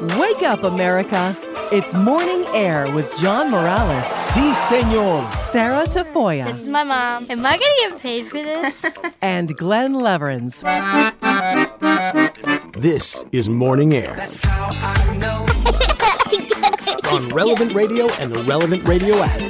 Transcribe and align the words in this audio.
Wake 0.00 0.42
up, 0.42 0.64
America. 0.64 1.36
It's 1.70 1.92
Morning 1.92 2.46
Air 2.54 2.90
with 2.94 3.14
John 3.18 3.50
Morales, 3.50 4.06
Si, 4.06 4.54
senor. 4.54 5.30
Sarah 5.32 5.84
Tafoya, 5.84 6.46
This 6.46 6.62
is 6.62 6.68
my 6.68 6.84
mom. 6.84 7.26
Am 7.28 7.44
I 7.44 7.58
gonna 7.58 7.90
get 7.90 8.00
paid 8.00 8.28
for 8.28 8.42
this? 8.42 8.86
and 9.22 9.54
Glenn 9.58 9.92
Leverance. 9.92 10.62
This 12.72 13.26
is 13.30 13.50
Morning 13.50 13.92
Air. 13.92 14.12
on 17.12 17.28
Relevant 17.28 17.74
Radio 17.74 18.08
and 18.20 18.32
the 18.32 18.42
Relevant 18.46 18.88
Radio 18.88 19.16
app. 19.16 19.49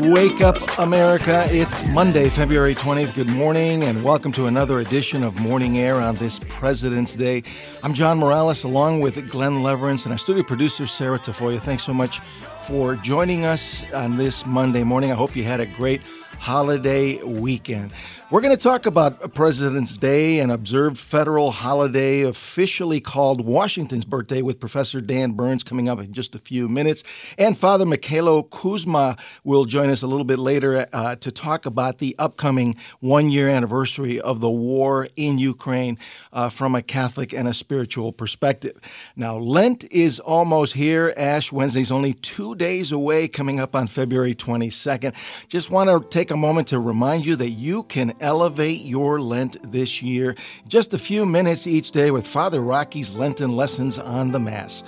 Wake 0.00 0.40
up, 0.40 0.56
America. 0.78 1.46
It's 1.50 1.84
Monday, 1.88 2.30
February 2.30 2.74
20th. 2.74 3.14
Good 3.14 3.28
morning, 3.28 3.82
and 3.82 4.02
welcome 4.02 4.32
to 4.32 4.46
another 4.46 4.80
edition 4.80 5.22
of 5.22 5.38
Morning 5.38 5.78
Air 5.78 5.96
on 5.96 6.16
this 6.16 6.38
President's 6.48 7.14
Day. 7.14 7.42
I'm 7.82 7.92
John 7.92 8.18
Morales, 8.18 8.64
along 8.64 9.00
with 9.00 9.28
Glenn 9.30 9.62
Leverance 9.62 10.04
and 10.06 10.12
our 10.12 10.18
studio 10.18 10.44
producer, 10.44 10.86
Sarah 10.86 11.18
Tafoya. 11.18 11.58
Thanks 11.58 11.82
so 11.82 11.92
much 11.92 12.20
for 12.62 12.96
joining 12.96 13.44
us 13.44 13.82
on 13.92 14.16
this 14.16 14.46
Monday 14.46 14.82
morning. 14.82 15.12
I 15.12 15.14
hope 15.14 15.36
you 15.36 15.44
had 15.44 15.60
a 15.60 15.66
great 15.66 16.00
holiday 16.38 17.22
weekend. 17.22 17.92
We're 18.32 18.40
going 18.40 18.56
to 18.56 18.62
talk 18.62 18.86
about 18.86 19.34
President's 19.34 19.98
Day, 19.98 20.38
an 20.38 20.50
observed 20.50 20.96
federal 20.96 21.50
holiday 21.50 22.22
officially 22.22 22.98
called 22.98 23.44
Washington's 23.44 24.06
birthday, 24.06 24.40
with 24.40 24.58
Professor 24.58 25.02
Dan 25.02 25.32
Burns 25.32 25.62
coming 25.62 25.86
up 25.86 25.98
in 26.00 26.14
just 26.14 26.34
a 26.34 26.38
few 26.38 26.66
minutes. 26.66 27.04
And 27.36 27.58
Father 27.58 27.84
Mikhailo 27.84 28.48
Kuzma 28.48 29.18
will 29.44 29.66
join 29.66 29.90
us 29.90 30.00
a 30.00 30.06
little 30.06 30.24
bit 30.24 30.38
later 30.38 30.86
uh, 30.94 31.16
to 31.16 31.30
talk 31.30 31.66
about 31.66 31.98
the 31.98 32.16
upcoming 32.18 32.74
one 33.00 33.28
year 33.28 33.50
anniversary 33.50 34.18
of 34.18 34.40
the 34.40 34.50
war 34.50 35.08
in 35.14 35.36
Ukraine 35.36 35.98
uh, 36.32 36.48
from 36.48 36.74
a 36.74 36.80
Catholic 36.80 37.34
and 37.34 37.46
a 37.46 37.52
spiritual 37.52 38.12
perspective. 38.12 38.80
Now, 39.14 39.36
Lent 39.36 39.84
is 39.92 40.18
almost 40.20 40.72
here. 40.72 41.12
Ash 41.18 41.52
Wednesday 41.52 41.82
is 41.82 41.92
only 41.92 42.14
two 42.14 42.54
days 42.54 42.92
away, 42.92 43.28
coming 43.28 43.60
up 43.60 43.76
on 43.76 43.88
February 43.88 44.34
22nd. 44.34 45.12
Just 45.48 45.70
want 45.70 45.90
to 45.90 46.08
take 46.08 46.30
a 46.30 46.36
moment 46.38 46.68
to 46.68 46.78
remind 46.78 47.26
you 47.26 47.36
that 47.36 47.50
you 47.50 47.82
can 47.82 48.14
elevate 48.22 48.82
your 48.82 49.20
Lent 49.20 49.70
this 49.70 50.00
year. 50.02 50.34
Just 50.66 50.94
a 50.94 50.98
few 50.98 51.26
minutes 51.26 51.66
each 51.66 51.90
day 51.90 52.10
with 52.10 52.26
Father 52.26 52.60
Rocky's 52.60 53.12
Lenten 53.14 53.54
lessons 53.54 53.98
on 53.98 54.32
the 54.32 54.38
Mass. 54.38 54.82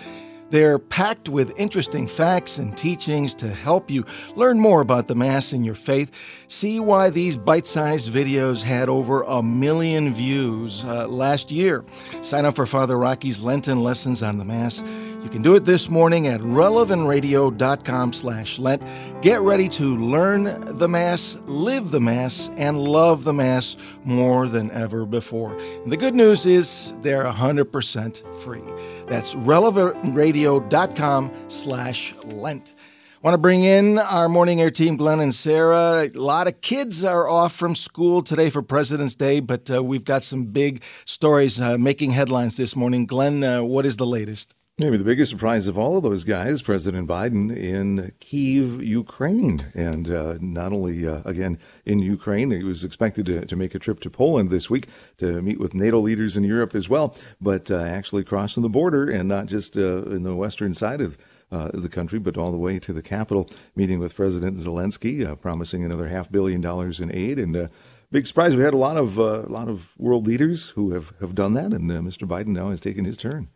They're 0.50 0.78
packed 0.78 1.28
with 1.28 1.58
interesting 1.58 2.06
facts 2.06 2.58
and 2.58 2.78
teachings 2.78 3.34
to 3.36 3.48
help 3.48 3.90
you 3.90 4.04
learn 4.36 4.60
more 4.60 4.82
about 4.82 5.08
the 5.08 5.14
Mass 5.16 5.52
and 5.52 5.64
your 5.66 5.74
faith. 5.74 6.12
See 6.46 6.78
why 6.78 7.10
these 7.10 7.36
bite 7.36 7.66
sized 7.66 8.12
videos 8.12 8.62
had 8.62 8.88
over 8.88 9.22
a 9.22 9.42
million 9.42 10.14
views 10.14 10.84
uh, 10.84 11.08
last 11.08 11.50
year. 11.50 11.84
Sign 12.20 12.44
up 12.44 12.54
for 12.54 12.66
Father 12.66 12.96
Rocky's 12.96 13.40
Lenten 13.40 13.80
lessons 13.80 14.22
on 14.22 14.38
the 14.38 14.44
Mass. 14.44 14.82
You 15.24 15.30
can 15.30 15.40
do 15.40 15.54
it 15.54 15.64
this 15.64 15.88
morning 15.88 16.26
at 16.26 16.42
relevantradio.com 16.42 18.12
slash 18.12 18.58
Lent. 18.58 18.82
Get 19.22 19.40
ready 19.40 19.70
to 19.70 19.96
learn 19.96 20.76
the 20.76 20.86
Mass, 20.86 21.38
live 21.46 21.90
the 21.90 22.00
Mass, 22.00 22.50
and 22.58 22.78
love 22.78 23.24
the 23.24 23.32
Mass 23.32 23.78
more 24.04 24.46
than 24.48 24.70
ever 24.72 25.06
before. 25.06 25.58
And 25.58 25.90
the 25.90 25.96
good 25.96 26.14
news 26.14 26.44
is 26.44 26.92
they're 27.00 27.24
100% 27.24 28.36
free. 28.42 28.62
That's 29.08 29.34
relevantradio.com 29.34 31.32
slash 31.48 32.14
Lent. 32.24 32.74
Want 33.22 33.32
to 33.32 33.38
bring 33.38 33.64
in 33.64 33.98
our 33.98 34.28
morning 34.28 34.60
air 34.60 34.70
team, 34.70 34.98
Glenn 34.98 35.20
and 35.20 35.34
Sarah. 35.34 36.10
A 36.14 36.18
lot 36.18 36.48
of 36.48 36.60
kids 36.60 37.02
are 37.02 37.26
off 37.26 37.54
from 37.54 37.74
school 37.74 38.20
today 38.20 38.50
for 38.50 38.60
President's 38.60 39.14
Day, 39.14 39.40
but 39.40 39.70
uh, 39.70 39.82
we've 39.82 40.04
got 40.04 40.22
some 40.22 40.44
big 40.44 40.82
stories 41.06 41.58
uh, 41.58 41.78
making 41.78 42.10
headlines 42.10 42.58
this 42.58 42.76
morning. 42.76 43.06
Glenn, 43.06 43.42
uh, 43.42 43.62
what 43.62 43.86
is 43.86 43.96
the 43.96 44.04
latest? 44.04 44.54
Maybe 44.76 44.96
the 44.96 45.04
biggest 45.04 45.30
surprise 45.30 45.68
of 45.68 45.78
all 45.78 45.96
of 45.96 46.02
those 46.02 46.24
guys, 46.24 46.60
President 46.60 47.08
Biden 47.08 47.56
in 47.56 48.10
Kiev, 48.18 48.82
Ukraine. 48.82 49.64
And 49.72 50.10
uh, 50.10 50.36
not 50.40 50.72
only, 50.72 51.06
uh, 51.06 51.22
again, 51.24 51.60
in 51.84 52.00
Ukraine, 52.00 52.50
he 52.50 52.64
was 52.64 52.82
expected 52.82 53.24
to, 53.26 53.46
to 53.46 53.54
make 53.54 53.76
a 53.76 53.78
trip 53.78 54.00
to 54.00 54.10
Poland 54.10 54.50
this 54.50 54.68
week 54.68 54.88
to 55.18 55.40
meet 55.42 55.60
with 55.60 55.74
NATO 55.74 56.00
leaders 56.00 56.36
in 56.36 56.42
Europe 56.42 56.74
as 56.74 56.88
well, 56.88 57.14
but 57.40 57.70
uh, 57.70 57.76
actually 57.76 58.24
crossing 58.24 58.64
the 58.64 58.68
border 58.68 59.08
and 59.08 59.28
not 59.28 59.46
just 59.46 59.76
uh, 59.76 60.06
in 60.06 60.24
the 60.24 60.34
western 60.34 60.74
side 60.74 61.00
of 61.00 61.18
uh, 61.52 61.70
the 61.72 61.88
country, 61.88 62.18
but 62.18 62.36
all 62.36 62.50
the 62.50 62.56
way 62.56 62.80
to 62.80 62.92
the 62.92 63.00
capital, 63.00 63.48
meeting 63.76 64.00
with 64.00 64.16
President 64.16 64.56
Zelensky, 64.56 65.24
uh, 65.24 65.36
promising 65.36 65.84
another 65.84 66.08
half 66.08 66.32
billion 66.32 66.60
dollars 66.60 66.98
in 66.98 67.14
aid. 67.14 67.38
And 67.38 67.56
uh, 67.56 67.68
big 68.10 68.26
surprise, 68.26 68.56
we 68.56 68.64
had 68.64 68.74
a 68.74 68.76
lot 68.76 68.96
of 68.96 69.20
uh, 69.20 69.44
a 69.46 69.52
lot 69.52 69.68
of 69.68 69.96
world 69.98 70.26
leaders 70.26 70.70
who 70.70 70.90
have, 70.94 71.12
have 71.20 71.36
done 71.36 71.52
that, 71.52 71.70
and 71.70 71.88
uh, 71.92 72.00
Mr. 72.00 72.26
Biden 72.26 72.48
now 72.48 72.70
has 72.70 72.80
taken 72.80 73.04
his 73.04 73.16
turn. 73.16 73.50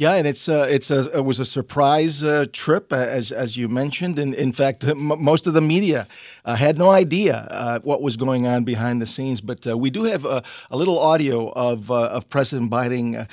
Yeah, 0.00 0.14
and 0.14 0.26
it's 0.26 0.48
uh, 0.48 0.66
it's 0.66 0.90
a, 0.90 1.18
it 1.18 1.26
was 1.26 1.40
a 1.40 1.44
surprise 1.44 2.24
uh, 2.24 2.46
trip, 2.54 2.90
uh, 2.90 2.96
as 2.96 3.30
as 3.32 3.58
you 3.58 3.68
mentioned, 3.68 4.18
and 4.18 4.34
in 4.34 4.50
fact, 4.50 4.82
m- 4.88 5.22
most 5.22 5.46
of 5.46 5.52
the 5.52 5.60
media 5.60 6.06
uh, 6.46 6.56
had 6.56 6.78
no 6.78 6.88
idea 6.90 7.36
uh, 7.50 7.80
what 7.80 8.00
was 8.00 8.16
going 8.16 8.46
on 8.46 8.64
behind 8.64 9.02
the 9.02 9.04
scenes. 9.04 9.42
But 9.42 9.66
uh, 9.66 9.76
we 9.76 9.90
do 9.90 10.04
have 10.04 10.24
a, 10.24 10.42
a 10.70 10.76
little 10.78 10.98
audio 10.98 11.50
of 11.50 11.90
of 11.90 12.30
President 12.30 12.70
Biden 12.70 13.28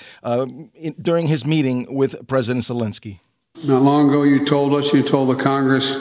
in, 0.75 0.93
during 1.01 1.27
his 1.27 1.45
meeting 1.45 1.87
with 1.95 2.27
President 2.27 2.65
Zelensky. 2.65 3.19
Not 3.63 3.81
long 3.81 4.09
ago, 4.09 4.23
you 4.23 4.43
told 4.43 4.73
us, 4.73 4.93
you 4.93 5.03
told 5.03 5.29
the 5.29 5.41
Congress, 5.41 5.95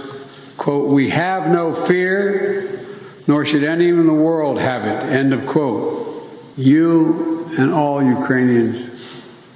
quote, 0.56 0.88
we 0.88 1.10
have 1.10 1.48
no 1.48 1.72
fear, 1.72 2.82
nor 3.28 3.44
should 3.44 3.62
anyone 3.62 4.00
in 4.00 4.06
the 4.08 4.12
world 4.12 4.58
have 4.58 4.84
it, 4.84 5.12
end 5.12 5.32
of 5.32 5.46
quote. 5.46 6.26
You 6.56 7.54
and 7.56 7.72
all 7.72 8.02
Ukrainians, 8.02 8.88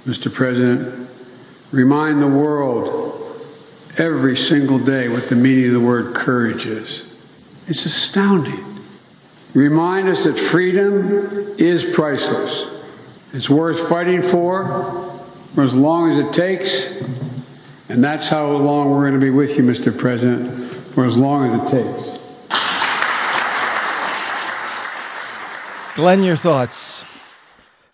Mr. 0.05 0.33
President, 0.33 1.00
remind 1.71 2.21
the 2.21 2.27
world 2.27 2.99
every 3.97 4.37
single 4.37 4.79
day 4.79 5.09
what 5.09 5.29
the 5.29 5.35
meaning 5.35 5.67
of 5.67 5.73
the 5.73 5.79
word 5.79 6.15
courage 6.15 6.65
is. 6.65 7.07
It's 7.67 7.85
astounding. 7.85 8.63
Remind 9.53 10.07
us 10.07 10.23
that 10.23 10.37
freedom 10.37 11.09
is 11.57 11.85
priceless. 11.85 12.79
It's 13.33 13.49
worth 13.49 13.87
fighting 13.89 14.21
for 14.21 15.09
for 15.53 15.63
as 15.63 15.73
long 15.73 16.09
as 16.09 16.17
it 16.17 16.33
takes. 16.33 17.01
And 17.89 18.01
that's 18.01 18.29
how 18.29 18.47
long 18.47 18.91
we're 18.91 19.09
going 19.09 19.19
to 19.19 19.25
be 19.25 19.31
with 19.31 19.57
you, 19.57 19.63
Mr. 19.63 19.95
President, 19.95 20.49
for 20.73 21.03
as 21.03 21.17
long 21.17 21.45
as 21.45 21.53
it 21.53 21.67
takes. 21.67 22.17
Glenn, 25.95 26.23
your 26.23 26.37
thoughts? 26.37 27.00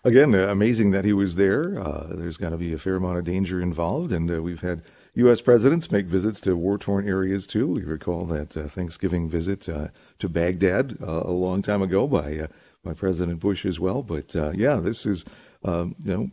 Again, 0.08 0.34
uh, 0.34 0.48
amazing 0.48 0.92
that 0.92 1.04
he 1.04 1.12
was 1.12 1.36
there. 1.36 1.78
Uh, 1.78 2.06
there's 2.08 2.38
going 2.38 2.52
to 2.52 2.56
be 2.56 2.72
a 2.72 2.78
fair 2.78 2.96
amount 2.96 3.18
of 3.18 3.24
danger 3.24 3.60
involved, 3.60 4.10
and 4.10 4.30
uh, 4.30 4.40
we've 4.40 4.62
had 4.62 4.80
U.S. 5.12 5.42
presidents 5.42 5.92
make 5.92 6.06
visits 6.06 6.40
to 6.40 6.56
war-torn 6.56 7.06
areas 7.06 7.46
too. 7.46 7.66
We 7.66 7.82
recall 7.82 8.24
that 8.24 8.56
uh, 8.56 8.68
Thanksgiving 8.68 9.28
visit 9.28 9.68
uh, 9.68 9.88
to 10.18 10.28
Baghdad 10.30 10.96
uh, 11.02 11.24
a 11.26 11.30
long 11.30 11.60
time 11.60 11.82
ago 11.82 12.06
by 12.06 12.48
by 12.82 12.94
President 12.94 13.38
Bush 13.38 13.66
as 13.66 13.78
well. 13.78 14.02
But 14.02 14.34
yeah, 14.56 14.76
this 14.76 15.04
is 15.04 15.26
um, 15.62 15.94
you 16.02 16.16
know 16.16 16.30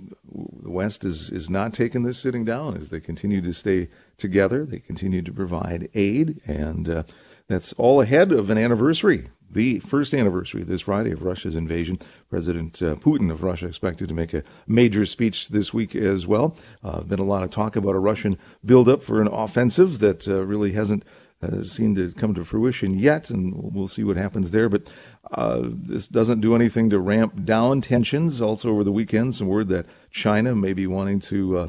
the 0.64 0.72
West 0.72 1.03
is 1.03 1.30
is 1.30 1.50
not 1.50 1.74
taking 1.74 2.03
this 2.03 2.18
sitting 2.18 2.46
down 2.46 2.78
as 2.78 2.88
they 2.88 3.02
continue 3.02 3.41
to 3.41 3.52
stay 3.52 3.90
together. 4.18 4.66
They 4.66 4.80
continue 4.80 5.22
to 5.22 5.34
provide 5.34 5.90
aid, 5.94 6.40
and 6.47 7.03
that's 7.50 7.74
all 7.74 8.00
ahead 8.00 8.31
of 8.31 8.50
an 8.50 8.58
anniversary 8.58 9.28
the 9.51 9.79
first 9.79 10.13
anniversary 10.13 10.63
this 10.63 10.81
Friday 10.81 11.11
of 11.11 11.23
Russia's 11.23 11.56
invasion. 11.56 12.00
President 12.29 12.81
uh, 12.81 12.95
Putin 12.95 13.31
of 13.31 13.44
Russia 13.44 13.67
expected 13.67 14.07
to 14.07 14.13
make 14.13 14.33
a 14.33 14.44
major 14.67 15.06
speech 15.06 15.50
this 15.50 15.73
week 15.73 15.95
as 15.95 16.28
well. 16.28 16.56
Uh, 16.83 17.01
been 17.01 17.19
a 17.19 17.23
lot 17.23 17.44
of 17.44 17.50
talk 17.50 17.75
about 17.75 17.95
a 17.95 18.00
Russian 18.00 18.38
buildup 18.63 19.01
for 19.01 19.22
an 19.22 19.28
offensive 19.28 20.00
that 20.00 20.28
uh, 20.28 20.44
really 20.45 20.73
hasn't 20.73 21.03
uh, 21.41 21.63
seemed 21.63 21.95
to 21.97 22.11
come 22.13 22.34
to 22.34 22.45
fruition 22.45 22.97
yet, 22.97 23.29
and 23.29 23.53
we'll 23.55 23.88
see 23.88 24.03
what 24.03 24.17
happens 24.17 24.51
there. 24.51 24.69
But 24.69 24.91
uh, 25.31 25.61
this 25.63 26.07
doesn't 26.07 26.41
do 26.41 26.55
anything 26.55 26.89
to 26.89 27.00
ramp 27.00 27.45
down 27.45 27.81
tensions. 27.81 28.41
Also, 28.41 28.69
over 28.69 28.84
the 28.84 28.91
weekend, 28.91 29.35
some 29.35 29.47
word 29.47 29.67
that 29.69 29.85
China 30.11 30.55
may 30.55 30.73
be 30.73 30.88
wanting 30.88 31.19
to 31.22 31.58
uh, 31.58 31.67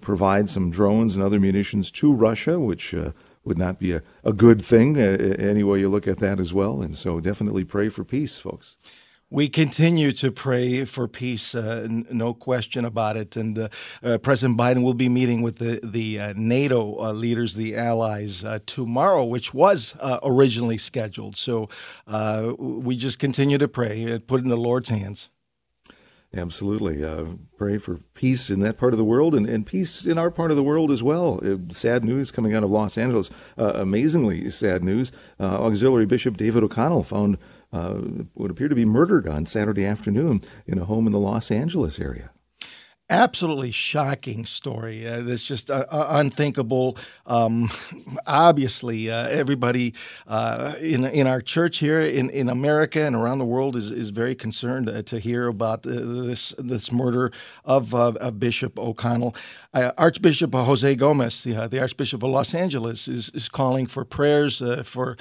provide 0.00 0.48
some 0.48 0.70
drones 0.70 1.14
and 1.14 1.24
other 1.24 1.40
munitions 1.40 1.90
to 1.92 2.12
Russia, 2.12 2.60
which 2.60 2.94
would 3.46 3.58
not 3.58 3.78
be 3.78 3.92
a, 3.92 4.02
a 4.24 4.32
good 4.32 4.62
thing, 4.62 4.98
uh, 4.98 5.16
any 5.38 5.62
way 5.62 5.80
you 5.80 5.88
look 5.88 6.08
at 6.08 6.18
that 6.18 6.40
as 6.40 6.52
well. 6.52 6.82
And 6.82 6.96
so 6.96 7.20
definitely 7.20 7.64
pray 7.64 7.88
for 7.88 8.04
peace, 8.04 8.38
folks. 8.38 8.76
We 9.28 9.48
continue 9.48 10.12
to 10.12 10.30
pray 10.30 10.84
for 10.84 11.08
peace, 11.08 11.52
uh, 11.52 11.82
n- 11.84 12.06
no 12.10 12.32
question 12.32 12.84
about 12.84 13.16
it. 13.16 13.36
And 13.36 13.58
uh, 13.58 13.68
uh, 14.02 14.18
President 14.18 14.56
Biden 14.56 14.84
will 14.84 14.94
be 14.94 15.08
meeting 15.08 15.42
with 15.42 15.56
the 15.56 15.80
the 15.82 16.20
uh, 16.20 16.34
NATO 16.36 16.96
uh, 17.00 17.12
leaders, 17.12 17.54
the 17.54 17.76
allies, 17.76 18.44
uh, 18.44 18.60
tomorrow, 18.66 19.24
which 19.24 19.52
was 19.52 19.96
originally 20.22 20.78
scheduled. 20.78 21.36
So 21.36 21.68
we 22.56 22.96
just 22.96 23.18
continue 23.18 23.58
to 23.58 23.66
pray 23.66 24.04
and 24.04 24.26
put 24.26 24.42
in 24.42 24.48
the 24.48 24.56
Lord's 24.56 24.90
hands. 24.90 25.30
Absolutely. 26.36 27.02
Uh, 27.02 27.24
pray 27.56 27.78
for 27.78 27.98
peace 28.12 28.50
in 28.50 28.60
that 28.60 28.76
part 28.76 28.92
of 28.92 28.98
the 28.98 29.04
world 29.04 29.34
and, 29.34 29.48
and 29.48 29.64
peace 29.64 30.04
in 30.04 30.18
our 30.18 30.30
part 30.30 30.50
of 30.50 30.56
the 30.56 30.62
world 30.62 30.90
as 30.90 31.02
well. 31.02 31.40
Uh, 31.42 31.56
sad 31.72 32.04
news 32.04 32.30
coming 32.30 32.54
out 32.54 32.62
of 32.62 32.70
Los 32.70 32.98
Angeles. 32.98 33.30
Uh, 33.56 33.72
amazingly 33.74 34.50
sad 34.50 34.84
news. 34.84 35.12
Uh, 35.40 35.64
Auxiliary 35.64 36.04
Bishop 36.04 36.36
David 36.36 36.62
O'Connell 36.62 37.04
found 37.04 37.38
uh, 37.72 37.94
what 38.34 38.50
appeared 38.50 38.70
to 38.70 38.76
be 38.76 38.84
murdered 38.84 39.26
on 39.26 39.46
Saturday 39.46 39.86
afternoon 39.86 40.42
in 40.66 40.78
a 40.78 40.84
home 40.84 41.06
in 41.06 41.12
the 41.12 41.18
Los 41.18 41.50
Angeles 41.50 41.98
area. 41.98 42.30
Absolutely 43.08 43.70
shocking 43.70 44.44
story. 44.44 45.06
Uh, 45.06 45.22
that's 45.22 45.42
just 45.42 45.70
uh, 45.70 45.84
uh, 45.90 46.06
unthinkable. 46.10 46.96
Um, 47.26 47.70
obviously, 48.26 49.10
uh, 49.10 49.28
everybody 49.28 49.94
uh, 50.26 50.74
in 50.80 51.04
in 51.04 51.26
our 51.26 51.40
church 51.40 51.78
here 51.78 52.00
in, 52.00 52.30
in 52.30 52.48
America 52.48 53.00
and 53.00 53.14
around 53.14 53.38
the 53.38 53.44
world 53.44 53.76
is, 53.76 53.90
is 53.90 54.10
very 54.10 54.34
concerned 54.34 54.88
uh, 54.88 55.02
to 55.02 55.18
hear 55.18 55.46
about 55.46 55.82
this 55.82 56.54
this 56.58 56.90
murder 56.90 57.30
of, 57.64 57.94
of 57.94 58.40
Bishop 58.40 58.78
O'Connell. 58.78 59.34
Archbishop 59.74 60.54
Jose 60.54 60.94
Gomez, 60.94 61.44
the, 61.44 61.68
the 61.68 61.80
Archbishop 61.80 62.22
of 62.22 62.30
Los 62.30 62.54
Angeles, 62.54 63.08
is, 63.08 63.28
is 63.34 63.48
calling 63.48 63.86
for 63.86 64.04
prayers 64.06 64.62
for 64.84 65.16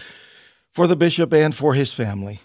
for 0.72 0.88
the 0.88 0.96
bishop 0.96 1.34
and 1.34 1.54
for 1.54 1.74
his 1.74 1.94
family. 1.94 2.40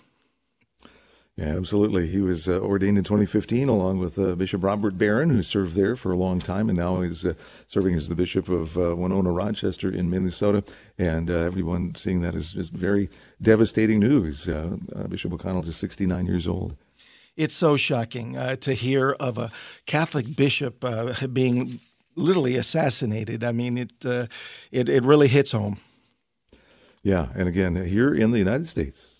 Yeah, 1.41 1.57
absolutely. 1.57 2.07
He 2.09 2.21
was 2.21 2.51
uh, 2.51 2.61
ordained 2.61 2.99
in 2.99 3.05
2015 3.05 3.67
along 3.67 3.99
with 3.99 4.19
uh, 4.19 4.35
Bishop 4.35 4.63
Robert 4.63 4.99
Barron, 4.99 5.31
who 5.31 5.43
served 5.43 5.75
there 5.75 5.97
for 5.97 6.13
a 6.13 6.17
long 6.17 6.39
time, 6.39 6.69
and 6.69 6.79
now 6.79 7.01
he's 7.01 7.25
uh, 7.25 7.33
serving 7.67 7.95
as 7.95 8.11
the 8.11 8.15
Bishop 8.15 8.51
of 8.51 8.77
uh, 8.77 8.95
Winona 8.95 9.33
Rochester 9.33 9.91
in 9.91 10.11
Minnesota. 10.11 10.63
And 10.99 11.31
uh, 11.31 11.35
everyone 11.35 11.95
seeing 11.97 12.21
that 12.21 12.35
is, 12.35 12.53
just 12.53 12.75
very 12.75 13.09
devastating 13.41 14.01
news. 14.01 14.51
Uh, 14.51 14.77
Bishop 15.09 15.33
O'Connell, 15.33 15.63
just 15.63 15.81
69 15.81 16.27
years 16.27 16.47
old. 16.47 16.77
It's 17.39 17.55
so 17.55 17.75
shocking 17.79 18.35
to 18.35 18.75
hear 18.75 19.13
of 19.13 19.39
a 19.39 19.51
Catholic 19.87 20.37
bishop 20.37 20.85
being 21.33 21.81
literally 22.17 22.57
assassinated. 22.57 23.45
I 23.45 23.53
mean, 23.53 23.79
it, 23.79 24.05
it 24.05 24.89
it 24.91 25.05
really 25.05 25.29
hits 25.29 25.53
home. 25.53 25.79
Yeah, 27.03 27.29
and 27.35 27.49
again, 27.49 27.77
here 27.87 28.13
in 28.13 28.33
the 28.33 28.39
United 28.39 28.67
States 28.67 29.20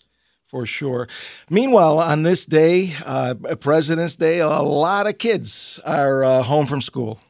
for 0.51 0.65
sure. 0.65 1.07
Meanwhile, 1.49 1.99
on 1.99 2.23
this 2.23 2.45
day, 2.45 2.93
uh, 3.05 3.35
President's 3.61 4.17
Day, 4.17 4.39
a 4.39 4.49
lot 4.49 5.07
of 5.07 5.17
kids 5.17 5.79
are 5.85 6.25
uh, 6.25 6.43
home 6.43 6.65
from 6.65 6.81
school. 6.81 7.21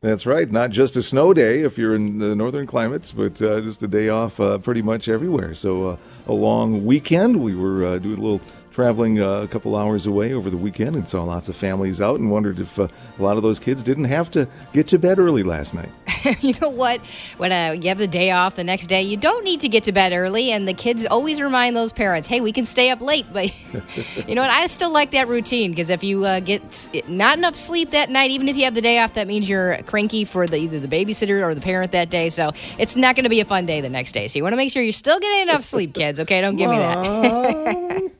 That's 0.00 0.24
right. 0.24 0.50
Not 0.50 0.70
just 0.70 0.96
a 0.96 1.02
snow 1.02 1.34
day 1.34 1.60
if 1.60 1.76
you're 1.76 1.94
in 1.94 2.18
the 2.18 2.34
northern 2.34 2.66
climates, 2.66 3.12
but 3.12 3.42
uh, 3.42 3.60
just 3.60 3.82
a 3.82 3.86
day 3.86 4.08
off 4.08 4.40
uh, 4.40 4.56
pretty 4.56 4.80
much 4.80 5.10
everywhere. 5.10 5.52
So 5.52 5.84
uh, 5.84 5.96
a 6.26 6.32
long 6.32 6.86
weekend. 6.86 7.44
We 7.44 7.54
were 7.54 7.84
uh, 7.84 7.98
doing 7.98 8.18
a 8.18 8.22
little 8.22 8.40
traveling 8.72 9.20
uh, 9.20 9.42
a 9.42 9.48
couple 9.48 9.76
hours 9.76 10.06
away 10.06 10.32
over 10.32 10.48
the 10.48 10.56
weekend 10.56 10.96
and 10.96 11.06
saw 11.06 11.24
lots 11.24 11.50
of 11.50 11.56
families 11.56 12.00
out 12.00 12.18
and 12.18 12.30
wondered 12.30 12.60
if 12.60 12.78
uh, 12.78 12.88
a 13.18 13.22
lot 13.22 13.36
of 13.36 13.42
those 13.42 13.60
kids 13.60 13.82
didn't 13.82 14.04
have 14.04 14.30
to 14.30 14.48
get 14.72 14.86
to 14.88 14.98
bed 14.98 15.18
early 15.18 15.42
last 15.42 15.74
night. 15.74 15.90
you 16.40 16.54
know 16.60 16.68
what? 16.68 17.00
When 17.36 17.52
uh, 17.52 17.76
you 17.80 17.88
have 17.88 17.98
the 17.98 18.08
day 18.08 18.30
off 18.30 18.56
the 18.56 18.64
next 18.64 18.86
day, 18.86 19.02
you 19.02 19.16
don't 19.16 19.44
need 19.44 19.60
to 19.60 19.68
get 19.68 19.84
to 19.84 19.92
bed 19.92 20.12
early, 20.12 20.50
and 20.50 20.66
the 20.66 20.74
kids 20.74 21.06
always 21.06 21.40
remind 21.40 21.76
those 21.76 21.92
parents, 21.92 22.28
"Hey, 22.28 22.40
we 22.40 22.52
can 22.52 22.66
stay 22.66 22.90
up 22.90 23.00
late." 23.00 23.26
But 23.32 24.28
you 24.28 24.34
know 24.34 24.42
what? 24.42 24.50
I 24.50 24.66
still 24.66 24.92
like 24.92 25.12
that 25.12 25.28
routine 25.28 25.70
because 25.70 25.90
if 25.90 26.02
you 26.02 26.24
uh, 26.24 26.40
get 26.40 26.88
not 27.08 27.38
enough 27.38 27.54
sleep 27.54 27.92
that 27.92 28.10
night, 28.10 28.30
even 28.30 28.48
if 28.48 28.56
you 28.56 28.64
have 28.64 28.74
the 28.74 28.80
day 28.80 28.98
off, 28.98 29.14
that 29.14 29.26
means 29.26 29.48
you're 29.48 29.78
cranky 29.84 30.24
for 30.24 30.46
the, 30.46 30.56
either 30.56 30.80
the 30.80 30.88
babysitter 30.88 31.42
or 31.42 31.54
the 31.54 31.60
parent 31.60 31.92
that 31.92 32.10
day. 32.10 32.28
So 32.28 32.50
it's 32.78 32.96
not 32.96 33.16
going 33.16 33.24
to 33.24 33.30
be 33.30 33.40
a 33.40 33.44
fun 33.44 33.66
day 33.66 33.80
the 33.80 33.88
next 33.88 34.12
day. 34.12 34.28
So 34.28 34.38
you 34.38 34.42
want 34.42 34.52
to 34.52 34.56
make 34.56 34.72
sure 34.72 34.82
you're 34.82 34.92
still 34.92 35.18
getting 35.18 35.42
enough 35.42 35.62
sleep, 35.62 35.94
kids. 35.94 36.20
Okay, 36.20 36.40
don't 36.40 36.56
give 36.56 36.70
me 36.70 36.76
that. 36.76 38.10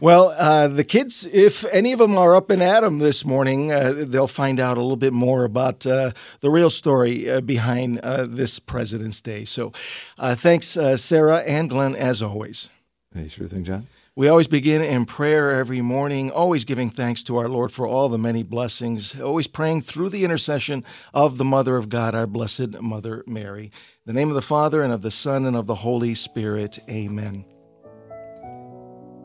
Well, 0.00 0.34
uh, 0.38 0.66
the 0.68 0.82
kids, 0.82 1.26
if 1.30 1.62
any 1.66 1.92
of 1.92 1.98
them 1.98 2.16
are 2.16 2.34
up 2.34 2.48
and 2.48 2.62
at 2.62 2.84
'em 2.84 3.00
this 3.00 3.22
morning, 3.26 3.70
uh, 3.70 3.92
they'll 4.06 4.26
find 4.26 4.58
out 4.58 4.78
a 4.78 4.80
little 4.80 4.96
bit 4.96 5.12
more 5.12 5.44
about 5.44 5.86
uh, 5.86 6.12
the 6.40 6.48
real 6.48 6.70
story 6.70 7.30
uh, 7.30 7.42
behind 7.42 7.98
uh, 7.98 8.24
this 8.24 8.58
President's 8.58 9.20
Day. 9.20 9.44
So 9.44 9.72
uh, 10.18 10.34
thanks, 10.36 10.68
Sarah 10.96 11.40
and 11.40 11.68
Glenn, 11.68 11.94
as 11.94 12.22
always. 12.22 12.70
Hey, 13.14 13.28
sure 13.28 13.46
thing, 13.46 13.62
John. 13.62 13.88
We 14.16 14.26
always 14.26 14.48
begin 14.48 14.80
in 14.80 15.04
prayer 15.04 15.50
every 15.50 15.82
morning, 15.82 16.30
always 16.30 16.64
giving 16.64 16.88
thanks 16.88 17.22
to 17.24 17.36
our 17.36 17.48
Lord 17.48 17.70
for 17.70 17.86
all 17.86 18.08
the 18.08 18.18
many 18.18 18.42
blessings, 18.42 19.20
always 19.20 19.46
praying 19.46 19.82
through 19.82 20.08
the 20.08 20.24
intercession 20.24 20.82
of 21.12 21.36
the 21.36 21.44
Mother 21.44 21.76
of 21.76 21.90
God, 21.90 22.14
our 22.14 22.26
Blessed 22.26 22.80
Mother 22.80 23.22
Mary. 23.26 23.64
In 23.64 23.70
the 24.06 24.12
name 24.14 24.30
of 24.30 24.34
the 24.34 24.42
Father, 24.42 24.80
and 24.80 24.94
of 24.94 25.02
the 25.02 25.10
Son, 25.10 25.44
and 25.44 25.56
of 25.56 25.66
the 25.66 25.76
Holy 25.76 26.14
Spirit, 26.14 26.78
amen. 26.88 27.44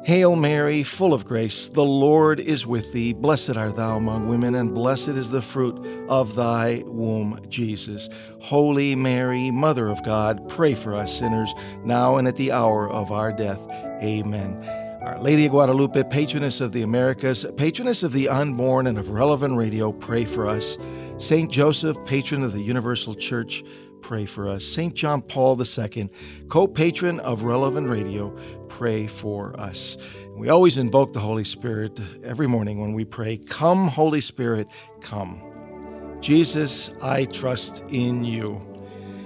Hail 0.05 0.35
Mary, 0.35 0.83
full 0.83 1.15
of 1.15 1.25
grace, 1.25 1.69
the 1.69 1.83
Lord 1.83 2.39
is 2.39 2.67
with 2.67 2.93
thee. 2.93 3.11
Blessed 3.11 3.57
art 3.57 3.75
thou 3.75 3.97
among 3.97 4.27
women, 4.27 4.53
and 4.53 4.71
blessed 4.71 5.07
is 5.07 5.31
the 5.31 5.41
fruit 5.41 5.83
of 6.07 6.35
thy 6.35 6.83
womb, 6.85 7.39
Jesus. 7.49 8.07
Holy 8.39 8.93
Mary, 8.93 9.49
Mother 9.49 9.89
of 9.89 10.03
God, 10.03 10.47
pray 10.47 10.75
for 10.75 10.93
us 10.93 11.17
sinners, 11.17 11.51
now 11.83 12.17
and 12.17 12.27
at 12.27 12.35
the 12.35 12.51
hour 12.51 12.87
of 12.87 13.11
our 13.11 13.33
death. 13.33 13.67
Amen. 14.03 14.63
Our 15.01 15.19
Lady 15.19 15.47
of 15.47 15.53
Guadalupe, 15.53 16.03
patroness 16.11 16.61
of 16.61 16.71
the 16.71 16.83
Americas, 16.83 17.43
patroness 17.57 18.03
of 18.03 18.11
the 18.11 18.29
unborn 18.29 18.85
and 18.85 18.99
of 18.99 19.09
relevant 19.09 19.57
radio, 19.57 19.91
pray 19.91 20.23
for 20.23 20.47
us. 20.47 20.77
Saint 21.17 21.51
Joseph, 21.51 21.97
patron 22.05 22.43
of 22.43 22.53
the 22.53 22.61
Universal 22.61 23.15
Church, 23.15 23.63
pray 24.05 24.27
for 24.27 24.47
us. 24.47 24.63
St. 24.63 24.93
John 24.93 25.19
Paul 25.19 25.59
II, 25.59 26.11
co 26.47 26.67
patron 26.67 27.19
of 27.21 27.41
Relevant 27.41 27.89
Radio, 27.89 28.29
pray 28.69 29.07
for 29.07 29.59
us. 29.59 29.97
We 30.37 30.47
always 30.49 30.77
invoke 30.77 31.11
the 31.11 31.19
Holy 31.19 31.43
Spirit 31.43 31.99
every 32.23 32.45
morning 32.45 32.79
when 32.79 32.93
we 32.93 33.03
pray, 33.03 33.37
Come, 33.37 33.87
Holy 33.87 34.21
Spirit, 34.21 34.67
come. 35.01 35.41
Jesus, 36.21 36.91
I 37.01 37.25
trust 37.25 37.83
in 37.89 38.23
you. 38.23 38.61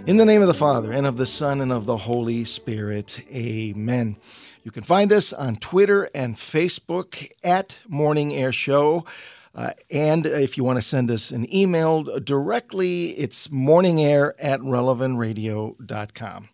In 0.07 0.15
the 0.15 0.23
name 0.23 0.41
of 0.41 0.47
the 0.47 0.53
Father, 0.53 0.93
and 0.93 1.05
of 1.05 1.17
the 1.17 1.25
Son, 1.25 1.59
and 1.59 1.73
of 1.73 1.85
the 1.85 1.97
Holy 1.97 2.45
Spirit, 2.45 3.19
amen. 3.29 4.15
You 4.63 4.71
can 4.71 4.83
find 4.83 5.11
us 5.11 5.33
on 5.33 5.57
Twitter 5.57 6.09
and 6.15 6.35
Facebook 6.35 7.29
at 7.43 7.79
Morning 7.89 8.33
Air 8.33 8.53
Show. 8.53 9.03
Uh, 9.59 9.73
and 9.91 10.25
if 10.25 10.55
you 10.57 10.63
want 10.63 10.77
to 10.77 10.81
send 10.81 11.11
us 11.11 11.31
an 11.31 11.53
email 11.53 12.03
directly, 12.03 13.09
it's 13.09 13.49
morningair 13.49 14.31
at 14.39 14.61
relevantradio.com. 14.61 16.47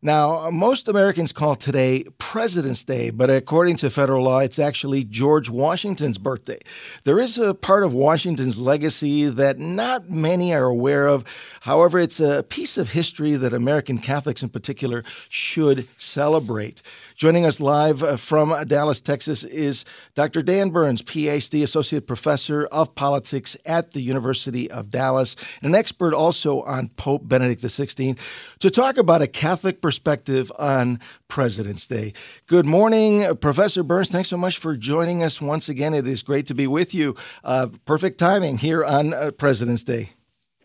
Now, 0.00 0.50
most 0.50 0.86
Americans 0.86 1.32
call 1.32 1.56
today 1.56 2.04
President's 2.18 2.84
Day, 2.84 3.10
but 3.10 3.30
according 3.30 3.78
to 3.78 3.90
federal 3.90 4.22
law, 4.22 4.38
it's 4.38 4.60
actually 4.60 5.02
George 5.02 5.50
Washington's 5.50 6.18
birthday. 6.18 6.60
There 7.02 7.18
is 7.18 7.38
a 7.38 7.54
part 7.54 7.82
of 7.82 7.92
Washington's 7.92 8.56
legacy 8.56 9.28
that 9.28 9.58
not 9.58 10.08
many 10.08 10.54
are 10.54 10.66
aware 10.66 11.08
of. 11.08 11.24
However, 11.62 11.98
it's 11.98 12.20
a 12.20 12.44
piece 12.44 12.78
of 12.78 12.90
history 12.90 13.34
that 13.34 13.52
American 13.52 13.98
Catholics 13.98 14.44
in 14.44 14.50
particular 14.50 15.02
should 15.28 15.88
celebrate. 15.98 16.82
Joining 17.16 17.46
us 17.46 17.60
live 17.60 18.02
uh, 18.02 18.16
from 18.16 18.54
Dallas, 18.66 19.00
Texas 19.00 19.42
is 19.42 19.86
Dr. 20.14 20.42
Dan 20.42 20.68
Burns, 20.68 21.00
PhD, 21.00 21.62
Associate 21.62 22.06
Professor 22.06 22.66
of 22.66 22.94
Politics 22.94 23.56
at 23.64 23.92
the 23.92 24.02
University 24.02 24.70
of 24.70 24.90
Dallas, 24.90 25.34
and 25.62 25.72
an 25.72 25.78
expert 25.78 26.12
also 26.12 26.60
on 26.64 26.88
Pope 26.88 27.26
Benedict 27.26 27.62
XVI, 27.62 28.18
to 28.58 28.70
talk 28.70 28.98
about 28.98 29.22
a 29.22 29.26
Catholic 29.26 29.80
perspective 29.80 30.52
on 30.58 31.00
President's 31.28 31.86
Day. 31.86 32.12
Good 32.48 32.66
morning, 32.66 33.34
Professor 33.36 33.82
Burns. 33.82 34.10
Thanks 34.10 34.28
so 34.28 34.36
much 34.36 34.58
for 34.58 34.76
joining 34.76 35.22
us 35.22 35.40
once 35.40 35.70
again. 35.70 35.94
It 35.94 36.06
is 36.06 36.22
great 36.22 36.46
to 36.48 36.54
be 36.54 36.66
with 36.66 36.92
you. 36.94 37.16
Uh, 37.42 37.68
perfect 37.86 38.18
timing 38.18 38.58
here 38.58 38.84
on 38.84 39.14
uh, 39.14 39.30
President's 39.30 39.84
Day. 39.84 40.10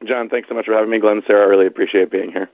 John, 0.06 0.28
thanks 0.28 0.50
so 0.50 0.56
much 0.56 0.66
for 0.66 0.74
having 0.74 0.90
me. 0.90 1.00
Glenn, 1.00 1.22
Sarah, 1.26 1.46
I 1.46 1.50
really 1.50 1.68
appreciate 1.68 2.12
being 2.12 2.34
here. 2.34 2.50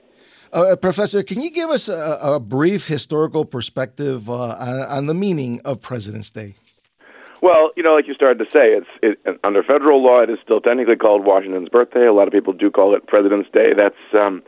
Uh, 0.53 0.75
Professor, 0.75 1.23
can 1.23 1.41
you 1.41 1.51
give 1.51 1.69
us 1.69 1.89
a, 1.89 2.19
a 2.21 2.39
brief 2.39 2.87
historical 2.87 3.45
perspective 3.45 4.29
uh, 4.29 4.55
on, 4.59 4.81
on, 4.81 5.05
the 5.07 5.13
meaning 5.13 5.59
of 5.65 5.81
President's 5.81 6.31
Day? 6.31 6.55
Well, 7.41 7.71
you 7.75 7.83
know, 7.83 7.95
like 7.95 8.07
you 8.07 8.13
started 8.13 8.43
to 8.43 8.45
say, 8.45 8.73
it's 8.73 8.87
it, 9.25 9.39
under 9.43 9.61
federal 9.61 10.03
law, 10.03 10.21
it 10.21 10.29
is 10.29 10.39
still 10.43 10.61
technically 10.61 10.95
called 10.95 11.25
Washington's 11.25 11.69
birthday. 11.69 12.05
A 12.05 12.13
lot 12.13 12.27
of 12.27 12.33
people 12.33 12.53
do 12.53 12.71
call 12.71 12.95
it 12.95 13.05
President's 13.07 13.49
Day. 13.51 13.73
That's 13.75 13.95
um, 14.13 14.41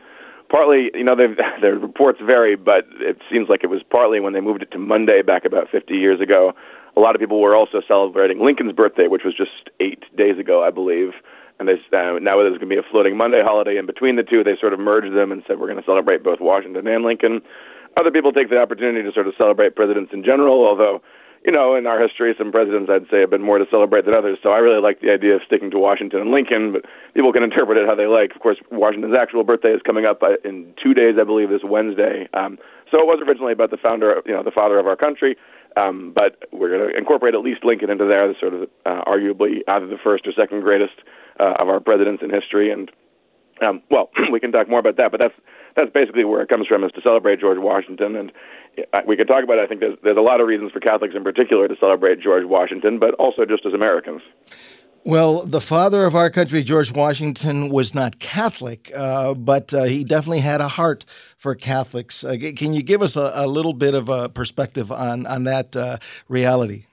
partly, 0.50 0.90
you 0.94 1.04
know, 1.04 1.14
their 1.60 1.78
reports 1.78 2.20
vary, 2.24 2.56
but 2.56 2.86
it 3.00 3.18
seems 3.30 3.48
like 3.48 3.62
it 3.62 3.68
was 3.68 3.82
partly 3.88 4.20
when 4.20 4.32
they 4.32 4.40
moved 4.40 4.62
it 4.62 4.70
to 4.72 4.78
Monday 4.78 5.22
back 5.22 5.44
about 5.44 5.68
50 5.70 5.94
years 5.94 6.20
ago. 6.20 6.52
A 6.96 7.00
lot 7.00 7.14
of 7.14 7.20
people 7.20 7.40
were 7.40 7.54
also 7.54 7.80
celebrating 7.86 8.40
Lincoln's 8.40 8.72
birthday, 8.72 9.06
which 9.06 9.22
was 9.24 9.36
just 9.36 9.70
eight 9.78 10.02
days 10.16 10.38
ago, 10.38 10.64
I 10.64 10.70
believe 10.70 11.12
and 11.60 11.68
they 11.68 11.76
uh, 11.92 12.18
now 12.18 12.40
there's 12.40 12.56
going 12.56 12.72
to 12.72 12.74
be 12.74 12.80
a 12.80 12.90
floating 12.90 13.16
Monday 13.16 13.42
holiday 13.44 13.76
in 13.76 13.84
between 13.84 14.16
the 14.16 14.24
two. 14.24 14.42
They 14.42 14.56
sort 14.58 14.72
of 14.72 14.80
merged 14.80 15.14
them 15.14 15.30
and 15.30 15.44
said 15.46 15.60
we're 15.60 15.68
going 15.68 15.78
to 15.78 15.86
celebrate 15.86 16.24
both 16.24 16.40
Washington 16.40 16.88
and 16.88 17.04
Lincoln. 17.04 17.42
Other 17.96 18.10
people 18.10 18.32
take 18.32 18.48
the 18.48 18.58
opportunity 18.58 19.04
to 19.04 19.12
sort 19.12 19.28
of 19.28 19.34
celebrate 19.36 19.76
presidents 19.76 20.10
in 20.12 20.24
general, 20.24 20.64
although 20.64 21.02
you 21.44 21.52
know 21.52 21.76
in 21.76 21.86
our 21.86 22.00
history 22.00 22.34
some 22.36 22.50
presidents 22.50 22.88
I'd 22.88 23.04
say 23.12 23.20
have 23.20 23.30
been 23.30 23.44
more 23.44 23.58
to 23.58 23.68
celebrate 23.70 24.06
than 24.06 24.14
others. 24.14 24.38
So 24.42 24.50
I 24.50 24.58
really 24.58 24.80
like 24.80 25.04
the 25.04 25.12
idea 25.12 25.36
of 25.36 25.42
sticking 25.44 25.70
to 25.70 25.78
Washington 25.78 26.20
and 26.20 26.30
Lincoln, 26.32 26.72
but 26.72 26.88
people 27.12 27.32
can 27.32 27.44
interpret 27.44 27.76
it 27.76 27.86
how 27.86 27.94
they 27.94 28.08
like. 28.08 28.34
Of 28.34 28.40
course, 28.40 28.56
Washington's 28.72 29.14
actual 29.14 29.44
birthday 29.44 29.76
is 29.76 29.84
coming 29.84 30.06
up 30.06 30.22
uh, 30.22 30.40
in 30.42 30.72
two 30.82 30.94
days, 30.94 31.20
I 31.20 31.24
believe, 31.24 31.50
this 31.50 31.62
Wednesday. 31.62 32.26
Um, 32.32 32.56
so 32.90 32.98
it 32.98 33.06
was 33.06 33.20
originally 33.22 33.52
about 33.52 33.70
the 33.70 33.76
founder, 33.76 34.22
you 34.24 34.32
know, 34.32 34.42
the 34.42 34.50
father 34.50 34.78
of 34.78 34.86
our 34.86 34.96
country. 34.96 35.36
Um, 35.76 36.12
but 36.14 36.36
we're 36.52 36.76
going 36.76 36.90
to 36.90 36.96
incorporate 36.96 37.34
at 37.34 37.40
least 37.40 37.64
Lincoln 37.64 37.90
into 37.90 38.04
there, 38.04 38.26
the 38.26 38.34
sort 38.40 38.54
of 38.54 38.62
uh, 38.84 39.02
arguably 39.06 39.60
either 39.68 39.86
the 39.86 39.98
first 40.02 40.26
or 40.26 40.32
second 40.32 40.62
greatest 40.62 40.94
uh, 41.38 41.54
of 41.58 41.68
our 41.68 41.80
presidents 41.80 42.22
in 42.22 42.30
history. 42.30 42.70
And 42.72 42.90
um, 43.62 43.82
well, 43.90 44.10
we 44.32 44.40
can 44.40 44.52
talk 44.52 44.68
more 44.68 44.80
about 44.80 44.96
that, 44.96 45.10
but 45.10 45.20
that's 45.20 45.34
that's 45.76 45.90
basically 45.92 46.24
where 46.24 46.42
it 46.42 46.48
comes 46.48 46.66
from 46.66 46.82
is 46.82 46.90
to 46.92 47.00
celebrate 47.00 47.40
George 47.40 47.58
Washington. 47.58 48.16
And 48.16 48.32
uh, 48.92 49.02
we 49.06 49.16
could 49.16 49.28
talk 49.28 49.44
about. 49.44 49.58
It. 49.58 49.62
I 49.62 49.66
think 49.66 49.80
there's 49.80 49.98
there's 50.02 50.16
a 50.16 50.22
lot 50.22 50.40
of 50.40 50.46
reasons 50.46 50.72
for 50.72 50.80
Catholics 50.80 51.14
in 51.14 51.24
particular 51.24 51.68
to 51.68 51.76
celebrate 51.78 52.20
George 52.20 52.44
Washington, 52.46 52.98
but 52.98 53.14
also 53.14 53.44
just 53.44 53.64
as 53.66 53.72
Americans. 53.72 54.22
Well, 55.04 55.46
the 55.46 55.62
father 55.62 56.04
of 56.04 56.14
our 56.14 56.28
country, 56.28 56.62
George 56.62 56.92
Washington, 56.92 57.70
was 57.70 57.94
not 57.94 58.18
Catholic, 58.18 58.92
uh, 58.94 59.32
but 59.32 59.72
uh, 59.72 59.84
he 59.84 60.04
definitely 60.04 60.40
had 60.40 60.60
a 60.60 60.68
heart 60.68 61.06
for 61.40 61.54
Catholics. 61.54 62.22
Uh, 62.22 62.36
can 62.54 62.74
you 62.74 62.82
give 62.82 63.00
us 63.00 63.16
a, 63.16 63.32
a, 63.34 63.46
little 63.46 63.72
bit 63.72 63.94
of 63.94 64.10
a 64.10 64.28
perspective 64.28 64.92
on 64.92 65.26
on 65.26 65.44
that 65.44 65.74
uh, 65.74 65.96
reality? 66.28 66.84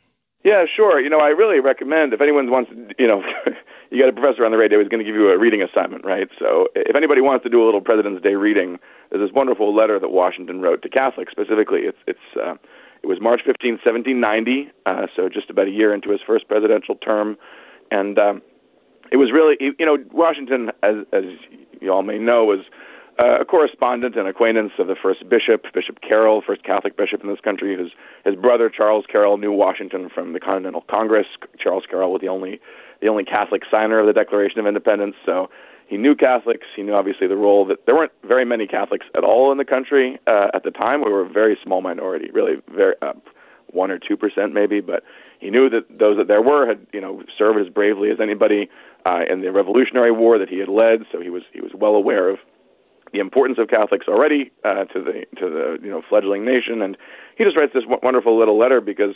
Yeah, 0.46 0.63
sure. 0.74 1.01
You 1.01 1.10
know, 1.10 1.20
I 1.20 1.36
really 1.36 1.60
recommend 1.60 2.13
if 2.13 2.22
anyone 2.22 2.50
wants, 2.50 2.72
you 2.98 3.06
know, 3.06 3.22
you 3.92 4.01
got 4.01 4.08
a 4.08 4.13
professor 4.13 4.46
on 4.46 4.51
the 4.51 4.58
radio 4.58 4.80
who's 4.80 4.88
going 4.88 5.04
to 5.04 5.06
give 5.06 5.16
you 5.16 5.30
a 5.30 5.38
reading 5.38 5.62
assignment, 5.62 6.06
right? 6.06 6.30
So 6.39 6.68
if 6.74 6.96
anybody 6.96 7.20
wants 7.20 7.44
to 7.44 7.50
do 7.50 7.62
a 7.62 7.66
little 7.66 7.82
President's 7.82 8.24
Day 8.24 8.36
reading, 8.36 8.80
there's 9.12 9.27
this 9.27 9.36
wonderful 9.36 9.75
letter 9.75 10.00
that 10.00 10.08
Washington 10.10 10.62
wrote 10.62 10.82
to 10.84 10.89
Catholics 10.89 11.34
specifically. 11.34 11.82
It's 11.82 12.00
it's 12.08 12.27
uh, 12.42 12.56
it 13.04 13.08
was 13.08 13.20
March 13.20 13.42
15, 13.46 13.84
1790, 13.84 14.72
uh, 14.86 15.08
so 15.13 15.27
just 15.27 15.50
about 15.50 15.68
a 15.68 15.72
year 15.72 15.94
into 15.94 16.10
his 16.10 16.22
first 16.25 16.48
presidential 16.48 16.96
term, 16.96 17.36
and 17.92 18.18
um, 18.18 18.42
it 19.12 19.18
was 19.18 19.32
really 19.34 19.58
you 19.60 19.86
know 19.86 19.98
Washington, 20.13 20.72
as 20.84 21.04
as 21.12 21.25
you 21.82 21.92
all 21.92 22.04
may 22.04 22.18
know, 22.18 22.46
was 22.46 22.63
a 23.19 23.45
correspondent 23.45 24.15
and 24.15 24.27
acquaintance 24.27 24.74
of 24.77 24.88
the 24.88 24.95
first 24.95 25.27
bishop, 25.27 25.65
Bishop 25.74 26.00
Carroll, 26.01 26.41
first 26.45 26.63
Catholic 26.63 26.95
bishop 26.95 27.24
in 27.24 27.29
this 27.29 27.39
country. 27.39 27.77
His 27.77 27.91
his 28.25 28.36
brother 28.36 28.69
Charles 28.69 29.05
Carroll 29.12 29.38
knew 29.38 29.51
Washington 29.51 30.09
from 30.13 30.33
the 30.33 30.39
Continental 30.39 30.81
Congress. 30.89 31.27
Charles 31.59 31.83
Carroll 31.89 32.12
was 32.12 32.21
the 32.21 32.27
only 32.27 32.59
the 33.01 33.07
only 33.07 33.24
Catholic 33.24 33.63
signer 33.69 34.00
of 34.00 34.07
the 34.07 34.13
Declaration 34.13 34.59
of 34.59 34.67
Independence, 34.67 35.15
so 35.25 35.50
he 35.88 35.97
knew 35.97 36.15
Catholics. 36.15 36.67
He 36.75 36.83
knew 36.83 36.93
obviously 36.93 37.27
the 37.27 37.36
role 37.36 37.65
that 37.65 37.86
there 37.86 37.95
weren't 37.95 38.12
very 38.27 38.45
many 38.45 38.67
Catholics 38.67 39.05
at 39.15 39.24
all 39.24 39.51
in 39.51 39.57
the 39.57 39.65
country 39.65 40.19
uh, 40.27 40.47
at 40.53 40.63
the 40.63 40.71
time. 40.71 41.03
We 41.03 41.12
were 41.12 41.25
a 41.25 41.29
very 41.29 41.57
small 41.63 41.81
minority, 41.81 42.29
really 42.31 42.55
very 42.74 42.95
uh, 43.01 43.13
one 43.71 43.89
or 43.89 44.00
two 44.00 44.17
percent 44.17 44.53
maybe, 44.53 44.79
but 44.79 45.03
he 45.39 45.50
knew 45.50 45.69
that 45.69 45.86
those 45.89 46.17
that 46.17 46.27
there 46.27 46.41
were 46.41 46.67
had 46.67 46.86
you 46.93 47.01
know 47.01 47.24
served 47.38 47.59
as 47.59 47.74
bravely 47.74 48.12
as 48.12 48.19
anybody 48.21 48.69
uh, 49.05 49.21
in 49.29 49.41
the 49.41 49.51
Revolutionary 49.51 50.12
War 50.12 50.38
that 50.38 50.50
he 50.50 50.59
had 50.59 50.69
led. 50.69 51.01
So 51.12 51.19
he 51.19 51.29
was 51.29 51.43
he 51.53 51.62
was 51.62 51.71
well 51.74 51.95
aware 51.95 52.29
of 52.29 52.38
the 53.14 53.20
importance 53.20 53.58
of 53.60 53.68
Catholics 53.70 54.08
already 54.08 54.52
uh, 54.64 54.86
to 54.86 55.02
the 55.02 55.26
to 55.40 55.50
the 55.50 55.78
you 55.82 55.90
know 55.90 56.02
fledgling 56.08 56.46
nation, 56.46 56.82
and 56.82 56.98
he 57.38 57.44
just 57.44 57.58
writes 57.58 57.74
this 57.74 57.84
wonderful 58.04 58.38
little 58.38 58.58
letter 58.58 58.82
because 58.82 59.16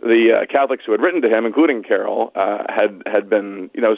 the 0.00 0.42
uh, 0.42 0.46
Catholics 0.52 0.84
who 0.86 0.92
had 0.92 1.00
written 1.00 1.22
to 1.22 1.28
him, 1.28 1.44
including 1.46 1.82
Carroll, 1.82 2.32
uh, 2.34 2.64
had 2.68 3.02
had 3.06 3.28
been 3.28 3.70
you 3.74 3.80
know 3.80 3.96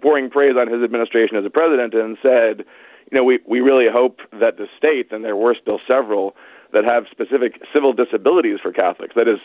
pouring 0.00 0.30
praise 0.30 0.54
on 0.58 0.70
his 0.70 0.82
administration 0.82 1.36
as 1.36 1.44
a 1.44 1.50
president 1.50 1.94
and 1.94 2.16
said, 2.22 2.64
you 3.10 3.18
know, 3.18 3.24
we, 3.24 3.38
we 3.46 3.60
really 3.60 3.86
hope 3.90 4.20
that 4.32 4.56
the 4.56 4.66
state, 4.76 5.12
and 5.12 5.24
there 5.24 5.36
were 5.36 5.54
still 5.60 5.80
several, 5.86 6.34
that 6.72 6.84
have 6.84 7.04
specific 7.10 7.60
civil 7.72 7.92
disabilities 7.92 8.58
for 8.62 8.72
Catholics, 8.72 9.14
that 9.14 9.28
is, 9.28 9.38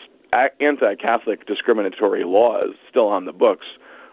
anti 0.60 0.94
Catholic 0.94 1.46
discriminatory 1.46 2.24
laws 2.24 2.74
still 2.88 3.08
on 3.08 3.24
the 3.24 3.32
books, 3.32 3.66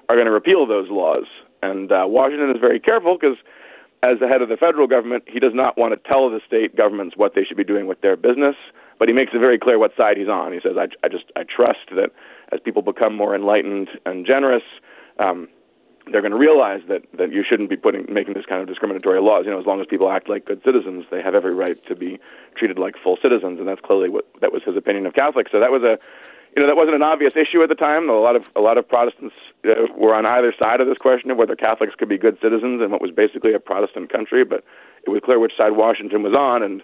are 0.09 0.15
going 0.15 0.25
to 0.25 0.31
repeal 0.31 0.65
those 0.65 0.89
laws. 0.89 1.25
And 1.61 1.91
uh, 1.91 2.05
Washington 2.07 2.49
is 2.51 2.57
very 2.59 2.79
careful 2.79 3.17
because, 3.19 3.37
as 4.03 4.19
the 4.19 4.27
head 4.27 4.41
of 4.41 4.49
the 4.49 4.57
federal 4.57 4.87
government, 4.87 5.23
he 5.27 5.39
does 5.39 5.53
not 5.53 5.77
want 5.77 5.93
to 5.93 6.09
tell 6.09 6.29
the 6.29 6.39
state 6.45 6.75
governments 6.75 7.17
what 7.17 7.33
they 7.33 7.43
should 7.43 7.57
be 7.57 7.63
doing 7.63 7.87
with 7.87 8.01
their 8.01 8.15
business, 8.15 8.55
but 8.99 9.07
he 9.07 9.13
makes 9.13 9.33
it 9.33 9.39
very 9.39 9.57
clear 9.57 9.79
what 9.79 9.95
side 9.95 10.17
he's 10.17 10.27
on. 10.27 10.53
He 10.53 10.59
says, 10.61 10.77
I, 10.77 10.87
I 11.03 11.09
just 11.09 11.25
I 11.35 11.43
trust 11.43 11.89
that 11.95 12.11
as 12.51 12.59
people 12.59 12.81
become 12.81 13.15
more 13.15 13.35
enlightened 13.35 13.89
and 14.05 14.25
generous, 14.25 14.63
um, 15.19 15.47
they're 16.11 16.21
going 16.21 16.31
to 16.31 16.37
realize 16.37 16.81
that 16.87 17.01
that 17.17 17.31
you 17.31 17.43
shouldn't 17.47 17.69
be 17.69 17.75
putting 17.75 18.05
making 18.11 18.33
this 18.33 18.45
kind 18.45 18.61
of 18.61 18.67
discriminatory 18.67 19.19
laws. 19.19 19.45
You 19.45 19.51
know, 19.51 19.59
as 19.59 19.65
long 19.65 19.81
as 19.81 19.87
people 19.87 20.09
act 20.09 20.29
like 20.29 20.45
good 20.45 20.61
citizens, 20.63 21.05
they 21.11 21.21
have 21.21 21.35
every 21.35 21.53
right 21.53 21.77
to 21.87 21.95
be 21.95 22.19
treated 22.55 22.79
like 22.79 22.95
full 23.03 23.17
citizens, 23.21 23.59
and 23.59 23.67
that's 23.67 23.81
clearly 23.81 24.09
what 24.09 24.25
that 24.41 24.53
was 24.53 24.63
his 24.63 24.77
opinion 24.77 25.05
of 25.05 25.13
Catholics. 25.13 25.51
So 25.51 25.59
that 25.59 25.71
was 25.71 25.83
a 25.83 25.99
you 26.57 26.63
know 26.63 26.69
that 26.69 26.75
wasn't 26.75 26.95
an 26.95 27.03
obvious 27.03 27.33
issue 27.35 27.61
at 27.61 27.69
the 27.69 27.75
time. 27.75 28.09
A 28.09 28.13
lot 28.13 28.35
of 28.35 28.43
a 28.55 28.61
lot 28.61 28.79
of 28.79 28.89
Protestants 28.89 29.35
uh, 29.63 29.93
were 29.95 30.15
on 30.15 30.25
either 30.25 30.51
side 30.57 30.81
of 30.81 30.87
this 30.87 30.97
question 30.97 31.29
of 31.29 31.37
whether 31.37 31.55
Catholics 31.55 31.93
could 31.95 32.09
be 32.09 32.17
good 32.17 32.35
citizens 32.41 32.81
in 32.81 32.89
what 32.89 32.99
was 32.99 33.11
basically 33.11 33.53
a 33.53 33.59
Protestant 33.59 34.11
country. 34.11 34.43
But 34.43 34.63
it 35.05 35.11
was 35.11 35.21
clear 35.23 35.37
which 35.37 35.55
side 35.55 35.73
Washington 35.73 36.23
was 36.23 36.33
on, 36.33 36.63
and 36.63 36.81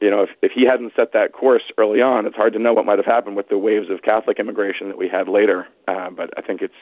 you 0.00 0.08
know 0.08 0.22
if 0.22 0.30
if 0.40 0.52
he 0.52 0.64
hadn't 0.64 0.92
set 0.94 1.12
that 1.14 1.32
course 1.32 1.64
early 1.78 2.00
on, 2.00 2.26
it's 2.26 2.36
hard 2.36 2.52
to 2.52 2.60
know 2.60 2.72
what 2.72 2.86
might 2.86 2.98
have 2.98 3.06
happened 3.06 3.34
with 3.34 3.48
the 3.48 3.58
waves 3.58 3.90
of 3.90 4.02
Catholic 4.02 4.38
immigration 4.38 4.86
that 4.86 4.98
we 4.98 5.08
had 5.08 5.26
later. 5.26 5.66
Uh, 5.88 6.10
but 6.10 6.30
I 6.38 6.42
think 6.42 6.62
it's 6.62 6.78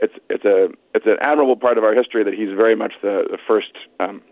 it's 0.00 0.14
it's 0.30 0.46
a 0.46 0.68
it's 0.94 1.04
an 1.04 1.18
admirable 1.20 1.56
part 1.56 1.76
of 1.76 1.84
our 1.84 1.94
history 1.94 2.24
that 2.24 2.32
he's 2.32 2.56
very 2.56 2.74
much 2.74 2.94
the, 3.02 3.28
the 3.30 3.38
first 3.46 3.72
um, 4.00 4.22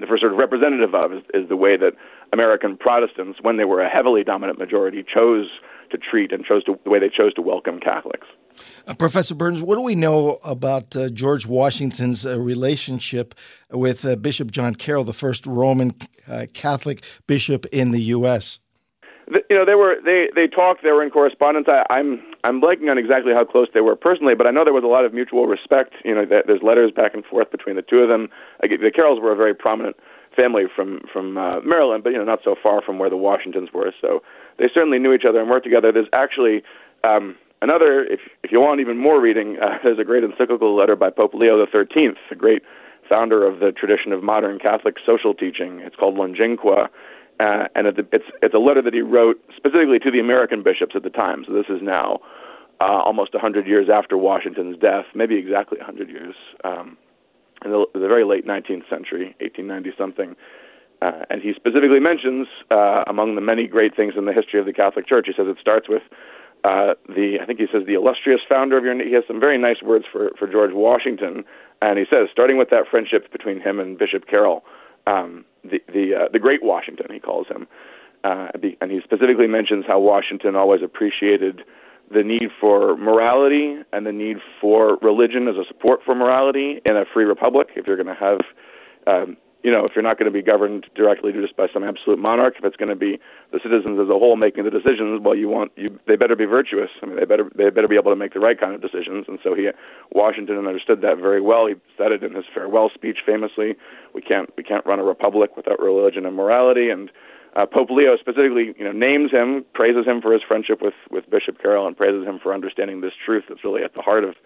the 0.00 0.06
first 0.06 0.22
sort 0.22 0.32
of 0.32 0.38
representative 0.38 0.94
of 0.94 1.12
is, 1.12 1.22
is 1.34 1.48
the 1.48 1.56
way 1.56 1.76
that 1.76 1.92
American 2.32 2.76
Protestants, 2.76 3.38
when 3.42 3.56
they 3.56 3.64
were 3.64 3.80
a 3.80 3.88
heavily 3.88 4.24
dominant 4.24 4.58
majority, 4.58 5.02
chose 5.02 5.46
to 5.90 5.98
treat 5.98 6.32
and 6.32 6.44
chose 6.44 6.64
to 6.64 6.78
the 6.84 6.90
way 6.90 6.98
they 6.98 7.08
chose 7.08 7.32
to 7.34 7.42
welcome 7.42 7.80
Catholics. 7.80 8.26
Uh, 8.86 8.94
Professor 8.94 9.34
Burns, 9.34 9.62
what 9.62 9.76
do 9.76 9.82
we 9.82 9.94
know 9.94 10.38
about 10.42 10.94
uh, 10.96 11.08
George 11.10 11.46
Washington's 11.46 12.26
uh, 12.26 12.38
relationship 12.38 13.34
with 13.70 14.04
uh, 14.04 14.16
Bishop 14.16 14.50
John 14.50 14.74
Carroll, 14.74 15.04
the 15.04 15.12
first 15.12 15.46
Roman 15.46 15.94
uh, 16.26 16.46
Catholic 16.52 17.04
bishop 17.26 17.66
in 17.66 17.92
the 17.92 18.00
U.S.? 18.02 18.58
You 19.50 19.56
know, 19.56 19.64
they 19.64 19.74
were 19.74 19.96
they 20.04 20.28
they 20.34 20.46
talked. 20.46 20.82
They 20.82 20.90
were 20.90 21.02
in 21.02 21.10
correspondence. 21.10 21.66
I, 21.68 21.84
I'm 21.92 22.22
I'm 22.44 22.60
blanking 22.60 22.90
on 22.90 22.98
exactly 22.98 23.32
how 23.32 23.44
close 23.44 23.68
they 23.74 23.80
were 23.80 23.96
personally, 23.96 24.34
but 24.34 24.46
I 24.46 24.50
know 24.50 24.64
there 24.64 24.72
was 24.72 24.84
a 24.84 24.88
lot 24.88 25.04
of 25.04 25.12
mutual 25.12 25.46
respect. 25.46 25.94
You 26.04 26.14
know, 26.14 26.24
there's 26.24 26.62
letters 26.62 26.92
back 26.94 27.14
and 27.14 27.24
forth 27.24 27.50
between 27.50 27.76
the 27.76 27.82
two 27.82 27.98
of 27.98 28.08
them. 28.08 28.28
The 28.60 28.92
Carrolls 28.94 29.20
were 29.20 29.32
a 29.32 29.36
very 29.36 29.54
prominent 29.54 29.96
family 30.34 30.64
from 30.74 31.00
from 31.12 31.36
uh, 31.36 31.60
Maryland, 31.60 32.04
but 32.04 32.10
you 32.10 32.18
know, 32.18 32.24
not 32.24 32.40
so 32.44 32.54
far 32.62 32.80
from 32.80 32.98
where 32.98 33.10
the 33.10 33.16
Washingtons 33.16 33.70
were. 33.72 33.92
So 34.00 34.22
they 34.58 34.66
certainly 34.72 34.98
knew 34.98 35.12
each 35.12 35.24
other 35.28 35.40
and 35.40 35.50
worked 35.50 35.64
together. 35.64 35.92
There's 35.92 36.08
actually 36.12 36.62
um, 37.04 37.36
another, 37.60 38.04
if 38.04 38.20
if 38.42 38.52
you 38.52 38.60
want 38.60 38.80
even 38.80 38.98
more 38.98 39.20
reading, 39.20 39.58
uh, 39.60 39.78
there's 39.82 39.98
a 39.98 40.04
great 40.04 40.24
encyclical 40.24 40.76
letter 40.76 40.96
by 40.96 41.10
Pope 41.10 41.34
Leo 41.34 41.64
XIII, 41.66 42.10
the 42.30 42.36
great 42.36 42.62
founder 43.08 43.46
of 43.46 43.60
the 43.60 43.72
tradition 43.72 44.12
of 44.12 44.22
modern 44.22 44.58
Catholic 44.58 44.96
social 45.04 45.34
teaching. 45.34 45.80
It's 45.80 45.96
called 45.96 46.14
Longínqua 46.14 46.88
uh, 47.40 47.68
and 47.74 47.86
it's 47.86 48.24
it's 48.42 48.54
a 48.54 48.58
letter 48.58 48.82
that 48.82 48.94
he 48.94 49.00
wrote 49.00 49.40
specifically 49.56 49.98
to 50.00 50.10
the 50.10 50.20
American 50.20 50.62
bishops 50.62 50.94
at 50.96 51.02
the 51.02 51.10
time. 51.10 51.44
So 51.46 51.52
this 51.52 51.66
is 51.68 51.80
now 51.82 52.20
uh, 52.80 53.02
almost 53.04 53.34
100 53.34 53.66
years 53.66 53.88
after 53.92 54.16
Washington's 54.16 54.78
death, 54.78 55.04
maybe 55.14 55.36
exactly 55.36 55.78
100 55.78 56.08
years, 56.08 56.34
um, 56.64 56.96
in 57.64 57.70
the, 57.70 57.86
the 57.94 58.06
very 58.06 58.24
late 58.24 58.46
19th 58.46 58.88
century, 58.88 59.34
1890 59.40 59.90
something. 59.98 60.36
Uh, 61.00 61.24
and 61.30 61.42
he 61.42 61.52
specifically 61.54 62.00
mentions, 62.00 62.48
uh, 62.70 63.04
among 63.06 63.36
the 63.36 63.40
many 63.40 63.66
great 63.66 63.94
things 63.94 64.14
in 64.16 64.26
the 64.26 64.32
history 64.32 64.58
of 64.58 64.66
the 64.66 64.72
Catholic 64.72 65.06
Church, 65.06 65.26
he 65.26 65.32
says 65.36 65.46
it 65.48 65.58
starts 65.60 65.88
with 65.88 66.02
uh, 66.64 66.94
the, 67.08 67.38
I 67.40 67.46
think 67.46 67.60
he 67.60 67.66
says 67.70 67.82
the 67.86 67.94
illustrious 67.94 68.40
founder 68.48 68.76
of 68.76 68.84
your, 68.84 68.94
he 69.04 69.14
has 69.14 69.22
some 69.28 69.38
very 69.38 69.58
nice 69.58 69.80
words 69.82 70.06
for, 70.10 70.30
for 70.38 70.48
George 70.48 70.72
Washington. 70.72 71.44
And 71.80 71.98
he 71.98 72.04
says, 72.10 72.28
starting 72.32 72.58
with 72.58 72.70
that 72.70 72.84
friendship 72.90 73.30
between 73.30 73.60
him 73.60 73.78
and 73.78 73.96
Bishop 73.96 74.26
Carroll, 74.26 74.64
um, 75.06 75.44
the 75.70 75.82
the 75.92 76.14
uh, 76.14 76.28
the 76.32 76.38
Great 76.38 76.62
Washington, 76.62 77.06
he 77.12 77.20
calls 77.20 77.46
him, 77.48 77.66
uh, 78.24 78.48
and 78.80 78.90
he 78.90 79.00
specifically 79.04 79.46
mentions 79.46 79.84
how 79.86 79.98
Washington 80.00 80.56
always 80.56 80.82
appreciated 80.82 81.62
the 82.10 82.22
need 82.22 82.48
for 82.60 82.96
morality 82.96 83.76
and 83.92 84.06
the 84.06 84.12
need 84.12 84.38
for 84.60 84.96
religion 85.02 85.46
as 85.46 85.56
a 85.56 85.64
support 85.68 86.00
for 86.04 86.14
morality 86.14 86.80
in 86.84 86.96
a 86.96 87.04
free 87.12 87.24
republic. 87.24 87.68
If 87.76 87.86
you're 87.86 88.02
going 88.02 88.06
to 88.06 88.14
have 88.14 88.40
um, 89.06 89.36
you 89.64 89.72
know, 89.72 89.84
if 89.84 89.92
you're 89.94 90.04
not 90.04 90.18
going 90.18 90.30
to 90.30 90.36
be 90.36 90.42
governed 90.42 90.86
directly 90.94 91.32
just 91.32 91.56
by 91.56 91.66
some 91.72 91.82
absolute 91.82 92.18
monarch, 92.18 92.54
if 92.58 92.64
it's 92.64 92.76
going 92.76 92.90
to 92.90 92.96
be 92.96 93.18
the 93.50 93.58
citizens 93.60 93.98
as 93.98 94.08
a 94.08 94.18
whole 94.18 94.36
making 94.36 94.64
the 94.64 94.70
decisions, 94.70 95.20
well, 95.22 95.34
you 95.34 95.48
want 95.48 95.72
you 95.74 95.98
they 96.06 96.14
better 96.14 96.36
be 96.36 96.44
virtuous. 96.44 96.90
I 97.02 97.06
mean, 97.06 97.16
they 97.16 97.24
better 97.24 97.50
they 97.56 97.68
better 97.70 97.88
be 97.88 97.96
able 97.96 98.12
to 98.12 98.16
make 98.16 98.34
the 98.34 98.40
right 98.40 98.58
kind 98.58 98.74
of 98.74 98.80
decisions. 98.80 99.26
And 99.26 99.38
so 99.42 99.54
he, 99.54 99.68
Washington, 100.12 100.58
understood 100.66 101.00
that 101.02 101.18
very 101.18 101.40
well. 101.40 101.66
He 101.66 101.74
said 101.96 102.12
it 102.12 102.22
in 102.22 102.34
his 102.34 102.44
farewell 102.54 102.90
speech, 102.94 103.18
famously. 103.26 103.74
We 104.14 104.22
can't 104.22 104.48
we 104.56 104.62
can't 104.62 104.86
run 104.86 105.00
a 105.00 105.04
republic 105.04 105.56
without 105.56 105.80
religion 105.80 106.24
and 106.24 106.36
morality. 106.36 106.90
And 106.90 107.10
uh, 107.56 107.66
Pope 107.66 107.90
Leo 107.90 108.16
specifically, 108.16 108.74
you 108.78 108.84
know, 108.84 108.92
names 108.92 109.32
him, 109.32 109.64
praises 109.74 110.06
him 110.06 110.20
for 110.22 110.32
his 110.32 110.42
friendship 110.46 110.78
with 110.80 110.94
with 111.10 111.28
Bishop 111.28 111.60
Carroll, 111.60 111.88
and 111.88 111.96
praises 111.96 112.24
him 112.24 112.38
for 112.40 112.54
understanding 112.54 113.00
this 113.00 113.14
truth 113.26 113.44
that's 113.48 113.64
really 113.64 113.82
at 113.82 113.94
the 113.94 114.02
heart 114.02 114.22
of 114.22 114.36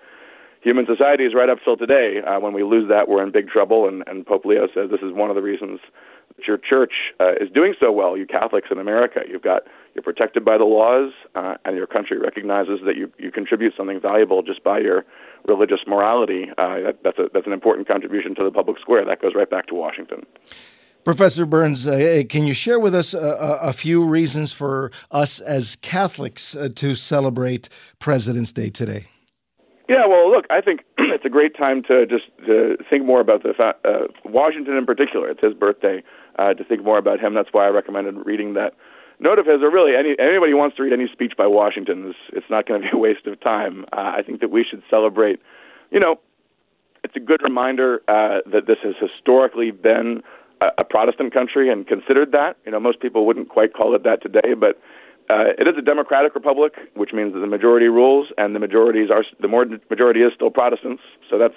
human 0.62 0.86
societies 0.86 1.34
right 1.34 1.48
up 1.48 1.58
till 1.64 1.76
today. 1.76 2.20
Uh, 2.26 2.40
when 2.40 2.54
we 2.54 2.62
lose 2.62 2.88
that, 2.88 3.08
we're 3.08 3.22
in 3.22 3.32
big 3.32 3.48
trouble. 3.48 3.88
And, 3.88 4.02
and 4.06 4.24
Pope 4.24 4.44
Leo 4.44 4.66
says 4.74 4.90
this 4.90 5.02
is 5.02 5.12
one 5.12 5.28
of 5.28 5.36
the 5.36 5.42
reasons 5.42 5.80
that 6.36 6.46
your 6.46 6.56
church 6.56 6.92
uh, 7.20 7.32
is 7.40 7.50
doing 7.52 7.74
so 7.78 7.92
well. 7.92 8.16
You 8.16 8.26
Catholics 8.26 8.68
in 8.70 8.78
America, 8.78 9.20
you've 9.28 9.42
got 9.42 9.62
you're 9.94 10.02
protected 10.02 10.44
by 10.44 10.56
the 10.56 10.64
laws, 10.64 11.12
uh, 11.34 11.56
and 11.66 11.76
your 11.76 11.86
country 11.86 12.18
recognizes 12.18 12.80
that 12.86 12.96
you 12.96 13.12
you 13.18 13.30
contribute 13.30 13.74
something 13.76 14.00
valuable 14.00 14.42
just 14.42 14.64
by 14.64 14.78
your 14.78 15.04
religious 15.46 15.80
morality. 15.86 16.46
Uh, 16.56 16.80
that, 16.80 16.98
that's 17.04 17.18
a 17.18 17.26
that's 17.34 17.46
an 17.46 17.52
important 17.52 17.86
contribution 17.88 18.34
to 18.36 18.44
the 18.44 18.50
public 18.50 18.78
square. 18.78 19.04
That 19.04 19.20
goes 19.20 19.32
right 19.34 19.50
back 19.50 19.66
to 19.66 19.74
Washington. 19.74 20.24
Professor 21.04 21.44
Burns, 21.44 21.84
uh, 21.84 22.22
can 22.28 22.46
you 22.46 22.54
share 22.54 22.78
with 22.78 22.94
us 22.94 23.12
a, 23.12 23.58
a, 23.60 23.72
few 23.72 24.04
reasons 24.04 24.52
for 24.52 24.92
us 25.10 25.40
as 25.40 25.74
Catholics 25.82 26.54
uh, 26.54 26.68
to 26.76 26.94
celebrate 26.94 27.68
President's 27.98 28.52
Day 28.52 28.70
today? 28.70 29.06
Yeah, 29.92 30.06
well, 30.06 30.30
look, 30.30 30.46
I 30.50 30.60
think 30.60 30.80
it's 30.98 31.24
a 31.24 31.28
great 31.28 31.56
time 31.56 31.82
to 31.84 32.06
just 32.06 32.24
to 32.46 32.76
think 32.88 33.04
more 33.04 33.20
about 33.20 33.42
the 33.42 33.52
fa- 33.56 33.76
uh, 33.84 34.08
Washington 34.24 34.76
in 34.76 34.86
particular. 34.86 35.28
It's 35.30 35.42
his 35.42 35.54
birthday. 35.54 36.02
Uh, 36.38 36.54
to 36.54 36.64
think 36.64 36.82
more 36.82 36.96
about 36.96 37.20
him. 37.20 37.34
That's 37.34 37.50
why 37.52 37.66
I 37.66 37.68
recommended 37.68 38.16
reading 38.24 38.54
that 38.54 38.72
note 39.20 39.38
of 39.38 39.44
his, 39.44 39.60
or 39.60 39.70
really 39.70 39.94
any 39.94 40.16
anybody 40.18 40.54
wants 40.54 40.76
to 40.76 40.82
read 40.82 40.94
any 40.94 41.06
speech 41.12 41.34
by 41.36 41.46
Washington. 41.46 42.08
It's, 42.08 42.18
it's 42.32 42.46
not 42.48 42.66
going 42.66 42.80
to 42.80 42.88
be 42.88 42.96
a 42.96 42.98
waste 43.06 43.26
of 43.26 43.38
time. 43.40 43.84
Uh, 43.92 44.16
I 44.16 44.22
think 44.24 44.40
that 44.40 44.50
we 44.50 44.64
should 44.64 44.82
celebrate 44.88 45.40
you 45.92 46.00
know, 46.00 46.18
it's 47.04 47.14
a 47.14 47.20
good 47.20 47.42
reminder 47.42 48.00
uh, 48.08 48.38
that 48.50 48.66
this 48.66 48.78
has 48.82 48.94
historically 48.98 49.70
been 49.70 50.22
a, 50.60 50.68
a 50.78 50.84
Protestant 50.84 51.32
country 51.32 51.70
and 51.70 51.86
considered 51.86 52.32
that. 52.32 52.56
You 52.64 52.72
know, 52.72 52.80
most 52.80 53.00
people 53.00 53.26
wouldn't 53.26 53.50
quite 53.50 53.74
call 53.74 53.94
it 53.94 54.02
that 54.04 54.22
today, 54.22 54.54
but 54.58 54.80
uh, 55.32 55.44
it 55.58 55.66
is 55.66 55.74
a 55.78 55.82
democratic 55.82 56.34
republic, 56.34 56.74
which 56.94 57.12
means 57.12 57.32
that 57.32 57.40
the 57.40 57.46
majority 57.46 57.86
rules, 57.86 58.28
and 58.36 58.54
the 58.54 58.60
majorities 58.60 59.10
are 59.10 59.24
the 59.40 59.48
more 59.48 59.64
majority 59.88 60.20
is 60.20 60.32
still 60.34 60.50
Protestants. 60.50 61.02
So 61.28 61.38
that's 61.38 61.54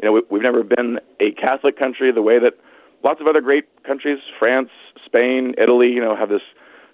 you 0.00 0.06
know 0.06 0.12
we, 0.12 0.22
we've 0.30 0.42
never 0.42 0.62
been 0.62 0.98
a 1.20 1.32
Catholic 1.32 1.78
country 1.78 2.12
the 2.12 2.22
way 2.22 2.38
that 2.38 2.54
lots 3.02 3.20
of 3.20 3.26
other 3.26 3.40
great 3.40 3.64
countries, 3.84 4.18
France, 4.38 4.70
Spain, 5.04 5.54
Italy, 5.56 5.88
you 5.88 6.00
know, 6.00 6.16
have 6.16 6.28
this 6.28 6.42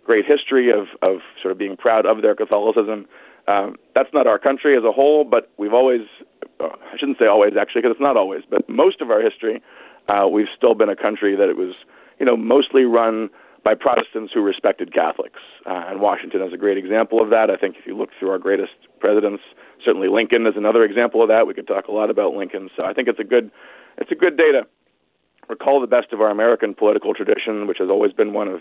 great 0.04 0.25
history 0.25 0.70
of 0.70 0.87
of 1.02 1.20
sort 1.42 1.52
of 1.52 1.58
being 1.58 1.76
proud 1.76 2.06
of 2.06 2.22
their 2.22 2.34
Catholicism. 2.34 3.06
Um, 3.49 3.76
that's 3.94 4.10
not 4.12 4.26
our 4.26 4.38
country 4.38 4.76
as 4.76 4.84
a 4.84 4.92
whole, 4.92 5.25
but 5.25 5.50
we've 5.56 5.72
always, 5.72 6.02
I 6.60 6.96
shouldn't 6.99 7.18
say 7.18 7.26
always 7.26 7.54
actually, 7.60 7.82
because 7.82 7.94
it's 7.96 8.00
not 8.00 8.16
always, 8.16 8.42
but 8.49 8.68
most 8.68 9.00
of 9.00 9.10
our 9.10 9.20
history, 9.20 9.60
uh, 10.08 10.28
we've 10.28 10.52
still 10.56 10.75
been 10.75 10.88
a 10.88 10.94
country 10.94 11.34
that 11.34 11.49
it 11.49 11.56
was, 11.56 11.75
you 12.20 12.26
know, 12.26 12.37
mostly 12.37 12.84
run 12.84 13.28
by 13.62 13.74
Protestants 13.74 14.32
who 14.32 14.42
respected 14.42 14.92
Catholics. 14.94 15.40
Uh, 15.66 15.84
and 15.88 16.00
Washington 16.00 16.42
is 16.42 16.52
a 16.52 16.56
great 16.56 16.78
example 16.78 17.20
of 17.22 17.30
that. 17.30 17.50
I 17.50 17.56
think 17.56 17.76
if 17.78 17.86
you 17.86 17.96
look 17.96 18.10
through 18.18 18.30
our 18.30 18.38
greatest 18.38 18.72
presidents, 19.00 19.42
certainly 19.84 20.08
Lincoln 20.08 20.46
is 20.46 20.54
another 20.56 20.84
example 20.84 21.22
of 21.22 21.28
that. 21.28 21.46
We 21.46 21.54
could 21.54 21.66
talk 21.66 21.88
a 21.88 21.92
lot 21.92 22.10
about 22.10 22.34
Lincoln. 22.34 22.70
So 22.76 22.84
I 22.84 22.92
think 22.92 23.08
it's 23.08 23.20
a 23.20 23.24
good, 23.24 23.50
it's 23.98 24.10
a 24.10 24.14
good 24.14 24.36
day 24.36 24.52
to 24.52 24.66
recall 25.48 25.80
the 25.80 25.86
best 25.86 26.12
of 26.12 26.20
our 26.20 26.30
American 26.30 26.74
political 26.74 27.12
tradition, 27.12 27.66
which 27.66 27.78
has 27.78 27.90
always 27.90 28.12
been 28.12 28.32
one 28.32 28.48
of 28.48 28.60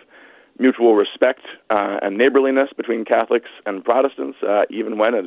mutual 0.58 0.96
respect 0.96 1.42
uh, 1.70 1.98
and 2.02 2.18
neighborliness 2.18 2.70
between 2.76 3.06
Catholics 3.06 3.50
and 3.66 3.84
Protestants, 3.84 4.38
uh, 4.44 4.64
even 4.70 4.98
when, 4.98 5.16
as, 5.16 5.26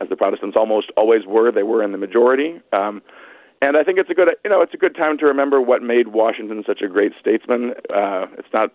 as 0.00 0.08
the 0.08 0.16
Protestants 0.16 0.56
almost 0.56 0.90
always 0.96 1.24
were, 1.26 1.50
they 1.50 1.62
were 1.62 1.82
in 1.82 1.92
the 1.92 1.98
majority. 1.98 2.60
Um, 2.72 3.00
and 3.62 3.76
I 3.76 3.82
think 3.82 3.98
it's 3.98 4.10
a 4.10 4.14
good, 4.14 4.28
you 4.44 4.50
know, 4.50 4.60
it's 4.60 4.74
a 4.74 4.76
good 4.76 4.94
time 4.94 5.16
to 5.18 5.24
remember 5.24 5.62
what 5.62 5.82
made 5.82 6.08
Washington 6.08 6.62
such 6.66 6.82
a 6.82 6.88
great 6.88 7.12
statesman. 7.18 7.72
Uh, 7.88 8.26
it's 8.36 8.52
not 8.52 8.70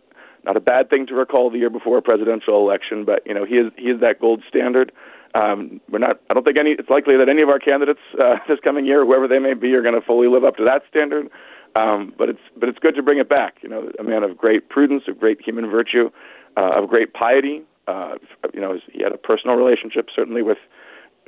not 0.46 0.58
a 0.58 0.60
bad 0.60 0.90
thing 0.90 1.06
to 1.08 1.14
recall 1.14 1.50
the 1.50 1.60
year 1.60 1.70
before 1.70 1.98
a 1.98 2.02
presidential 2.02 2.58
election, 2.58 3.06
but 3.06 3.26
you 3.26 3.34
know 3.34 3.46
he 3.46 3.56
is 3.56 3.72
he 3.78 3.90
is 3.90 4.00
that 4.02 4.20
gold 4.20 4.44
standard. 4.48 4.92
Um, 5.34 5.80
we're 5.90 6.00
not. 6.00 6.20
I 6.30 6.34
don't 6.34 6.44
think 6.44 6.58
any. 6.58 6.72
It's 6.72 6.90
likely 6.90 7.16
that 7.18 7.30
any 7.30 7.42
of 7.42 7.50
our 7.50 7.60
candidates 7.60 8.00
uh, 8.20 8.36
this 8.48 8.60
coming 8.64 8.86
year, 8.86 9.06
whoever 9.06 9.28
they 9.28 9.40
may 9.40 9.54
be, 9.54 9.74
are 9.74 9.82
going 9.82 10.00
to 10.00 10.06
fully 10.06 10.28
live 10.28 10.44
up 10.44 10.58
to 10.58 10.64
that 10.66 10.84
standard. 10.90 11.30
Um, 11.76 12.14
but 12.18 12.30
it's 12.30 12.42
but 12.58 12.68
it's 12.68 12.80
good 12.80 12.96
to 12.96 13.04
bring 13.04 13.20
it 13.20 13.30
back. 13.30 13.58
You 13.62 13.70
know, 13.70 13.92
a 13.98 14.04
man 14.04 14.24
of 14.24 14.38
great 14.38 14.70
prudence, 14.70 15.04
of 15.08 15.20
great 15.20 15.40
human 15.42 15.70
virtue, 15.70 16.10
uh, 16.58 16.82
of 16.82 16.90
great 16.90 17.14
piety. 17.14 17.62
Uh, 17.88 18.16
you 18.54 18.60
know, 18.60 18.78
he 18.92 19.04
had 19.04 19.14
a 19.14 19.18
personal 19.18 19.56
relationship 19.56 20.08
certainly 20.14 20.42
with 20.42 20.58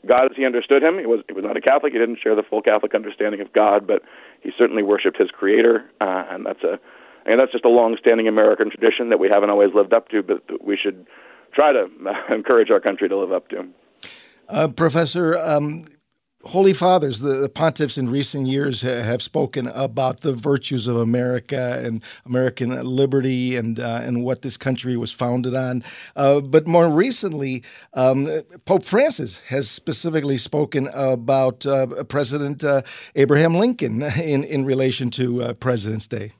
God 0.05 0.25
as 0.25 0.31
he 0.35 0.45
understood 0.45 0.83
him. 0.83 0.99
He 0.99 1.05
was 1.05 1.21
he 1.27 1.33
was 1.33 1.45
not 1.45 1.55
a 1.55 1.61
Catholic. 1.61 1.93
He 1.93 1.99
didn't 1.99 2.19
share 2.21 2.35
the 2.35 2.43
full 2.43 2.61
Catholic 2.61 2.93
understanding 2.93 3.39
of 3.39 3.53
God, 3.53 3.87
but 3.87 4.01
he 4.41 4.51
certainly 4.57 4.83
worshipped 4.83 5.17
his 5.17 5.31
Creator, 5.31 5.85
uh, 6.01 6.25
and 6.29 6.45
that's 6.45 6.63
a 6.63 6.79
and 7.25 7.39
that's 7.39 7.51
just 7.51 7.65
a 7.65 7.69
long-standing 7.69 8.27
American 8.27 8.69
tradition 8.69 9.09
that 9.09 9.19
we 9.19 9.29
haven't 9.29 9.49
always 9.49 9.73
lived 9.73 9.93
up 9.93 10.09
to, 10.09 10.23
but 10.23 10.41
we 10.65 10.77
should 10.77 11.05
try 11.53 11.71
to 11.71 11.87
encourage 12.33 12.69
our 12.69 12.79
country 12.79 13.09
to 13.09 13.17
live 13.17 13.31
up 13.31 13.47
to. 13.49 13.65
Uh, 14.49 14.67
Professor, 14.67 15.37
um, 15.37 15.85
Holy 16.45 16.73
Fathers, 16.73 17.21
the, 17.21 17.35
the, 17.35 17.49
pontiffs 17.49 17.97
in 17.97 18.09
recent 18.09 18.47
years 18.47 18.81
have 18.81 19.21
spoken 19.21 19.67
about 19.67 20.21
the 20.21 20.33
virtues 20.33 20.87
of 20.87 20.97
America 20.97 21.81
and 21.83 22.03
American 22.25 22.83
liberty 22.83 23.55
and 23.55 23.79
uh, 23.79 24.01
and 24.03 24.25
what 24.25 24.41
this 24.41 24.57
country 24.57 24.97
was 24.97 25.11
founded 25.11 25.55
on. 25.55 25.83
Uh, 26.17 26.41
but 26.41 26.67
more 26.67 26.89
recently, 26.89 27.63
um, 27.93 28.27
Pope 28.65 28.83
Francis 28.83 29.39
has 29.47 29.71
specifically 29.71 30.37
spoken 30.37 30.89
about 30.93 31.65
uh, 31.65 32.03
President 32.03 32.61
uh, 32.61 32.81
Abraham 33.15 33.55
Lincoln 33.55 34.01
in 34.21 34.43
in 34.43 34.65
relation 34.65 35.09
to 35.11 35.41
uh, 35.41 35.53
President's 35.53 36.07
Day. 36.07 36.33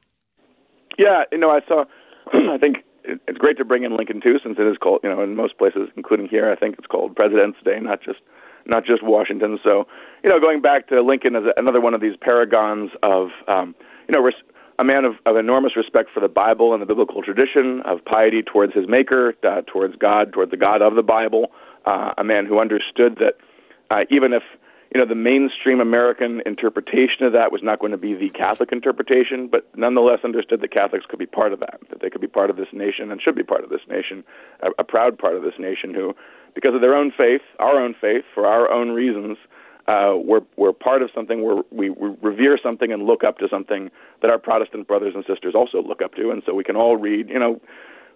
Yeah, 0.98 1.24
you 1.32 1.38
know, 1.38 1.50
I 1.50 1.62
saw. 1.68 1.86
I 2.34 2.58
think 2.58 2.78
it's 3.04 3.38
great 3.38 3.58
to 3.58 3.66
bring 3.66 3.84
in 3.84 3.98
Lincoln 3.98 4.22
too, 4.22 4.40
since 4.44 4.58
it 4.60 4.68
is 4.68 4.78
called, 4.78 5.02
you 5.04 5.10
know, 5.10 5.22
in 5.22 5.36
most 5.36 5.58
places, 5.58 5.90
including 5.96 6.28
here, 6.28 6.52
I 6.52 6.56
think 6.56 6.76
it's 6.78 6.88
called 6.88 7.16
President's 7.16 7.58
Day, 7.64 7.80
not 7.80 8.02
just 8.02 8.20
not 8.66 8.86
just 8.86 9.04
Washington. 9.04 9.60
So, 9.62 9.86
you 10.24 10.30
know, 10.30 10.40
going 10.40 10.62
back 10.62 10.88
to 10.88 11.02
Lincoln 11.02 11.36
as 11.36 11.44
another 11.58 11.82
one 11.82 11.94
of 11.94 12.00
these 12.00 12.16
paragons 12.22 12.92
of, 13.04 13.30
um, 13.48 13.76
you 14.08 14.14
know, 14.14 14.22
res- 14.22 14.36
a 14.80 14.84
man 14.86 15.04
of, 15.04 15.16
of 15.26 15.36
enormous 15.36 15.76
respect 15.76 16.10
for 16.14 16.22
the 16.22 16.30
Bible 16.30 16.74
and 16.74 16.82
the 16.82 16.86
biblical 16.86 17.22
tradition, 17.22 17.82
of 17.86 18.04
piety 18.06 18.42
towards 18.42 18.74
his 18.74 18.88
Maker, 18.88 19.34
uh, 19.44 19.62
towards 19.68 19.96
God, 19.98 20.32
towards 20.32 20.52
the 20.52 20.58
God 20.58 20.82
of 20.82 20.96
the 20.96 21.04
Bible. 21.04 21.52
Uh, 21.86 22.14
a 22.18 22.24
man 22.24 22.46
who 22.46 22.60
understood 22.60 23.18
that 23.20 23.34
uh, 23.92 24.06
even 24.10 24.32
if 24.32 24.44
you 24.94 25.00
know, 25.00 25.08
the 25.08 25.16
mainstream 25.16 25.80
American 25.80 26.42
interpretation 26.46 27.26
of 27.26 27.34
that 27.34 27.52
was 27.52 27.62
not 27.64 27.80
going 27.80 27.92
to 27.92 27.98
be 27.98 28.14
the 28.14 28.30
Catholic 28.30 28.72
interpretation, 28.72 29.48
but 29.48 29.68
nonetheless 29.76 30.20
understood 30.24 30.62
that 30.62 30.72
Catholics 30.72 31.06
could 31.10 31.18
be 31.18 31.26
part 31.26 31.52
of 31.52 31.60
that, 31.62 31.80
that 31.90 32.00
they 32.02 32.12
could 32.12 32.22
be 32.22 32.28
part 32.28 32.52
of 32.52 32.58
this 32.58 32.68
nation 32.72 33.12
and 33.12 33.20
should 33.20 33.36
be 33.36 33.44
part 33.44 33.64
of 33.64 33.72
this 33.72 33.82
nation, 33.90 34.24
a, 34.62 34.70
a 34.78 34.84
proud 34.84 35.18
part 35.18 35.36
of 35.36 35.42
this 35.42 35.56
nation 35.58 35.96
who, 35.96 36.14
because 36.54 36.76
of 36.76 36.82
their 36.82 36.94
own 36.94 37.12
faith, 37.12 37.42
our 37.58 37.82
own 37.82 37.96
faith, 38.00 38.24
for 38.36 38.46
our 38.46 38.72
own 38.72 38.92
reasons, 38.92 39.38
uh, 39.88 40.14
we're 40.16 40.42
we're 40.56 40.72
part 40.72 41.02
of 41.02 41.10
something 41.14 41.44
where 41.44 41.64
we, 41.72 41.90
we 41.90 42.16
revere 42.22 42.58
something 42.62 42.94
and 42.94 43.04
look 43.04 43.24
up 43.24 43.40
to 43.40 43.48
something 43.50 43.90
that 44.22 44.30
our 44.30 44.40
Protestant 44.40 44.88
brothers 44.88 45.14
and 45.16 45.26
sisters 45.28 45.56
also 45.56 45.82
look 45.82 46.02
up 46.02 46.14
to, 46.16 46.30
and 46.30 46.44
so 46.46 46.54
we 46.54 46.64
can 46.64 46.76
all 46.76 46.96
read, 46.98 47.30
you 47.30 47.40
know, 47.40 47.60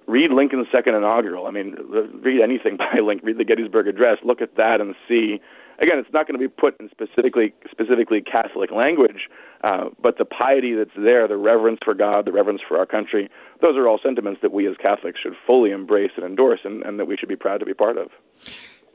read 0.06 0.32
Lincoln's 0.32 0.68
second 0.72 0.96
inaugural. 0.96 1.48
I 1.48 1.52
mean, 1.52 1.76
read 2.22 2.42
anything 2.42 2.78
by 2.78 3.00
Lincoln, 3.04 3.26
read 3.26 3.38
the 3.40 3.46
Gettysburg 3.46 3.88
Address, 3.88 4.20
look 4.24 4.42
at 4.42 4.56
that 4.56 4.80
and 4.80 4.96
see 5.10 5.42
again, 5.80 5.98
it's 6.00 6.12
not 6.14 6.28
going 6.28 6.40
to 6.40 6.48
be 6.48 6.48
put 6.48 6.80
in 6.80 6.90
specifically 6.90 7.54
specifically 7.70 8.22
Catholic 8.22 8.72
language, 8.72 9.30
uh, 9.64 9.86
but 10.02 10.18
the 10.18 10.26
piety 10.26 10.74
that's 10.74 10.96
there, 10.98 11.28
the 11.28 11.38
reverence 11.38 11.80
for 11.84 11.94
God, 11.94 12.26
the 12.26 12.32
reverence 12.32 12.62
for 12.68 12.78
our 12.78 12.86
country, 12.86 13.30
those 13.62 13.76
are 13.76 13.88
all 13.88 14.00
sentiments 14.02 14.42
that 14.42 14.52
we 14.52 14.68
as 14.68 14.76
Catholics 14.78 15.20
should 15.22 15.34
fully 15.46 15.72
embrace 15.72 16.12
and 16.16 16.26
endorse, 16.26 16.62
and, 16.64 16.84
and 16.84 17.00
that 17.00 17.06
we 17.06 17.18
should 17.18 17.30
be 17.30 17.36
proud 17.36 17.60
to 17.60 17.66
be 17.66 17.74
part 17.74 17.98
of. 17.98 18.10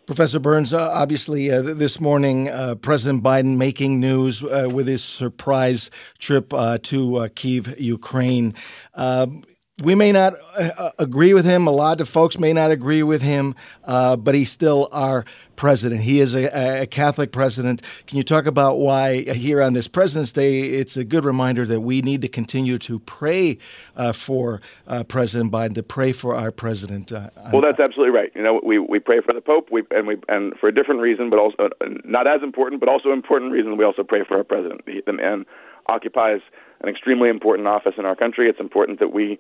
Professor 0.07 0.41
Burns, 0.41 0.75
uh, 0.75 0.91
obviously, 0.93 1.51
uh, 1.51 1.63
this 1.63 2.01
morning, 2.01 2.49
uh, 2.49 2.75
President 2.75 3.23
Biden 3.23 3.57
making 3.57 4.01
news 4.01 4.43
uh, 4.43 4.69
with 4.71 4.89
his 4.89 5.03
surprise 5.03 5.91
trip 6.19 6.53
uh, 6.53 6.79
to 6.83 7.17
uh, 7.17 7.29
Kiev, 7.35 7.79
Ukraine. 7.81 8.55
Um, 8.95 9.45
we 9.83 9.95
may 9.95 10.13
not 10.13 10.35
uh, 10.59 10.91
agree 10.99 11.35
with 11.35 11.45
him. 11.45 11.67
A 11.67 11.71
lot 11.71 12.01
of 12.01 12.09
folks 12.09 12.39
may 12.39 12.53
not 12.53 12.71
agree 12.71 13.03
with 13.03 13.21
him, 13.21 13.55
uh, 13.85 14.17
but 14.17 14.35
he's 14.35 14.51
still 14.51 14.89
our 14.93 15.25
president. 15.57 16.03
He 16.03 16.21
is 16.21 16.35
a, 16.35 16.83
a, 16.83 16.87
Catholic 16.87 17.33
president. 17.33 17.83
Can 18.07 18.17
you 18.17 18.25
talk 18.25 18.47
about 18.47 18.79
why 18.79 19.23
here 19.23 19.61
on 19.61 19.73
this 19.73 19.89
President's 19.89 20.33
Day, 20.33 20.61
it's 20.61 20.97
a 20.97 21.05
good 21.05 21.25
reminder 21.25 21.67
that 21.67 21.81
we 21.81 22.01
need 22.01 22.23
to 22.23 22.29
continue 22.29 22.79
to 22.79 22.99
pray 23.01 23.59
uh, 23.97 24.13
for 24.13 24.61
uh, 24.87 25.05
President 25.05 25.53
Biden, 25.53 25.75
to 25.75 25.83
pray 25.83 26.13
for 26.13 26.35
our 26.35 26.53
president? 26.53 27.13
Uh, 27.13 27.31
well, 27.53 27.63
that's 27.63 27.81
absolutely 27.81 28.17
right. 28.17 28.33
You 28.35 28.43
know, 28.43 28.61
we, 28.65 28.79
we 28.79 28.99
pray 28.99 29.21
for 29.21 29.33
the 29.33 29.41
Pope, 29.41 29.69
we, 29.71 29.83
and 29.91 30.07
we 30.07 30.17
and 30.29 30.55
for 30.59 30.69
a 30.69 30.75
different 30.75 31.01
reason, 31.01 31.29
but 31.29 31.39
also 31.39 31.71
not 32.05 32.27
as 32.27 32.43
important, 32.43 32.81
but 32.81 32.89
also 32.89 33.13
important 33.13 33.53
reason. 33.53 33.77
We 33.77 33.85
also 33.85 34.03
pray 34.03 34.25
for 34.27 34.37
our 34.37 34.45
president. 34.45 34.83
The 34.87 35.13
man 35.13 35.45
occupies 35.87 36.41
an 36.81 36.89
extremely 36.89 37.29
important 37.29 37.69
office 37.69 37.95
in 37.99 38.05
our 38.05 38.17
country. 38.17 38.49
It's 38.49 38.61
important 38.61 38.99
that 39.01 39.13
we 39.13 39.39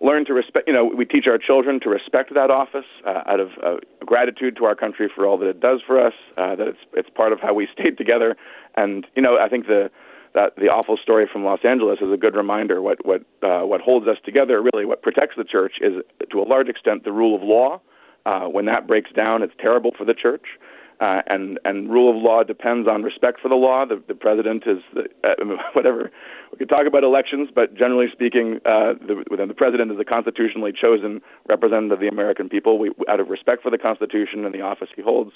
learn 0.00 0.24
to 0.26 0.34
respect. 0.34 0.66
You 0.66 0.74
know, 0.74 0.84
we 0.84 1.04
teach 1.04 1.26
our 1.26 1.38
children 1.38 1.80
to 1.80 1.88
respect 1.88 2.34
that 2.34 2.50
office 2.50 2.84
uh, 3.06 3.22
out 3.26 3.40
of 3.40 3.50
uh, 3.64 3.76
gratitude 4.04 4.56
to 4.56 4.64
our 4.64 4.74
country 4.74 5.10
for 5.14 5.26
all 5.26 5.38
that 5.38 5.48
it 5.48 5.60
does 5.60 5.80
for 5.86 6.04
us. 6.04 6.14
Uh, 6.36 6.56
that 6.56 6.68
it's 6.68 6.78
it's 6.92 7.10
part 7.10 7.32
of 7.32 7.40
how 7.40 7.54
we 7.54 7.68
stayed 7.78 7.96
together. 7.98 8.36
And 8.76 9.06
you 9.14 9.22
know, 9.22 9.38
I 9.38 9.48
think 9.48 9.66
the 9.66 9.90
that 10.34 10.54
the 10.56 10.68
awful 10.68 10.98
story 10.98 11.26
from 11.30 11.44
Los 11.44 11.60
Angeles 11.64 11.98
is 12.00 12.12
a 12.12 12.16
good 12.16 12.36
reminder. 12.36 12.82
What 12.82 13.04
what 13.04 13.22
uh, 13.42 13.62
what 13.62 13.80
holds 13.80 14.06
us 14.06 14.18
together, 14.24 14.62
really, 14.62 14.84
what 14.84 15.02
protects 15.02 15.36
the 15.36 15.44
church, 15.44 15.74
is 15.80 16.02
to 16.30 16.40
a 16.40 16.44
large 16.44 16.68
extent 16.68 17.04
the 17.04 17.12
rule 17.12 17.34
of 17.34 17.42
law. 17.42 17.80
Uh, 18.26 18.48
when 18.48 18.64
that 18.64 18.88
breaks 18.88 19.12
down, 19.12 19.40
it's 19.40 19.54
terrible 19.60 19.92
for 19.96 20.04
the 20.04 20.14
church. 20.14 20.42
Uh, 20.98 21.20
and 21.26 21.58
and 21.66 21.90
rule 21.90 22.08
of 22.08 22.16
law 22.16 22.42
depends 22.42 22.88
on 22.88 23.02
respect 23.02 23.38
for 23.40 23.48
the 23.48 23.54
law. 23.54 23.84
The, 23.84 24.02
the 24.08 24.14
president 24.14 24.64
is 24.66 24.78
the, 24.94 25.04
uh, 25.24 25.56
whatever. 25.74 26.10
We 26.50 26.58
could 26.58 26.70
talk 26.70 26.86
about 26.86 27.04
elections, 27.04 27.50
but 27.54 27.74
generally 27.74 28.06
speaking, 28.10 28.60
uh, 28.64 28.94
the, 29.06 29.24
the 29.46 29.54
president 29.54 29.90
is 29.90 29.98
the 29.98 30.06
constitutionally 30.06 30.72
chosen 30.72 31.20
representative 31.48 31.92
of 31.92 32.00
the 32.00 32.08
American 32.08 32.48
people. 32.48 32.78
We, 32.78 32.92
out 33.10 33.20
of 33.20 33.28
respect 33.28 33.62
for 33.62 33.70
the 33.70 33.76
Constitution 33.76 34.46
and 34.46 34.54
the 34.54 34.62
office 34.62 34.88
he 34.96 35.02
holds, 35.02 35.32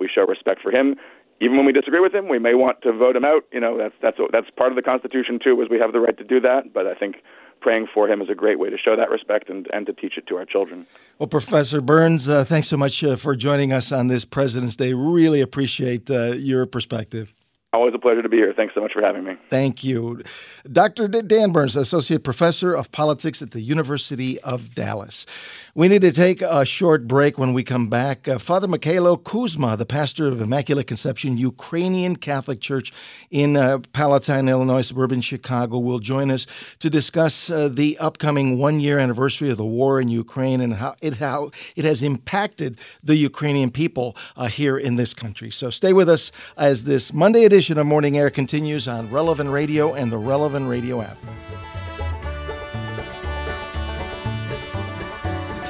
we 0.00 0.08
show 0.12 0.26
respect 0.26 0.60
for 0.62 0.72
him. 0.72 0.96
Even 1.40 1.56
when 1.56 1.66
we 1.66 1.72
disagree 1.72 2.00
with 2.00 2.12
him, 2.12 2.28
we 2.28 2.40
may 2.40 2.54
want 2.54 2.82
to 2.82 2.92
vote 2.92 3.14
him 3.14 3.24
out. 3.24 3.44
You 3.52 3.60
know, 3.60 3.78
that's 3.78 3.94
that's 4.02 4.18
that's 4.32 4.50
part 4.56 4.72
of 4.72 4.76
the 4.76 4.82
Constitution 4.82 5.38
too, 5.38 5.60
is 5.62 5.68
we 5.68 5.78
have 5.78 5.92
the 5.92 6.00
right 6.00 6.16
to 6.18 6.24
do 6.24 6.40
that. 6.40 6.72
But 6.72 6.88
I 6.88 6.94
think 6.94 7.22
praying 7.60 7.88
for 7.92 8.08
him 8.08 8.20
is 8.20 8.28
a 8.28 8.34
great 8.34 8.58
way 8.58 8.70
to 8.70 8.78
show 8.78 8.96
that 8.96 9.10
respect 9.10 9.48
and, 9.48 9.68
and 9.72 9.86
to 9.86 9.92
teach 9.92 10.16
it 10.16 10.26
to 10.28 10.36
our 10.36 10.44
children. 10.44 10.86
Well, 11.18 11.28
Professor 11.28 11.80
Burns, 11.80 12.28
uh, 12.28 12.44
thanks 12.44 12.68
so 12.68 12.76
much 12.76 13.02
uh, 13.02 13.16
for 13.16 13.34
joining 13.34 13.72
us 13.72 13.92
on 13.92 14.08
this 14.08 14.24
President's 14.24 14.76
Day. 14.76 14.92
Really 14.92 15.40
appreciate 15.40 16.10
uh, 16.10 16.32
your 16.32 16.66
perspective. 16.66 17.34
Always 17.74 17.92
a 17.92 17.98
pleasure 17.98 18.22
to 18.22 18.28
be 18.28 18.36
here. 18.36 18.52
Thanks 18.54 18.72
so 18.72 18.80
much 18.80 18.92
for 18.92 19.02
having 19.02 19.24
me. 19.24 19.36
Thank 19.50 19.82
you. 19.82 20.22
Dr. 20.70 21.08
Dan 21.08 21.50
Burns, 21.50 21.74
Associate 21.74 22.22
Professor 22.22 22.72
of 22.72 22.92
Politics 22.92 23.42
at 23.42 23.50
the 23.50 23.60
University 23.60 24.40
of 24.42 24.76
Dallas. 24.76 25.26
We 25.74 25.88
need 25.88 26.02
to 26.02 26.12
take 26.12 26.40
a 26.40 26.64
short 26.64 27.08
break 27.08 27.36
when 27.36 27.52
we 27.52 27.64
come 27.64 27.88
back. 27.88 28.28
Uh, 28.28 28.38
Father 28.38 28.68
Mikhailo 28.68 29.22
Kuzma, 29.24 29.76
the 29.76 29.84
pastor 29.84 30.28
of 30.28 30.40
Immaculate 30.40 30.86
Conception 30.86 31.36
Ukrainian 31.36 32.14
Catholic 32.14 32.60
Church 32.60 32.92
in 33.32 33.56
uh, 33.56 33.78
Palatine, 33.92 34.48
Illinois, 34.48 34.82
suburban 34.82 35.20
Chicago, 35.20 35.80
will 35.80 35.98
join 35.98 36.30
us 36.30 36.46
to 36.78 36.88
discuss 36.88 37.50
uh, 37.50 37.66
the 37.66 37.98
upcoming 37.98 38.56
one 38.56 38.78
year 38.78 39.00
anniversary 39.00 39.50
of 39.50 39.56
the 39.56 39.66
war 39.66 40.00
in 40.00 40.08
Ukraine 40.08 40.60
and 40.60 40.74
how 40.74 40.94
it, 41.00 41.16
how 41.16 41.50
it 41.74 41.84
has 41.84 42.04
impacted 42.04 42.78
the 43.02 43.16
Ukrainian 43.16 43.72
people 43.72 44.16
uh, 44.36 44.46
here 44.46 44.78
in 44.78 44.94
this 44.94 45.12
country. 45.12 45.50
So 45.50 45.70
stay 45.70 45.92
with 45.92 46.08
us 46.08 46.30
as 46.56 46.84
this 46.84 47.12
Monday 47.12 47.44
edition 47.44 47.63
of 47.70 47.86
Morning 47.86 48.18
Air 48.18 48.30
continues 48.30 48.86
on 48.86 49.10
Relevant 49.10 49.48
Radio 49.50 49.94
and 49.94 50.12
the 50.12 50.18
Relevant 50.18 50.68
Radio 50.68 51.00
app. 51.00 51.16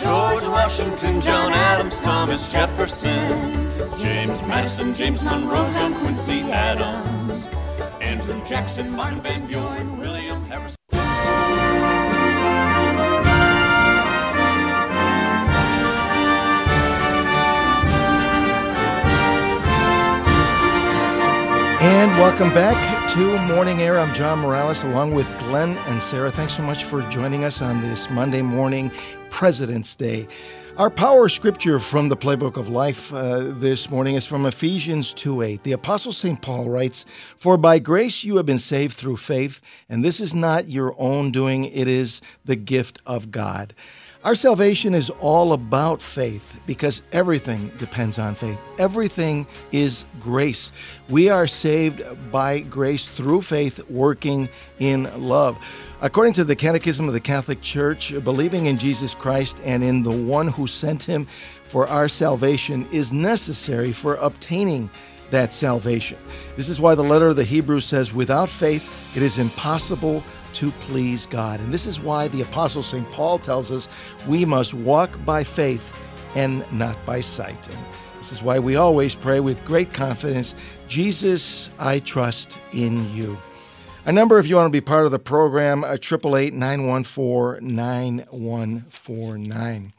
George 0.02 0.46
Washington, 0.48 1.20
John 1.20 1.52
Adams, 1.52 2.00
Thomas 2.00 2.50
Jefferson, 2.50 3.52
James 3.98 4.42
Madison, 4.42 4.92
James 4.94 5.22
Monroe, 5.22 5.70
John 5.72 5.94
Quincy 5.94 6.40
Adams, 6.50 7.44
Andrew 8.00 8.44
Jackson, 8.44 8.90
Martin 8.90 9.20
Van 9.20 9.46
Buren, 9.46 9.96
William 9.98 10.24
welcome 22.18 22.50
back 22.50 23.11
to 23.11 23.38
Morning 23.40 23.83
Air. 23.83 23.98
I'm 23.98 24.14
John 24.14 24.38
Morales 24.38 24.85
along 24.85 25.14
with 25.14 25.27
Glenn 25.40 25.77
and 25.88 26.00
Sarah. 26.00 26.31
Thanks 26.31 26.57
so 26.57 26.62
much 26.62 26.85
for 26.85 27.03
joining 27.11 27.42
us 27.42 27.61
on 27.61 27.81
this 27.83 28.09
Monday 28.09 28.40
morning, 28.40 28.92
President's 29.31 29.96
Day. 29.96 30.29
Our 30.77 30.90
power 30.90 31.29
scripture 31.29 31.81
from 31.81 32.09
the 32.09 32.16
Playbook 32.16 32.57
of 32.57 32.68
Life 32.68 33.12
uh, 33.12 33.40
this 33.40 33.90
morning 33.90 34.14
is 34.14 34.27
from 34.27 34.46
Ephesians 34.46 35.12
2 35.12 35.42
8. 35.42 35.62
The 35.64 35.72
Apostle 35.72 36.12
St. 36.12 36.40
Paul 36.40 36.68
writes, 36.68 37.05
For 37.37 37.57
by 37.57 37.81
grace 37.81 38.22
you 38.22 38.37
have 38.37 38.46
been 38.46 38.61
saved 38.61 38.94
through 38.94 39.16
faith, 39.16 39.61
and 39.88 40.05
this 40.05 40.20
is 40.20 40.35
not 40.35 40.68
your 40.68 40.94
own 40.98 41.33
doing, 41.33 41.64
it 41.64 41.88
is 41.88 42.22
the 42.44 42.57
gift 42.57 43.00
of 43.07 43.33
God. 43.33 43.74
Our 44.25 44.35
salvation 44.35 44.95
is 44.95 45.11
all 45.11 45.53
about 45.53 46.01
faith 46.01 46.59
because 46.67 47.03
everything 47.13 47.71
depends 47.77 48.19
on 48.19 48.35
faith. 48.35 48.59
Everything 48.79 49.47
is 49.71 50.07
grace. 50.19 50.73
We 51.11 51.29
are 51.29 51.47
saved 51.47 52.03
by 52.33 52.61
grace 52.61 53.07
through 53.07 53.43
faith 53.43 53.87
working 53.91 54.49
in 54.79 55.29
love. 55.29 55.59
According 56.01 56.33
to 56.35 56.45
the 56.45 56.57
Catechism 56.57 57.07
of 57.07 57.13
the 57.13 57.21
Catholic 57.21 57.61
Church, 57.61 58.15
believing 58.25 58.65
in 58.65 58.79
Jesus 58.79 59.15
Christ 59.15 59.61
and 59.63 59.85
in 59.85 60.03
the 60.03 60.11
one 60.11 60.49
who 60.49 60.67
sent 60.67 61.03
him 61.03 61.27
for 61.65 61.87
our 61.87 62.09
salvation 62.09 62.89
is 62.91 63.13
necessary 63.13 63.93
for 63.93 64.15
obtaining 64.15 64.89
that 65.33 65.53
salvation. 65.53 66.17
This 66.57 66.71
is 66.71 66.81
why 66.81 66.95
the 66.95 67.05
letter 67.05 67.29
of 67.29 67.37
the 67.37 67.45
Hebrews 67.45 67.85
says, 67.85 68.15
without 68.15 68.49
faith, 68.49 69.15
it 69.15 69.23
is 69.23 69.39
impossible 69.39 70.25
to 70.55 70.71
please 70.73 71.27
God. 71.27 71.61
And 71.61 71.73
this 71.73 71.87
is 71.87 72.01
why 72.01 72.29
the 72.29 72.43
Apostle 72.43 72.83
St. 72.83 73.09
Paul 73.12 73.38
tells 73.38 73.71
us 73.71 73.88
we 74.27 74.45
must 74.45 74.75
walk 74.75 75.25
by 75.25 75.45
faith 75.45 76.01
and 76.35 76.64
not 76.73 76.97
by 77.05 77.21
sight. 77.21 77.69
And 77.69 77.79
this 78.19 78.33
is 78.33 78.43
why 78.43 78.59
we 78.59 78.77
always 78.77 79.14
pray 79.14 79.40
with 79.40 79.64
great 79.64 79.93
confidence 79.93 80.55
Jesus, 80.88 81.71
I 81.79 81.99
trust 81.99 82.59
in 82.73 83.12
you. 83.14 83.38
A 84.07 84.12
number 84.12 84.38
of 84.38 84.47
you 84.47 84.57
want 84.57 84.67
to 84.67 84.71
be 84.71 84.83
part 84.83 85.07
of 85.07 85.12
the 85.12 85.19
program, 85.19 85.83
uh, 85.83 85.95
888 85.95 86.53
914 86.53 87.75
9149. 87.75 89.95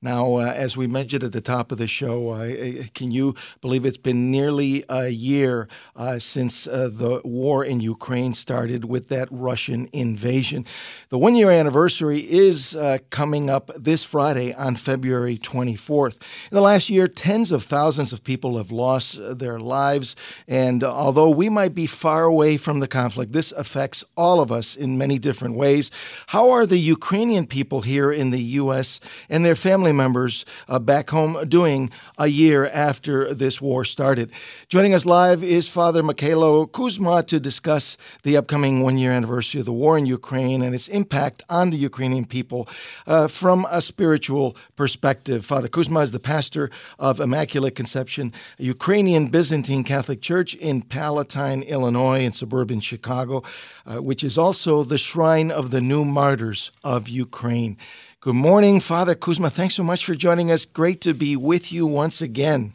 Now, 0.00 0.36
uh, 0.36 0.52
as 0.54 0.76
we 0.76 0.86
mentioned 0.86 1.24
at 1.24 1.32
the 1.32 1.40
top 1.40 1.72
of 1.72 1.78
the 1.78 1.88
show, 1.88 2.28
uh, 2.28 2.84
can 2.94 3.10
you 3.10 3.34
believe 3.60 3.84
it's 3.84 3.96
been 3.96 4.30
nearly 4.30 4.84
a 4.88 5.08
year 5.08 5.66
uh, 5.96 6.20
since 6.20 6.68
uh, 6.68 6.88
the 6.92 7.20
war 7.24 7.64
in 7.64 7.80
Ukraine 7.80 8.32
started 8.32 8.84
with 8.84 9.08
that 9.08 9.26
Russian 9.32 9.88
invasion? 9.92 10.64
The 11.08 11.18
one 11.18 11.34
year 11.34 11.50
anniversary 11.50 12.20
is 12.20 12.76
uh, 12.76 12.98
coming 13.10 13.50
up 13.50 13.72
this 13.74 14.04
Friday 14.04 14.54
on 14.54 14.76
February 14.76 15.36
24th. 15.36 16.22
In 16.48 16.54
the 16.54 16.60
last 16.60 16.88
year, 16.88 17.08
tens 17.08 17.50
of 17.50 17.64
thousands 17.64 18.12
of 18.12 18.22
people 18.22 18.56
have 18.56 18.70
lost 18.70 19.18
uh, 19.18 19.34
their 19.34 19.58
lives. 19.58 20.14
And 20.46 20.84
although 20.84 21.30
we 21.30 21.48
might 21.48 21.74
be 21.74 21.86
far 21.86 22.22
away 22.22 22.56
from 22.56 22.78
the 22.78 22.86
conflict, 22.86 23.32
this 23.32 23.50
affects 23.50 24.04
all 24.16 24.38
of 24.38 24.52
us 24.52 24.76
in 24.76 24.96
many 24.96 25.18
different 25.18 25.56
ways. 25.56 25.90
How 26.28 26.50
are 26.50 26.66
the 26.66 26.78
Ukrainian 26.78 27.48
people 27.48 27.80
here 27.80 28.12
in 28.12 28.30
the 28.30 28.42
U.S. 28.62 29.00
and 29.28 29.44
their 29.44 29.56
family? 29.56 29.87
Family 29.88 29.96
members 29.96 30.44
uh, 30.68 30.78
back 30.78 31.08
home 31.10 31.48
doing 31.48 31.90
a 32.18 32.26
year 32.26 32.66
after 32.66 33.32
this 33.32 33.60
war 33.60 33.84
started. 33.84 34.30
Joining 34.68 34.92
us 34.92 35.06
live 35.06 35.42
is 35.42 35.66
Father 35.66 36.02
Mikhailo 36.02 36.70
Kuzma 36.70 37.22
to 37.22 37.40
discuss 37.40 37.96
the 38.22 38.36
upcoming 38.36 38.82
one 38.82 38.98
year 38.98 39.12
anniversary 39.12 39.60
of 39.60 39.66
the 39.66 39.72
war 39.72 39.96
in 39.96 40.04
Ukraine 40.04 40.60
and 40.62 40.74
its 40.74 40.88
impact 40.88 41.42
on 41.48 41.70
the 41.70 41.78
Ukrainian 41.78 42.26
people 42.26 42.68
uh, 43.06 43.28
from 43.28 43.66
a 43.70 43.80
spiritual 43.80 44.56
perspective. 44.76 45.46
Father 45.46 45.68
Kuzma 45.68 46.00
is 46.00 46.12
the 46.12 46.20
pastor 46.20 46.70
of 46.98 47.18
Immaculate 47.20 47.74
Conception, 47.74 48.32
a 48.58 48.64
Ukrainian 48.64 49.28
Byzantine 49.28 49.84
Catholic 49.84 50.20
Church 50.20 50.54
in 50.54 50.82
Palatine, 50.82 51.62
Illinois, 51.62 52.20
in 52.20 52.32
suburban 52.32 52.80
Chicago, 52.80 53.42
uh, 53.86 54.02
which 54.02 54.22
is 54.22 54.36
also 54.36 54.82
the 54.82 54.98
shrine 54.98 55.50
of 55.50 55.70
the 55.70 55.80
new 55.80 56.04
martyrs 56.04 56.72
of 56.84 57.08
Ukraine. 57.08 57.78
Good 58.20 58.34
morning, 58.34 58.80
Father 58.80 59.14
Kuzma. 59.14 59.48
Thanks 59.48 59.76
so 59.76 59.84
much 59.84 60.04
for 60.04 60.12
joining 60.12 60.50
us. 60.50 60.64
Great 60.64 61.00
to 61.02 61.14
be 61.14 61.36
with 61.36 61.70
you 61.70 61.86
once 61.86 62.20
again. 62.20 62.74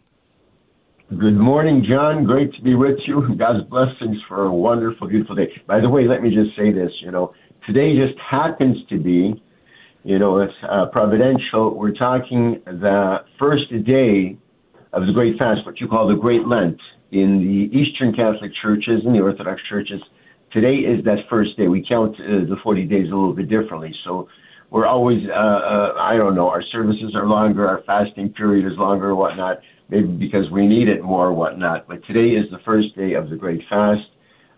Good 1.09 1.35
morning, 1.35 1.85
John. 1.85 2.23
Great 2.23 2.53
to 2.53 2.61
be 2.61 2.75
with 2.75 2.95
you. 3.05 3.35
God's 3.37 3.67
blessings 3.67 4.19
for 4.29 4.45
a 4.45 4.53
wonderful, 4.53 5.09
beautiful 5.09 5.35
day. 5.35 5.51
By 5.67 5.81
the 5.81 5.89
way, 5.89 6.07
let 6.07 6.23
me 6.23 6.29
just 6.29 6.55
say 6.55 6.71
this. 6.71 6.91
You 7.01 7.11
know, 7.11 7.33
today 7.67 7.93
just 7.93 8.17
happens 8.19 8.77
to 8.87 8.97
be, 8.97 9.43
you 10.05 10.17
know, 10.17 10.39
it's 10.39 10.53
uh, 10.63 10.85
providential. 10.93 11.77
We're 11.77 11.91
talking 11.91 12.61
the 12.65 13.17
first 13.37 13.69
day 13.85 14.37
of 14.93 15.05
the 15.05 15.11
Great 15.11 15.37
Fast, 15.37 15.65
what 15.65 15.81
you 15.81 15.89
call 15.89 16.07
the 16.07 16.15
Great 16.15 16.47
Lent, 16.47 16.79
in 17.11 17.39
the 17.39 17.77
Eastern 17.77 18.15
Catholic 18.15 18.51
churches 18.61 19.01
and 19.05 19.13
the 19.13 19.19
Orthodox 19.19 19.59
churches. 19.67 20.01
Today 20.53 20.87
is 20.87 21.03
that 21.03 21.17
first 21.29 21.57
day. 21.57 21.67
We 21.67 21.85
count 21.85 22.15
uh, 22.15 22.47
the 22.47 22.55
40 22.63 22.85
days 22.85 23.07
a 23.11 23.13
little 23.13 23.33
bit 23.33 23.49
differently. 23.49 23.93
So 24.05 24.29
we're 24.73 24.87
always, 24.87 25.19
uh, 25.29 25.33
uh, 25.33 25.93
I 25.99 26.17
don't 26.17 26.33
know, 26.33 26.49
our 26.49 26.63
services 26.71 27.13
are 27.15 27.27
longer, 27.27 27.67
our 27.67 27.83
fasting 27.85 28.29
period 28.29 28.65
is 28.65 28.75
longer, 28.75 29.13
whatnot, 29.13 29.59
maybe 29.87 30.07
because 30.07 30.49
we 30.51 30.65
need 30.65 30.87
it 30.87 31.03
more, 31.03 31.27
or 31.27 31.33
whatnot. 31.33 31.87
But 31.87 32.03
today 32.07 32.35
is 32.35 32.49
the 32.49 32.57
first 32.65 32.87
day 32.97 33.13
of 33.13 33.29
the 33.29 33.35
Great 33.35 33.61
Fast. 33.69 34.01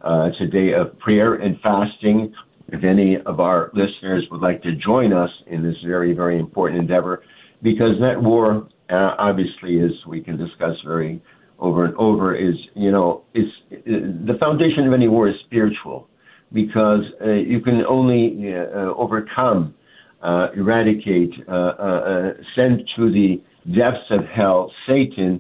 Uh, 0.02 0.30
it's 0.30 0.38
a 0.40 0.48
day 0.48 0.72
of 0.72 0.98
prayer 1.00 1.36
and 1.36 1.60
fasting. 1.60 2.34
If 2.70 2.86
any 2.86 3.18
of 3.26 3.42
our 3.42 3.72
listeners 3.74 4.26
would 4.32 4.40
like 4.40 4.64
to 4.64 4.72
join 4.78 5.12
us 5.12 5.30
in 5.48 5.62
this 5.64 5.76
very, 5.86 6.14
very 6.14 6.40
important 6.40 6.80
endeavor, 6.80 7.22
because 7.62 8.00
that 8.00 8.16
war, 8.24 8.70
uh, 8.90 9.16
obviously, 9.20 9.82
as 9.82 9.92
we 10.08 10.22
can 10.22 10.38
discuss 10.38 10.78
very 10.86 11.22
over 11.60 11.84
and 11.84 11.96
over, 11.96 12.34
is, 12.34 12.56
you 12.74 12.90
know, 12.90 13.24
is 13.34 13.48
the 13.70 14.38
foundation 14.40 14.88
of 14.88 14.94
any 14.94 15.10
war 15.10 15.28
is 15.28 15.36
spiritual, 15.46 16.08
because 16.54 17.04
uh, 17.22 17.32
you 17.32 17.60
can 17.60 17.82
only 17.90 18.54
uh, 18.54 18.94
overcome 18.96 19.76
uh, 20.26 20.48
eradicate, 20.58 21.34
uh, 21.48 21.52
uh, 21.52 22.02
uh, 22.12 22.34
send 22.56 22.82
to 22.96 23.12
the 23.12 23.42
depths 23.68 24.10
of 24.10 24.22
hell 24.36 24.72
Satan 24.88 25.40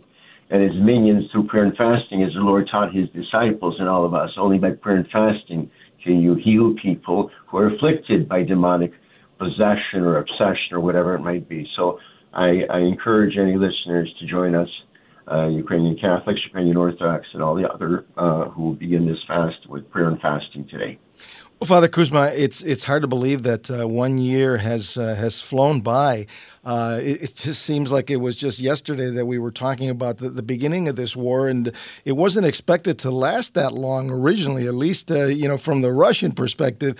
and 0.51 0.61
his 0.61 0.79
minions 0.79 1.23
through 1.31 1.47
prayer 1.47 1.63
and 1.63 1.75
fasting, 1.75 2.21
as 2.21 2.33
the 2.33 2.39
Lord 2.39 2.67
taught 2.69 2.93
his 2.93 3.09
disciples 3.09 3.75
and 3.79 3.89
all 3.89 4.05
of 4.05 4.13
us. 4.13 4.29
Only 4.37 4.59
by 4.59 4.71
prayer 4.71 4.97
and 4.97 5.07
fasting 5.07 5.71
can 6.03 6.21
you 6.21 6.35
heal 6.35 6.75
people 6.79 7.31
who 7.47 7.57
are 7.57 7.73
afflicted 7.73 8.29
by 8.29 8.43
demonic 8.43 8.91
possession 9.39 10.01
or 10.01 10.17
obsession 10.17 10.73
or 10.73 10.79
whatever 10.79 11.15
it 11.15 11.19
might 11.19 11.49
be. 11.49 11.67
So 11.75 11.99
I, 12.33 12.61
I 12.69 12.79
encourage 12.79 13.37
any 13.37 13.55
listeners 13.57 14.13
to 14.19 14.27
join 14.27 14.53
us, 14.53 14.69
uh, 15.31 15.47
Ukrainian 15.47 15.97
Catholics, 15.97 16.39
Ukrainian 16.45 16.77
Orthodox, 16.77 17.27
and 17.33 17.41
all 17.41 17.55
the 17.55 17.69
other 17.69 18.05
uh, 18.17 18.49
who 18.49 18.63
will 18.63 18.73
begin 18.73 19.05
this 19.07 19.17
fast 19.27 19.67
with 19.67 19.89
prayer 19.89 20.07
and 20.07 20.19
fasting 20.21 20.67
today. 20.69 20.99
Well, 21.59 21.67
Father 21.67 21.87
Kuzma, 21.87 22.31
it's 22.35 22.61
it's 22.63 22.83
hard 22.83 23.01
to 23.03 23.07
believe 23.07 23.43
that 23.43 23.71
uh, 23.71 23.87
one 23.87 24.17
year 24.17 24.57
has 24.57 24.97
uh, 24.97 25.15
has 25.15 25.41
flown 25.41 25.79
by. 25.79 26.27
Uh, 26.65 26.99
it, 27.01 27.21
it, 27.21 27.35
just 27.35 27.63
seems 27.63 27.91
like 27.91 28.09
it 28.09 28.17
was 28.17 28.35
just 28.35 28.59
yesterday 28.59 29.09
that 29.11 29.25
we 29.25 29.37
were 29.37 29.51
talking 29.51 29.89
about 29.89 30.17
the, 30.17 30.29
the, 30.29 30.41
beginning 30.41 30.87
of 30.87 30.95
this 30.95 31.15
war, 31.15 31.47
and 31.47 31.71
it 32.03 32.13
wasn't 32.13 32.45
expected 32.45 32.97
to 32.99 33.11
last 33.11 33.53
that 33.53 33.71
long 33.71 34.09
originally. 34.11 34.67
At 34.67 34.73
least, 34.73 35.11
uh, 35.11 35.25
you 35.25 35.47
know, 35.47 35.57
from 35.57 35.81
the 35.81 35.91
Russian 35.91 36.31
perspective. 36.31 36.95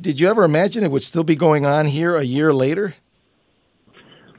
Did 0.00 0.18
you 0.18 0.28
ever 0.28 0.42
imagine 0.42 0.82
it 0.82 0.90
would 0.90 1.04
still 1.04 1.22
be 1.22 1.36
going 1.36 1.64
on 1.64 1.86
here 1.86 2.16
a 2.16 2.24
year 2.24 2.52
later? 2.52 2.96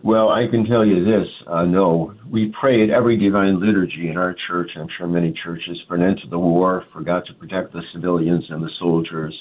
Well, 0.03 0.27
I 0.27 0.47
can 0.51 0.65
tell 0.65 0.85
you 0.85 1.05
this. 1.05 1.29
Uh, 1.47 1.63
no, 1.63 2.13
we 2.29 2.53
pray 2.59 2.83
at 2.83 2.89
every 2.89 3.17
divine 3.17 3.61
liturgy 3.61 4.09
in 4.09 4.17
our 4.17 4.35
church, 4.49 4.69
I'm 4.75 4.89
sure 4.97 5.07
many 5.07 5.33
churches, 5.45 5.79
for 5.87 5.95
an 5.95 6.01
end 6.01 6.19
to 6.23 6.29
the 6.29 6.37
war, 6.37 6.83
for 6.91 7.01
God 7.01 7.23
to 7.27 7.33
protect 7.33 7.71
the 7.71 7.81
civilians 7.93 8.43
and 8.49 8.61
the 8.61 8.69
soldiers, 8.79 9.33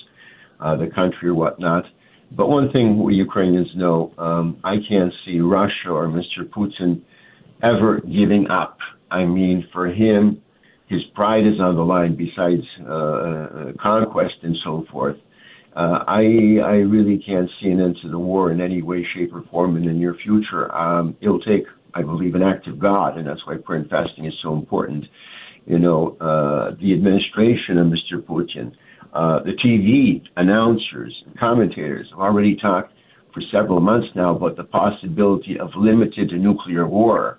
uh, 0.60 0.76
the 0.76 0.86
country 0.94 1.30
or 1.30 1.34
whatnot. 1.34 1.82
But 2.30 2.46
one 2.46 2.70
thing 2.70 3.02
we 3.02 3.14
Ukrainians 3.14 3.70
know, 3.74 4.12
um, 4.18 4.60
I 4.62 4.76
can't 4.88 5.12
see 5.26 5.40
Russia 5.40 5.88
or 5.88 6.06
Mr. 6.06 6.48
Putin 6.48 7.02
ever 7.60 8.00
giving 8.00 8.46
up. 8.48 8.78
I 9.10 9.24
mean, 9.24 9.66
for 9.72 9.88
him, 9.88 10.40
his 10.86 11.00
pride 11.16 11.44
is 11.44 11.58
on 11.58 11.74
the 11.74 11.82
line 11.82 12.14
besides 12.16 12.62
uh, 12.82 12.92
uh 12.92 13.72
conquest 13.82 14.34
and 14.44 14.56
so 14.64 14.84
forth. 14.92 15.16
Uh, 15.74 16.04
I 16.06 16.58
I 16.62 16.76
really 16.84 17.18
can't 17.18 17.50
see 17.60 17.68
an 17.70 17.80
end 17.80 17.96
to 18.02 18.08
the 18.08 18.18
war 18.18 18.52
in 18.52 18.60
any 18.60 18.82
way, 18.82 19.06
shape, 19.14 19.34
or 19.34 19.42
form 19.42 19.76
in 19.76 19.86
the 19.86 19.92
near 19.92 20.14
future. 20.14 20.74
Um, 20.74 21.16
it'll 21.20 21.40
take, 21.40 21.64
I 21.94 22.02
believe, 22.02 22.34
an 22.34 22.42
act 22.42 22.66
of 22.66 22.78
God, 22.78 23.16
and 23.16 23.26
that's 23.26 23.46
why 23.46 23.56
prayer 23.56 23.80
and 23.80 23.88
fasting 23.88 24.26
is 24.26 24.34
so 24.42 24.52
important. 24.52 25.06
You 25.66 25.78
know, 25.78 26.16
uh, 26.20 26.74
the 26.78 26.92
administration 26.92 27.78
of 27.78 27.86
Mr. 27.86 28.20
Putin, 28.20 28.72
uh, 29.14 29.42
the 29.44 29.52
TV 29.64 30.22
announcers, 30.36 31.14
and 31.26 31.38
commentators 31.38 32.08
have 32.10 32.18
already 32.18 32.56
talked 32.56 32.92
for 33.32 33.42
several 33.50 33.80
months 33.80 34.08
now 34.14 34.36
about 34.36 34.56
the 34.56 34.64
possibility 34.64 35.58
of 35.58 35.70
limited 35.74 36.32
nuclear 36.32 36.86
war. 36.86 37.38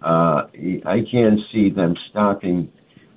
Uh, 0.00 0.46
I 0.84 1.04
can't 1.10 1.40
see 1.52 1.70
them 1.70 1.96
stopping 2.10 2.70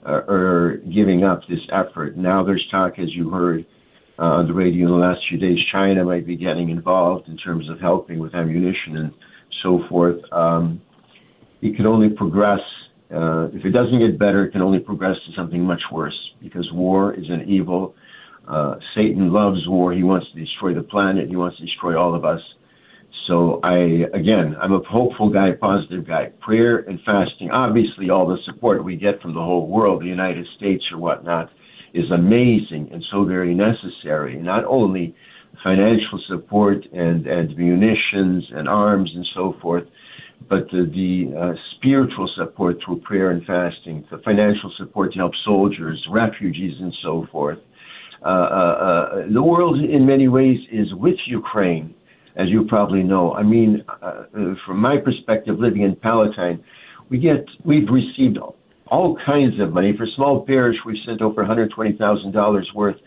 uh, 0.06 0.21
or 0.28 0.82
giving 0.93 1.23
up 1.23 1.41
this 1.49 1.60
effort. 1.71 2.17
Now 2.17 2.43
there's 2.43 2.65
talk, 2.71 2.99
as 2.99 3.13
you 3.13 3.30
heard, 3.30 3.65
uh, 4.17 4.23
on 4.23 4.47
the 4.47 4.54
radio 4.54 4.86
in 4.88 4.91
the 4.91 4.97
last 4.97 5.19
few 5.30 5.38
days, 5.38 5.58
China 5.71 6.06
might 6.06 6.25
be 6.25 6.38
getting 6.38 6.69
involved 6.69 7.28
in 7.28 7.38
terms 7.38 7.69
of 7.69 7.80
helping 7.80 8.19
with 8.19 8.34
ammunition 8.34 8.97
and 8.97 9.12
so 9.62 9.80
forth. 9.89 10.17
Um, 10.32 10.82
it 11.62 11.75
can 11.75 11.86
only 11.86 12.10
progress. 12.10 12.60
Uh, 13.13 13.47
if 13.54 13.65
it 13.65 13.71
doesn't 13.71 13.99
get 13.99 14.17
better, 14.17 14.45
it 14.45 14.51
can 14.51 14.62
only 14.62 14.80
progress 14.80 15.15
to 15.28 15.34
something 15.36 15.62
much 15.62 15.82
worse 15.91 16.17
because 16.41 16.67
war 16.73 17.13
is 17.13 17.25
an 17.30 17.45
evil. 17.47 17.95
Uh, 18.47 18.75
Satan 18.95 19.34
loves 19.34 19.67
war. 19.67 19.93
He 19.93 20.04
wants 20.04 20.28
to 20.34 20.39
destroy 20.39 20.73
the 20.73 20.84
planet. 20.84 21.28
He 21.28 21.36
wants 21.36 21.58
to 21.58 21.65
destroy 21.65 21.99
all 21.99 22.15
of 22.15 22.23
us. 22.23 22.41
So 23.28 23.60
I, 23.63 24.06
again, 24.13 24.56
I'm 24.62 24.73
a 24.73 24.82
hopeful 24.84 25.30
guy, 25.30 25.51
positive 25.60 26.08
guy. 26.08 26.32
Prayer 26.41 26.78
and 26.78 26.99
fasting, 27.06 27.49
obviously 27.51 28.10
all 28.10 28.28
the 28.28 28.38
support 28.45 28.84
we 28.84 28.97
get 28.97 29.21
from 29.21 29.34
the 29.34 29.39
whole 29.39 29.67
world, 29.67 30.01
the 30.01 30.08
United 30.08 30.45
States 30.58 30.84
or 30.91 30.99
whatnot, 30.99 31.49
is 31.96 32.12
amazing 32.12 32.90
and 32.92 33.04
so 33.12 33.24
very 33.24 33.56
necessary. 33.56 34.36
Not 34.36 34.66
only 34.66 35.16
financial 35.64 36.20
support 36.28 36.86
and, 36.92 37.26
and 37.26 37.58
munitions 37.58 38.44
and 38.52 38.68
arms 38.68 39.12
and 39.16 39.26
so 39.34 39.56
forth, 39.62 39.86
but 40.50 40.70
the, 40.72 40.84
the 40.94 41.40
uh, 41.40 41.54
spiritual 41.76 42.30
support 42.36 42.78
through 42.86 43.00
prayer 43.00 43.32
and 43.32 43.44
fasting, 43.46 44.06
the 44.12 44.18
financial 44.20 44.72
support 44.78 45.14
to 45.14 45.20
help 45.20 45.32
soldiers, 45.46 46.06
refugees, 46.12 46.76
and 46.80 46.94
so 47.02 47.26
forth. 47.32 47.58
Uh, 48.24 48.28
uh, 48.28 48.32
uh 48.32 49.34
the 49.34 49.42
world, 49.42 49.80
in 49.80 50.06
many 50.06 50.28
ways, 50.28 50.60
is 50.72 50.94
with 50.94 51.16
Ukraine, 51.28 51.96
as 52.36 52.50
you 52.50 52.66
probably 52.68 53.04
know. 53.04 53.34
I 53.34 53.44
mean, 53.44 53.84
uh, 53.88 54.06
uh, 54.06 54.26
from 54.66 54.80
my 54.80 54.98
perspective, 54.98 55.56
living 55.60 55.82
in 55.82 55.96
Palatine, 55.96 56.64
we 57.10 57.18
get 57.20 57.46
we've 57.64 57.88
received 57.90 58.38
all 58.88 59.17
kinds 59.26 59.60
of 59.60 59.74
money. 59.74 59.93
For 59.98 60.08
small 60.15 60.45
parish, 60.45 60.78
we've 60.86 61.02
sent 61.06 61.21
over 61.21 61.43
$120,000 61.43 62.63
worth 62.76 62.98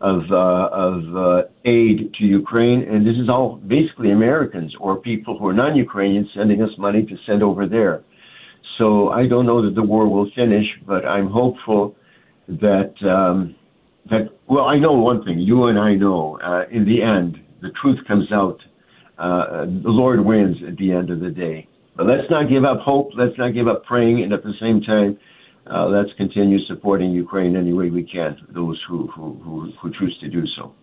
of 0.00 0.22
uh, 0.30 0.68
of 0.72 1.16
uh, 1.16 1.42
aid 1.66 2.14
to 2.18 2.24
Ukraine, 2.24 2.82
and 2.88 3.06
this 3.06 3.16
is 3.16 3.28
all 3.28 3.56
basically 3.56 4.12
Americans 4.12 4.74
or 4.80 4.96
people 4.96 5.38
who 5.38 5.46
are 5.46 5.52
non-Ukrainians 5.52 6.28
sending 6.34 6.62
us 6.62 6.70
money 6.78 7.04
to 7.04 7.16
send 7.26 7.42
over 7.42 7.68
there. 7.68 8.02
So 8.78 9.10
I 9.10 9.26
don't 9.28 9.44
know 9.44 9.62
that 9.62 9.74
the 9.74 9.82
war 9.82 10.08
will 10.08 10.30
finish, 10.34 10.64
but 10.86 11.04
I'm 11.04 11.28
hopeful 11.28 11.96
that 12.48 12.94
um, 13.06 13.54
that 14.08 14.30
well, 14.48 14.64
I 14.64 14.78
know 14.78 14.92
one 14.92 15.22
thing. 15.22 15.38
You 15.38 15.66
and 15.66 15.78
I 15.78 15.94
know. 15.94 16.38
Uh, 16.42 16.62
in 16.70 16.86
the 16.86 17.02
end, 17.02 17.36
the 17.60 17.70
truth 17.82 17.98
comes 18.08 18.32
out. 18.32 18.58
Uh, 19.18 19.66
the 19.66 19.90
Lord 19.90 20.24
wins 20.24 20.56
at 20.66 20.78
the 20.78 20.92
end 20.92 21.10
of 21.10 21.20
the 21.20 21.30
day. 21.30 21.68
Let's 22.04 22.30
not 22.30 22.48
give 22.48 22.64
up 22.64 22.80
hope. 22.80 23.10
Let's 23.16 23.36
not 23.38 23.54
give 23.54 23.68
up 23.68 23.84
praying, 23.84 24.22
and 24.22 24.32
at 24.32 24.42
the 24.42 24.54
same 24.60 24.80
time, 24.80 25.18
uh, 25.70 25.86
let's 25.86 26.10
continue 26.16 26.58
supporting 26.66 27.10
Ukraine 27.10 27.56
any 27.56 27.72
way 27.72 27.90
we 27.90 28.02
can. 28.02 28.36
Those 28.48 28.82
who 28.88 29.06
who 29.08 29.34
who, 29.44 29.72
who 29.80 29.92
choose 29.98 30.16
to 30.20 30.28
do 30.28 30.44
so. 30.56 30.74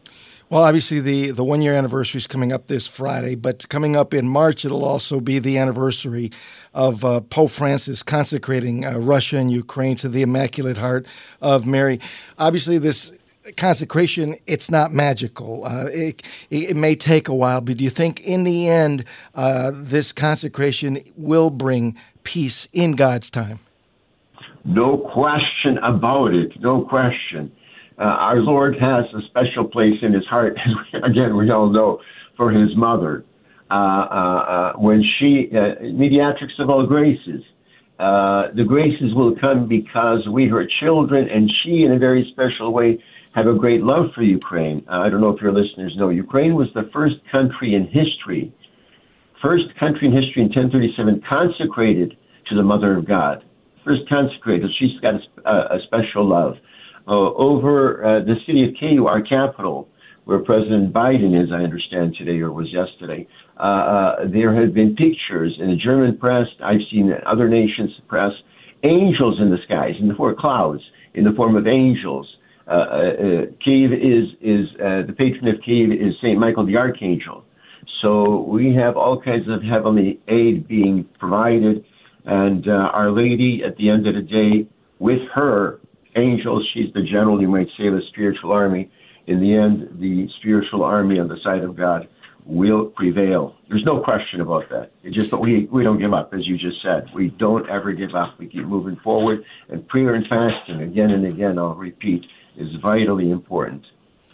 Well, 0.50 0.64
obviously 0.64 1.02
the 1.02 1.32
the 1.32 1.44
one 1.44 1.62
year 1.62 1.74
anniversary 1.74 2.20
is 2.20 2.28
coming 2.28 2.54
up 2.54 2.68
this 2.68 2.88
Friday, 2.88 3.36
but 3.36 3.68
coming 3.68 3.96
up 3.96 4.14
in 4.14 4.28
March, 4.28 4.64
it'll 4.64 4.86
also 4.86 5.20
be 5.20 5.40
the 5.40 5.58
anniversary 5.58 6.32
of 6.74 7.04
uh, 7.04 7.20
Pope 7.20 7.52
Francis 7.52 8.02
consecrating 8.02 8.86
uh, 8.86 8.98
Russia 8.98 9.38
and 9.38 9.52
Ukraine 9.52 9.96
to 9.98 10.08
the 10.08 10.22
Immaculate 10.22 10.78
Heart 10.78 11.06
of 11.42 11.66
Mary. 11.66 12.00
Obviously, 12.38 12.78
this 12.78 13.12
consecration, 13.56 14.36
it's 14.46 14.70
not 14.70 14.92
magical. 14.92 15.66
Uh, 15.66 15.86
it, 15.90 16.22
it, 16.50 16.76
may 16.76 16.96
take 16.96 17.28
a 17.28 17.34
while, 17.34 17.62
but 17.62 17.78
do 17.78 17.84
you 17.84 17.90
think 17.90 18.20
in 18.22 18.44
the 18.44 18.68
end, 18.68 19.06
uh, 19.36 19.72
this 19.74 20.12
consecration 20.12 21.00
will 21.16 21.50
bring 21.50 21.96
peace 22.24 22.68
in 22.74 22.94
God's 22.94 23.30
time? 23.30 23.60
No 24.66 24.98
question 24.98 25.78
about 25.78 26.34
it. 26.34 26.60
No 26.60 26.82
question. 26.82 27.52
Uh, 27.98 28.04
our 28.04 28.38
Lord 28.38 28.76
has 28.80 29.06
a 29.14 29.26
special 29.28 29.66
place 29.66 29.96
in 30.02 30.14
his 30.14 30.26
heart, 30.26 30.58
again, 31.04 31.36
we 31.36 31.50
all 31.50 31.72
know, 31.72 32.00
for 32.36 32.52
his 32.52 32.76
mother. 32.76 33.24
Uh, 33.70 33.74
uh, 33.74 33.76
uh, 33.76 34.74
when 34.78 35.04
she, 35.18 35.50
mediatrix 35.82 36.54
of 36.60 36.70
all 36.70 36.86
graces, 36.86 37.44
the 37.98 38.64
graces 38.66 39.14
will 39.14 39.36
come 39.36 39.68
because 39.68 40.28
we, 40.32 40.48
her 40.48 40.66
children, 40.80 41.28
and 41.28 41.52
she, 41.64 41.84
in 41.84 41.92
a 41.92 42.00
very 42.00 42.30
special 42.32 42.72
way, 42.72 43.04
have 43.38 43.46
a 43.46 43.54
great 43.54 43.84
love 43.84 44.06
for 44.16 44.24
Ukraine. 44.24 44.84
Uh, 44.90 45.02
I 45.06 45.10
don't 45.10 45.22
know 45.22 45.30
if 45.30 45.40
your 45.40 45.54
listeners 45.54 45.94
know, 45.96 46.10
Ukraine 46.10 46.56
was 46.56 46.70
the 46.74 46.90
first 46.92 47.18
country 47.32 47.76
in 47.76 47.86
history, 47.86 48.52
first 49.44 49.66
country 49.80 50.08
in 50.08 50.12
history 50.12 50.42
in 50.42 50.50
1037 50.50 51.22
consecrated 51.30 52.18
to 52.50 52.56
the 52.56 52.64
Mother 52.64 52.98
of 52.98 53.08
God. 53.08 53.46
First 53.86 54.10
consecrated. 54.10 54.72
She's 54.80 55.00
got 55.02 55.22
a, 55.46 55.76
a 55.76 55.80
special 55.86 56.28
love. 56.28 56.56
Uh, 57.08 57.32
over 57.36 58.04
uh, 58.04 58.26
the 58.26 58.36
city 58.48 58.64
of 58.64 58.72
Kyiv, 58.74 59.06
our 59.06 59.22
capital, 59.22 59.88
where 60.26 60.40
President 60.40 60.92
Biden 60.92 61.40
is, 61.40 61.52
I 61.54 61.62
understand 61.62 62.16
today 62.18 62.40
or 62.40 62.52
was 62.52 62.74
yesterday, 62.74 63.28
uh, 63.60 63.62
uh, 63.62 64.16
there 64.34 64.54
have 64.60 64.74
been 64.74 64.96
pictures 64.96 65.56
in 65.62 65.70
the 65.70 65.78
German 65.78 66.18
press, 66.18 66.48
I've 66.64 66.84
seen 66.92 67.14
other 67.28 67.48
nations' 67.48 67.92
press, 68.08 68.32
angels 68.84 69.38
in 69.40 69.52
the 69.52 69.58
skies, 69.64 69.94
in 70.02 70.08
the 70.08 70.16
four 70.16 70.34
clouds, 70.34 70.82
in 71.14 71.24
the 71.24 71.34
form 71.34 71.56
of 71.56 71.68
angels 71.68 72.28
uh, 72.68 72.72
uh, 72.72 73.46
Kiev 73.64 73.94
is 73.94 74.28
is 74.42 74.68
uh, 74.76 75.08
the 75.08 75.14
patron 75.18 75.48
of 75.48 75.62
Kiev 75.66 75.92
is 75.92 76.16
Saint 76.22 76.40
Michael 76.40 76.66
the 76.66 76.76
Archangel. 76.76 77.44
So 78.02 78.42
we 78.42 78.76
have 78.76 78.98
all 78.98 79.22
kinds 79.22 79.48
of 79.50 79.64
heavenly 79.64 80.20
aid 80.28 80.68
being 80.68 81.06
provided, 81.20 81.84
and 82.26 82.68
uh, 82.68 82.92
Our 82.94 83.12
Lady, 83.12 83.64
at 83.66 83.78
the 83.78 83.90
end 83.90 84.08
of 84.08 84.16
the 84.16 84.22
day, 84.22 84.70
with 85.00 85.22
her 85.34 85.80
angels, 86.16 86.68
she's 86.74 86.94
the 86.94 87.02
general, 87.02 87.42
you 87.42 87.48
might 87.48 87.68
say, 87.78 87.90
the 87.90 88.02
spiritual 88.10 88.52
army. 88.52 88.92
In 89.28 89.40
the 89.40 89.56
end, 89.56 90.00
the 90.00 90.28
spiritual 90.40 90.84
army 90.84 91.20
on 91.20 91.28
the 91.28 91.38
side 91.44 91.64
of 91.64 91.76
God 91.76 92.08
will 92.46 92.86
prevail. 92.86 93.56
There's 93.70 93.84
no 93.84 94.02
question 94.02 94.42
about 94.42 94.70
that. 94.70 94.92
It 95.04 95.12
just 95.12 95.32
but 95.32 95.42
we 95.42 95.66
we 95.66 95.84
don't 95.84 96.00
give 96.00 96.14
up, 96.14 96.34
as 96.34 96.48
you 96.48 96.58
just 96.58 96.82
said. 96.82 97.08
We 97.14 97.30
don't 97.30 97.70
ever 97.70 97.92
give 97.92 98.16
up. 98.16 98.40
We 98.40 98.48
keep 98.48 98.66
moving 98.66 98.96
forward, 99.04 99.44
and 99.70 99.88
prayer 99.88 100.16
and 100.16 100.26
fasting 100.28 100.82
again 100.82 101.12
and 101.12 101.26
again. 101.26 101.60
I'll 101.60 101.76
repeat 101.76 102.26
is 102.58 102.68
vitally 102.82 103.30
important. 103.32 103.84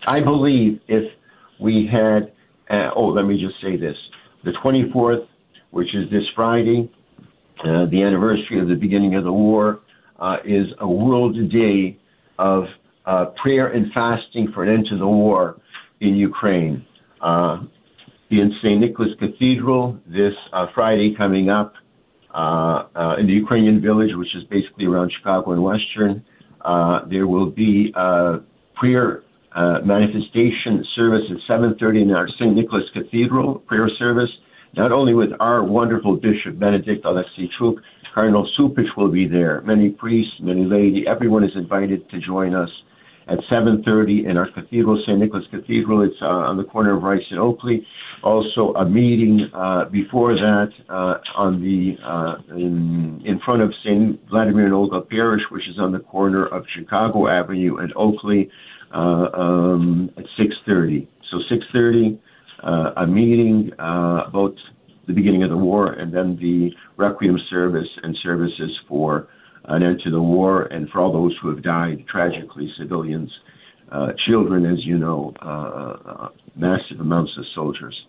I 0.05 0.21
believe 0.21 0.79
if 0.87 1.11
we 1.59 1.89
had, 1.91 2.33
uh, 2.69 2.91
oh, 2.95 3.07
let 3.07 3.25
me 3.25 3.39
just 3.39 3.61
say 3.61 3.77
this 3.77 3.95
the 4.43 4.51
24th, 4.63 5.27
which 5.71 5.93
is 5.95 6.09
this 6.11 6.23
Friday, 6.35 6.91
uh, 7.59 7.85
the 7.85 8.03
anniversary 8.03 8.59
of 8.59 8.67
the 8.67 8.75
beginning 8.75 9.15
of 9.15 9.23
the 9.23 9.31
war, 9.31 9.79
uh, 10.19 10.37
is 10.45 10.67
a 10.79 10.87
world 10.87 11.35
day 11.51 11.97
of 12.37 12.65
uh, 13.05 13.25
prayer 13.41 13.67
and 13.67 13.91
fasting 13.93 14.49
for 14.53 14.63
an 14.63 14.73
end 14.73 14.87
to 14.89 14.97
the 14.97 15.07
war 15.07 15.59
in 16.01 16.15
Ukraine. 16.15 16.85
Uh, 17.21 17.63
in 18.29 18.51
St. 18.61 18.79
Nicholas 18.79 19.11
Cathedral 19.19 19.99
this 20.07 20.33
uh, 20.51 20.65
Friday 20.73 21.15
coming 21.15 21.49
up, 21.49 21.73
in 23.19 23.27
the 23.27 23.33
Ukrainian 23.33 23.79
village, 23.79 24.09
which 24.15 24.35
is 24.35 24.43
basically 24.49 24.85
around 24.85 25.11
Chicago 25.15 25.51
and 25.51 25.61
Western, 25.63 26.25
uh, 26.63 27.05
there 27.09 27.27
will 27.27 27.49
be 27.49 27.91
a 27.95 28.37
prayer 28.75 29.23
uh, 29.55 29.79
manifestation 29.85 30.83
service 30.95 31.23
at 31.29 31.37
7.30 31.49 32.01
in 32.01 32.11
our 32.11 32.27
St. 32.39 32.55
Nicholas 32.55 32.85
Cathedral 32.93 33.59
prayer 33.67 33.89
service, 33.99 34.29
not 34.75 34.91
only 34.91 35.13
with 35.13 35.29
our 35.39 35.63
wonderful 35.63 36.15
Bishop 36.15 36.59
Benedict 36.59 37.05
Aleksiychuk, 37.05 37.75
Cardinal 38.13 38.49
Cupich 38.57 38.95
will 38.95 39.11
be 39.11 39.27
there, 39.27 39.61
many 39.61 39.89
priests, 39.89 40.33
many 40.39 40.65
ladies, 40.65 41.05
everyone 41.07 41.43
is 41.43 41.51
invited 41.55 42.09
to 42.09 42.19
join 42.19 42.53
us. 42.53 42.69
At 43.27 43.39
7:30 43.49 44.25
in 44.25 44.37
our 44.37 44.49
cathedral, 44.51 45.01
St. 45.05 45.17
Nicholas 45.17 45.45
Cathedral. 45.49 46.01
It's 46.01 46.21
uh, 46.21 46.25
on 46.25 46.57
the 46.57 46.63
corner 46.63 46.95
of 46.95 47.03
Rice 47.03 47.23
and 47.29 47.39
Oakley. 47.39 47.85
Also, 48.23 48.73
a 48.73 48.85
meeting 48.85 49.49
uh, 49.53 49.85
before 49.85 50.33
that 50.33 50.71
uh, 50.89 51.15
on 51.35 51.61
the 51.61 51.97
uh, 52.03 52.35
in 52.55 53.21
in 53.25 53.39
front 53.45 53.61
of 53.61 53.73
St. 53.83 54.19
Vladimir 54.29 54.65
and 54.65 54.73
Olga 54.73 55.01
Parish, 55.01 55.43
which 55.51 55.67
is 55.67 55.79
on 55.79 55.91
the 55.91 55.99
corner 55.99 56.45
of 56.45 56.65
Chicago 56.75 57.27
Avenue 57.27 57.77
and 57.77 57.93
Oakley, 57.95 58.49
uh, 58.93 59.27
um, 59.33 60.09
at 60.17 60.25
6:30. 60.37 61.07
So 61.31 61.39
6:30, 61.49 62.17
uh, 62.63 62.91
a 62.97 63.07
meeting 63.07 63.71
about 63.79 64.55
the 65.07 65.13
beginning 65.13 65.43
of 65.43 65.49
the 65.49 65.57
war, 65.57 65.91
and 65.91 66.13
then 66.13 66.37
the 66.37 66.71
requiem 66.97 67.37
service 67.49 67.89
and 68.03 68.15
services 68.23 68.71
for 68.87 69.27
an 69.65 69.83
end 69.83 70.01
to 70.03 70.11
the 70.11 70.21
war 70.21 70.63
and 70.63 70.89
for 70.89 70.99
all 70.99 71.11
those 71.11 71.37
who 71.41 71.49
have 71.49 71.63
died 71.63 72.05
tragically, 72.07 72.71
civilians, 72.77 73.31
uh, 73.91 74.11
children, 74.27 74.65
as 74.65 74.85
you 74.85 74.97
know, 74.97 75.33
uh, 75.41 75.45
uh, 75.45 76.29
massive 76.55 76.99
amounts 76.99 77.31
of 77.37 77.45
soldiers. 77.53 78.05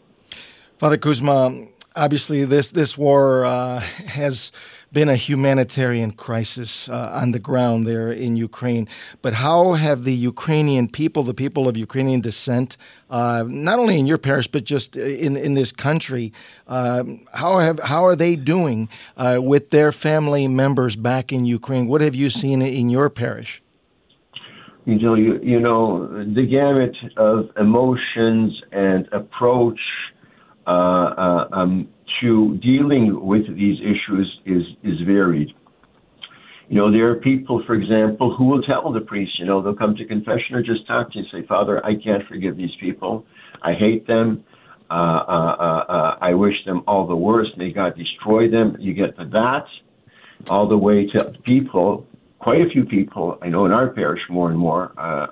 Father 0.78 0.96
Kuzma, 0.96 1.66
obviously 1.94 2.44
this 2.44 2.72
this 2.72 2.98
war 2.98 3.44
uh, 3.44 3.80
has 4.06 4.52
been 4.94 5.08
a 5.08 5.16
humanitarian 5.16 6.12
crisis 6.12 6.88
uh, 6.88 7.20
on 7.20 7.32
the 7.32 7.38
ground 7.38 7.86
there 7.86 8.10
in 8.10 8.36
Ukraine. 8.36 8.88
But 9.20 9.34
how 9.34 9.74
have 9.74 10.04
the 10.04 10.14
Ukrainian 10.14 10.88
people, 10.88 11.24
the 11.24 11.34
people 11.34 11.68
of 11.68 11.76
Ukrainian 11.76 12.20
descent, 12.20 12.78
uh, 13.10 13.44
not 13.46 13.78
only 13.78 13.98
in 13.98 14.06
your 14.06 14.18
parish 14.18 14.46
but 14.46 14.64
just 14.64 14.96
in 14.96 15.36
in 15.36 15.54
this 15.54 15.72
country, 15.72 16.32
uh, 16.68 17.02
how 17.34 17.58
have 17.58 17.78
how 17.80 18.02
are 18.08 18.16
they 18.24 18.36
doing 18.36 18.88
uh, 19.16 19.38
with 19.52 19.64
their 19.70 19.90
family 19.92 20.46
members 20.48 20.94
back 20.96 21.32
in 21.32 21.44
Ukraine? 21.44 21.84
What 21.92 22.00
have 22.00 22.14
you 22.14 22.30
seen 22.30 22.62
in 22.62 22.88
your 22.88 23.10
parish? 23.10 23.60
You 24.86 24.98
know, 24.98 25.14
you, 25.14 25.40
you 25.42 25.60
know 25.60 26.06
the 26.38 26.46
gamut 26.56 26.96
of 27.16 27.36
emotions 27.56 28.50
and 28.70 29.08
approach 29.12 29.80
um, 30.66 31.88
to 32.20 32.58
dealing 32.58 33.24
with 33.24 33.46
these 33.54 33.78
issues 33.80 34.40
is, 34.46 34.62
is 34.82 35.00
varied. 35.06 35.48
You 36.68 36.76
know, 36.76 36.90
there 36.90 37.10
are 37.10 37.16
people, 37.16 37.62
for 37.66 37.74
example, 37.74 38.34
who 38.34 38.46
will 38.46 38.62
tell 38.62 38.90
the 38.92 39.00
priest, 39.00 39.38
you 39.38 39.44
know, 39.44 39.62
they'll 39.62 39.74
come 39.74 39.94
to 39.96 40.04
confession 40.06 40.54
or 40.54 40.62
just 40.62 40.86
talk 40.86 41.12
to 41.12 41.18
you 41.18 41.24
and 41.30 41.42
say, 41.42 41.46
Father, 41.46 41.84
I 41.84 41.94
can't 41.94 42.26
forgive 42.26 42.56
these 42.56 42.74
people. 42.80 43.26
I 43.62 43.74
hate 43.74 44.06
them. 44.06 44.44
Uh, 44.90 44.94
uh, 44.94 45.56
uh, 45.58 45.92
uh, 45.92 46.18
I 46.20 46.34
wish 46.34 46.54
them 46.66 46.82
all 46.86 47.06
the 47.06 47.16
worst. 47.16 47.56
May 47.56 47.72
God 47.72 47.96
destroy 47.96 48.50
them. 48.50 48.76
You 48.78 48.94
get 48.94 49.16
to 49.18 49.24
that, 49.26 49.66
all 50.48 50.68
the 50.68 50.78
way 50.78 51.06
to 51.06 51.32
people, 51.44 52.06
quite 52.38 52.60
a 52.60 52.68
few 52.68 52.84
people, 52.84 53.38
I 53.40 53.48
know 53.48 53.64
in 53.64 53.72
our 53.72 53.88
parish 53.88 54.20
more 54.28 54.50
and 54.50 54.58
more, 54.58 54.92
uh, 54.98 55.26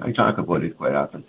I 0.00 0.12
talk 0.12 0.38
about 0.38 0.64
it 0.64 0.78
quite 0.78 0.94
often, 0.94 1.22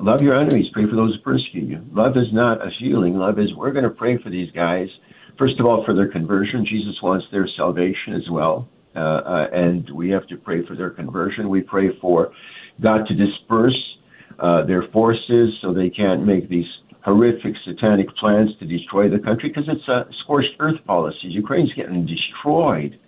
Love 0.00 0.22
your 0.22 0.40
enemies. 0.40 0.66
Pray 0.72 0.84
for 0.88 0.96
those 0.96 1.14
who 1.16 1.22
persecute 1.22 1.68
you. 1.68 1.84
Love 1.92 2.16
is 2.16 2.32
not 2.32 2.60
a 2.60 2.70
feeling. 2.78 3.14
Love 3.14 3.38
is 3.38 3.54
we're 3.56 3.72
going 3.72 3.84
to 3.84 3.90
pray 3.90 4.16
for 4.22 4.30
these 4.30 4.50
guys. 4.52 4.88
First 5.38 5.58
of 5.58 5.66
all, 5.66 5.84
for 5.84 5.94
their 5.94 6.08
conversion. 6.08 6.64
Jesus 6.68 6.96
wants 7.02 7.26
their 7.32 7.48
salvation 7.56 8.14
as 8.14 8.28
well. 8.30 8.68
Uh, 8.94 8.98
uh, 8.98 9.46
and 9.52 9.88
we 9.94 10.10
have 10.10 10.26
to 10.28 10.36
pray 10.36 10.64
for 10.66 10.76
their 10.76 10.90
conversion. 10.90 11.48
We 11.48 11.62
pray 11.62 11.88
for 12.00 12.32
God 12.82 13.06
to 13.06 13.14
disperse 13.14 13.78
uh, 14.38 14.66
their 14.66 14.84
forces 14.92 15.50
so 15.62 15.72
they 15.72 15.90
can't 15.90 16.26
make 16.26 16.48
these 16.48 16.66
horrific 17.04 17.54
satanic 17.64 18.08
plans 18.16 18.50
to 18.60 18.66
destroy 18.66 19.08
the 19.08 19.18
country 19.18 19.48
because 19.48 19.68
it's 19.68 19.88
a 19.88 20.04
scorched 20.22 20.54
earth 20.60 20.84
policy. 20.86 21.28
Ukraine's 21.28 21.72
getting 21.74 22.06
destroyed. 22.06 22.98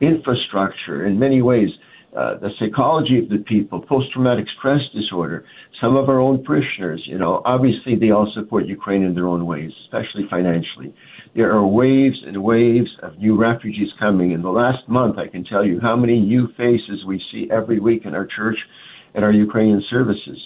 Infrastructure 0.00 1.06
in 1.06 1.18
many 1.18 1.42
ways. 1.42 1.68
Uh, 2.16 2.38
the 2.38 2.50
psychology 2.58 3.18
of 3.18 3.28
the 3.28 3.38
people, 3.46 3.80
post-traumatic 3.80 4.44
stress 4.58 4.80
disorder, 4.92 5.44
some 5.80 5.96
of 5.96 6.08
our 6.08 6.20
own 6.20 6.44
parishioners, 6.44 7.02
you 7.06 7.18
know, 7.18 7.42
obviously 7.44 7.96
they 7.96 8.10
all 8.10 8.30
support 8.34 8.66
Ukraine 8.66 9.02
in 9.02 9.14
their 9.14 9.26
own 9.26 9.46
ways, 9.46 9.70
especially 9.84 10.24
financially. 10.28 10.94
There 11.34 11.50
are 11.52 11.66
waves 11.66 12.16
and 12.26 12.42
waves 12.42 12.90
of 13.02 13.18
new 13.18 13.36
refugees 13.36 13.88
coming. 13.98 14.32
In 14.32 14.42
the 14.42 14.50
last 14.50 14.88
month, 14.88 15.16
I 15.18 15.28
can 15.28 15.44
tell 15.44 15.64
you 15.64 15.80
how 15.80 15.96
many 15.96 16.20
new 16.20 16.48
faces 16.56 17.04
we 17.06 17.22
see 17.32 17.48
every 17.50 17.80
week 17.80 18.02
in 18.04 18.14
our 18.14 18.26
church 18.26 18.58
and 19.14 19.24
our 19.24 19.32
Ukrainian 19.32 19.82
services. 19.90 20.38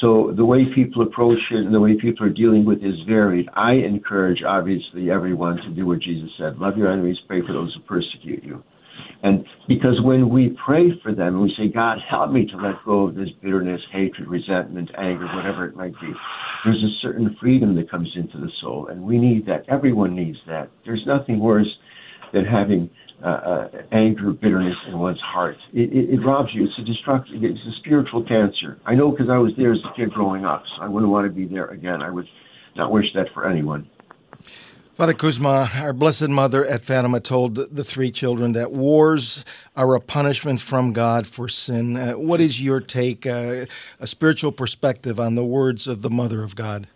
So 0.00 0.32
the 0.36 0.44
way 0.44 0.64
people 0.74 1.02
approach 1.02 1.38
it 1.50 1.64
and 1.64 1.74
the 1.74 1.80
way 1.80 1.96
people 2.00 2.26
are 2.26 2.30
dealing 2.30 2.64
with 2.64 2.78
it 2.82 2.88
is 2.88 3.00
varied. 3.06 3.48
I 3.54 3.74
encourage, 3.74 4.42
obviously, 4.46 5.10
everyone 5.10 5.56
to 5.58 5.70
do 5.70 5.86
what 5.86 6.00
Jesus 6.00 6.30
said. 6.38 6.58
Love 6.58 6.76
your 6.76 6.90
enemies, 6.90 7.18
pray 7.28 7.40
for 7.46 7.52
those 7.52 7.72
who 7.74 7.82
persecute 7.82 8.42
you. 8.42 8.64
And 9.22 9.44
because 9.68 10.00
when 10.02 10.28
we 10.28 10.56
pray 10.64 10.90
for 11.02 11.14
them, 11.14 11.40
we 11.40 11.54
say, 11.56 11.68
God, 11.72 11.98
help 12.10 12.32
me 12.32 12.46
to 12.46 12.56
let 12.56 12.74
go 12.84 13.08
of 13.08 13.14
this 13.14 13.28
bitterness, 13.40 13.80
hatred, 13.92 14.28
resentment, 14.28 14.90
anger, 14.98 15.26
whatever 15.34 15.64
it 15.66 15.76
might 15.76 15.94
be, 16.00 16.12
there's 16.64 16.82
a 16.82 16.92
certain 17.00 17.36
freedom 17.40 17.76
that 17.76 17.90
comes 17.90 18.10
into 18.16 18.38
the 18.38 18.50
soul. 18.60 18.88
And 18.88 19.02
we 19.02 19.18
need 19.18 19.46
that. 19.46 19.64
Everyone 19.68 20.16
needs 20.16 20.38
that. 20.48 20.70
There's 20.84 21.04
nothing 21.06 21.38
worse 21.38 21.70
than 22.32 22.44
having 22.44 22.90
uh, 23.22 23.28
uh, 23.28 23.68
anger, 23.92 24.32
bitterness 24.32 24.74
in 24.88 24.98
one's 24.98 25.20
heart. 25.20 25.56
It, 25.72 25.92
it, 25.92 26.14
it 26.14 26.26
robs 26.26 26.48
you. 26.52 26.64
It's 26.64 26.78
a 26.78 26.84
destructive, 26.84 27.36
it's 27.44 27.60
a 27.60 27.78
spiritual 27.78 28.24
cancer. 28.24 28.80
I 28.84 28.96
know 28.96 29.12
because 29.12 29.28
I 29.30 29.38
was 29.38 29.52
there 29.56 29.72
as 29.72 29.78
a 29.84 29.96
kid 29.96 30.10
growing 30.10 30.44
up, 30.44 30.64
so 30.74 30.82
I 30.82 30.88
wouldn't 30.88 31.12
want 31.12 31.26
to 31.26 31.32
be 31.32 31.46
there 31.46 31.66
again. 31.66 32.02
I 32.02 32.10
would 32.10 32.26
not 32.74 32.90
wish 32.90 33.06
that 33.14 33.26
for 33.32 33.48
anyone. 33.48 33.88
Father 35.02 35.14
Kuzma, 35.14 35.68
our 35.78 35.92
Blessed 35.92 36.28
Mother 36.28 36.64
at 36.64 36.82
Fatima 36.82 37.18
told 37.18 37.56
the 37.56 37.82
three 37.82 38.12
children 38.12 38.52
that 38.52 38.70
wars 38.70 39.44
are 39.74 39.96
a 39.96 40.00
punishment 40.00 40.60
from 40.60 40.92
God 40.92 41.26
for 41.26 41.48
sin. 41.48 41.96
Uh, 41.96 42.12
what 42.12 42.40
is 42.40 42.62
your 42.62 42.78
take, 42.78 43.26
uh, 43.26 43.66
a 43.98 44.06
spiritual 44.06 44.52
perspective 44.52 45.18
on 45.18 45.34
the 45.34 45.44
words 45.44 45.88
of 45.88 46.02
the 46.02 46.08
Mother 46.08 46.44
of 46.44 46.54
God? 46.54 46.86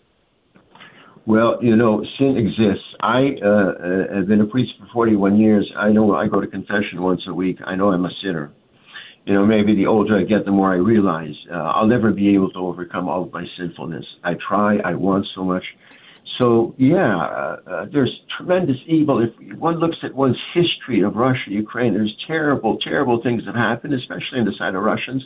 Well, 1.27 1.59
you 1.61 1.75
know, 1.75 2.05
sin 2.17 2.37
exists. 2.37 2.87
I 3.01 3.39
uh, 3.43 3.49
uh 3.49 4.15
have 4.19 4.29
been 4.29 4.41
a 4.41 4.47
priest 4.47 4.75
for 4.79 4.87
41 4.93 5.37
years. 5.41 5.69
I 5.77 5.91
know 5.91 6.15
I 6.15 6.29
go 6.29 6.41
to 6.41 6.47
confession 6.47 7.03
once 7.03 7.23
a 7.27 7.35
week. 7.35 7.59
I 7.67 7.75
know 7.75 7.91
I'm 7.91 8.05
a 8.05 8.13
sinner. 8.23 8.53
You 9.25 9.35
know, 9.35 9.45
maybe 9.45 9.75
the 9.75 9.87
older 9.87 10.17
I 10.17 10.23
get, 10.23 10.45
the 10.45 10.53
more 10.53 10.73
I 10.73 10.77
realize 10.77 11.35
uh, 11.53 11.57
I'll 11.57 11.89
never 11.89 12.13
be 12.13 12.33
able 12.37 12.53
to 12.53 12.61
overcome 12.61 13.09
all 13.09 13.25
of 13.25 13.33
my 13.33 13.45
sinfulness. 13.59 14.05
I 14.23 14.35
try, 14.49 14.77
I 14.85 14.95
want 14.95 15.27
so 15.35 15.43
much 15.43 15.65
so, 16.41 16.75
yeah, 16.79 17.17
uh, 17.17 17.57
uh, 17.67 17.87
there's 17.93 18.13
tremendous 18.37 18.77
evil. 18.87 19.23
If 19.23 19.59
one 19.59 19.79
looks 19.79 19.97
at 20.03 20.15
one's 20.15 20.39
history 20.55 21.03
of 21.03 21.15
Russia, 21.15 21.49
Ukraine, 21.49 21.95
there's 21.95 22.15
terrible, 22.27 22.79
terrible 22.79 23.23
things 23.23 23.43
that 23.47 23.55
happened, 23.55 23.95
especially 23.95 24.41
on 24.41 24.45
the 24.45 24.53
side 24.59 24.75
of 24.75 24.83
Russians. 24.83 25.25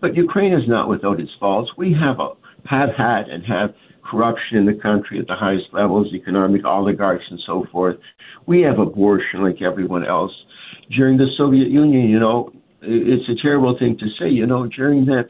But 0.00 0.14
Ukraine 0.16 0.52
is 0.52 0.68
not 0.68 0.88
without 0.88 1.20
its 1.20 1.30
faults. 1.40 1.70
We 1.76 1.96
have 2.00 2.20
a, 2.20 2.30
have 2.68 2.90
had 2.96 3.28
and 3.28 3.44
have 3.44 3.74
corruption 4.04 4.58
in 4.58 4.66
the 4.66 4.78
country 4.80 5.18
at 5.18 5.26
the 5.26 5.34
highest 5.34 5.66
levels, 5.72 6.12
economic 6.14 6.64
oligarchs 6.64 7.24
and 7.30 7.40
so 7.46 7.64
forth. 7.72 7.96
We 8.46 8.60
have 8.62 8.78
abortion 8.78 9.42
like 9.42 9.62
everyone 9.62 10.06
else. 10.06 10.32
During 10.96 11.16
the 11.16 11.26
Soviet 11.38 11.68
Union, 11.68 12.08
you 12.08 12.20
know, 12.20 12.52
it's 12.82 13.28
a 13.28 13.42
terrible 13.42 13.76
thing 13.78 13.96
to 13.98 14.06
say, 14.18 14.28
you 14.28 14.46
know, 14.46 14.66
during 14.66 15.06
that 15.06 15.28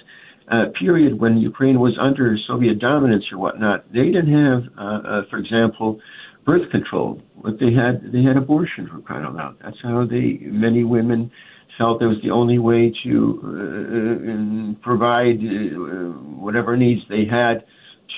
uh, 0.51 0.65
period 0.79 1.19
when 1.19 1.39
Ukraine 1.39 1.81
was 1.81 1.97
under 2.01 2.37
Soviet 2.47 2.79
dominance 2.79 3.25
or 3.33 3.39
whatnot, 3.39 3.91
they 3.93 4.07
didn't 4.07 4.33
have, 4.33 4.63
uh, 4.79 4.83
uh, 4.83 5.23
for 5.31 5.39
example, 5.39 6.01
birth 6.45 6.71
control. 6.71 7.21
But 7.43 7.55
they 7.59 7.73
had 7.73 8.13
they 8.13 8.23
had 8.23 8.37
abortion 8.37 8.89
for 8.91 9.01
crying 9.01 9.25
out 9.25 9.35
loud. 9.35 9.57
That's 9.63 9.77
how 9.83 10.07
they 10.07 10.39
many 10.43 10.85
women 10.85 11.31
felt 11.79 12.03
it 12.03 12.07
was 12.07 12.19
the 12.23 12.31
only 12.31 12.59
way 12.59 12.93
to 13.05 13.41
uh, 13.43 14.85
provide 14.85 15.37
uh, 15.41 16.13
whatever 16.39 16.77
needs 16.77 17.01
they 17.09 17.25
had 17.29 17.65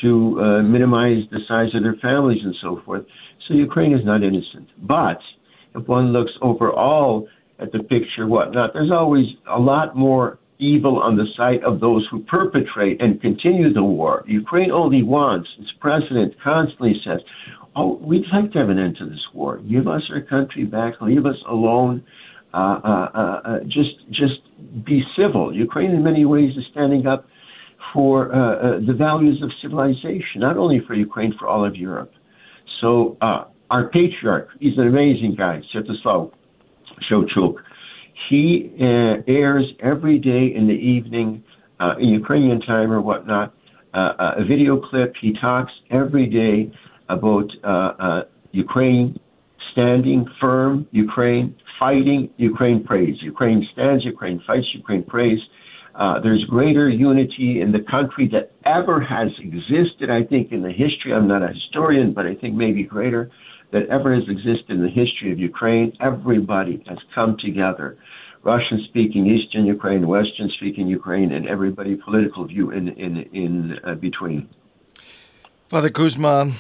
to 0.02 0.38
uh, 0.40 0.62
minimize 0.62 1.22
the 1.30 1.38
size 1.48 1.74
of 1.74 1.82
their 1.82 1.96
families 2.02 2.40
and 2.42 2.54
so 2.60 2.82
forth. 2.84 3.04
So 3.48 3.54
Ukraine 3.54 3.92
is 3.92 4.04
not 4.04 4.22
innocent. 4.22 4.68
But 4.82 5.18
if 5.74 5.86
one 5.86 6.12
looks 6.12 6.32
overall 6.42 7.28
at 7.58 7.72
the 7.72 7.78
picture, 7.78 8.26
whatnot, 8.26 8.72
there's 8.74 8.90
always 8.92 9.26
a 9.48 9.58
lot 9.58 9.96
more 9.96 10.38
evil 10.58 10.98
on 10.98 11.16
the 11.16 11.26
side 11.36 11.62
of 11.64 11.80
those 11.80 12.06
who 12.10 12.22
perpetrate 12.24 13.00
and 13.00 13.20
continue 13.20 13.72
the 13.72 13.82
war. 13.82 14.24
Ukraine 14.26 14.70
only 14.70 15.02
wants, 15.02 15.48
its 15.58 15.70
president 15.80 16.34
constantly 16.42 16.94
says, 17.04 17.20
oh, 17.74 17.98
we'd 18.02 18.24
like 18.32 18.52
to 18.52 18.58
have 18.58 18.68
an 18.68 18.78
end 18.78 18.96
to 18.98 19.06
this 19.06 19.24
war. 19.34 19.58
Give 19.58 19.86
us 19.86 20.02
our 20.12 20.22
country 20.22 20.64
back. 20.64 20.94
Leave 21.00 21.26
us 21.26 21.36
alone. 21.48 22.04
Uh, 22.54 22.56
uh, 22.56 23.10
uh, 23.14 23.18
uh 23.44 23.58
just, 23.64 23.96
just 24.08 24.40
be 24.84 25.02
civil. 25.16 25.54
Ukraine, 25.54 25.90
in 25.90 26.02
many 26.02 26.24
ways, 26.24 26.50
is 26.56 26.64
standing 26.70 27.06
up 27.06 27.26
for 27.92 28.34
uh, 28.34 28.38
uh, 28.38 28.86
the 28.86 28.94
values 28.94 29.42
of 29.42 29.50
civilization, 29.62 30.40
not 30.40 30.56
only 30.56 30.80
for 30.86 30.94
Ukraine, 30.94 31.34
for 31.38 31.46
all 31.48 31.66
of 31.66 31.76
Europe. 31.76 32.12
So, 32.80 33.16
our 33.20 33.88
patriarch, 33.88 34.48
he's 34.60 34.76
an 34.78 34.86
amazing 34.86 35.34
guy, 35.36 35.60
Sviatoslav 35.74 36.30
Shevchuk 37.10 37.54
he 38.28 38.72
uh, 38.80 39.22
airs 39.28 39.64
every 39.80 40.18
day 40.18 40.54
in 40.54 40.66
the 40.66 40.74
evening, 40.74 41.42
uh, 41.80 41.94
in 41.98 42.08
Ukrainian 42.08 42.60
time 42.60 42.90
or 42.90 43.00
whatnot, 43.00 43.54
uh, 43.94 43.98
uh 44.18 44.34
a 44.38 44.44
video 44.44 44.80
clip. 44.80 45.14
He 45.20 45.32
talks 45.40 45.72
every 45.90 46.26
day 46.26 46.72
about 47.08 47.48
uh, 47.62 47.68
uh, 47.68 48.22
Ukraine 48.52 49.18
standing 49.72 50.26
firm, 50.40 50.86
Ukraine 50.90 51.54
fighting, 51.78 52.30
Ukraine 52.36 52.82
prays. 52.84 53.16
Ukraine 53.22 53.66
stands, 53.72 54.04
Ukraine 54.04 54.42
fights, 54.46 54.66
Ukraine 54.74 55.04
prays. 55.04 55.38
There's 56.22 56.44
greater 56.44 56.88
unity 56.88 57.60
in 57.60 57.72
the 57.72 57.84
country 57.90 58.28
that 58.32 58.52
ever 58.64 59.00
has 59.00 59.28
existed, 59.38 60.10
I 60.10 60.24
think, 60.24 60.52
in 60.52 60.62
the 60.62 60.72
history. 60.72 61.12
I'm 61.14 61.28
not 61.28 61.42
a 61.42 61.48
historian, 61.48 62.12
but 62.12 62.26
I 62.26 62.34
think 62.34 62.54
maybe 62.54 62.82
greater 62.82 63.30
that 63.72 63.88
ever 63.88 64.14
has 64.14 64.24
existed 64.28 64.70
in 64.70 64.82
the 64.82 64.88
history 64.88 65.32
of 65.32 65.38
Ukraine. 65.38 65.92
Everybody 66.00 66.82
has 66.86 66.98
come 67.14 67.36
together. 67.38 67.96
Russian 68.42 68.84
speaking 68.88 69.26
Eastern 69.26 69.66
Ukraine, 69.66 70.06
Western 70.06 70.48
speaking 70.56 70.86
Ukraine, 70.86 71.32
and 71.32 71.48
everybody 71.48 71.96
political 71.96 72.46
view 72.46 72.70
in, 72.70 72.88
in, 72.88 73.16
in 73.32 73.78
uh, 73.84 73.94
between. 73.94 74.48
Father 75.68 75.90
Kuzma, 75.90 76.52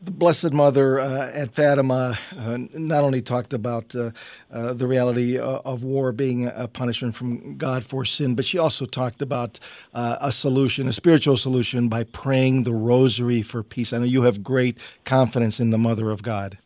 the 0.00 0.10
Blessed 0.12 0.52
Mother 0.52 1.00
uh, 1.00 1.30
at 1.34 1.54
Fatima 1.54 2.16
uh, 2.36 2.58
not 2.72 3.02
only 3.02 3.20
talked 3.20 3.52
about 3.52 3.94
uh, 3.94 4.10
uh 4.50 4.72
the 4.72 4.86
reality 4.86 5.38
uh, 5.38 5.60
of 5.64 5.82
war 5.82 6.12
being 6.12 6.46
a 6.46 6.68
punishment 6.68 7.16
from 7.16 7.56
God 7.56 7.84
for 7.84 8.04
sin, 8.04 8.34
but 8.34 8.44
she 8.44 8.58
also 8.58 8.84
talked 8.84 9.22
about 9.22 9.58
uh, 9.94 10.16
a 10.20 10.30
solution, 10.30 10.86
a 10.86 10.92
spiritual 10.92 11.36
solution, 11.36 11.88
by 11.88 12.04
praying 12.04 12.62
the 12.62 12.72
rosary 12.72 13.42
for 13.42 13.62
peace. 13.62 13.92
I 13.92 13.98
know 13.98 14.04
you 14.04 14.22
have 14.22 14.42
great 14.42 14.78
confidence 15.04 15.58
in 15.58 15.70
the 15.70 15.78
Mother 15.78 16.10
of 16.10 16.22
God. 16.22 16.58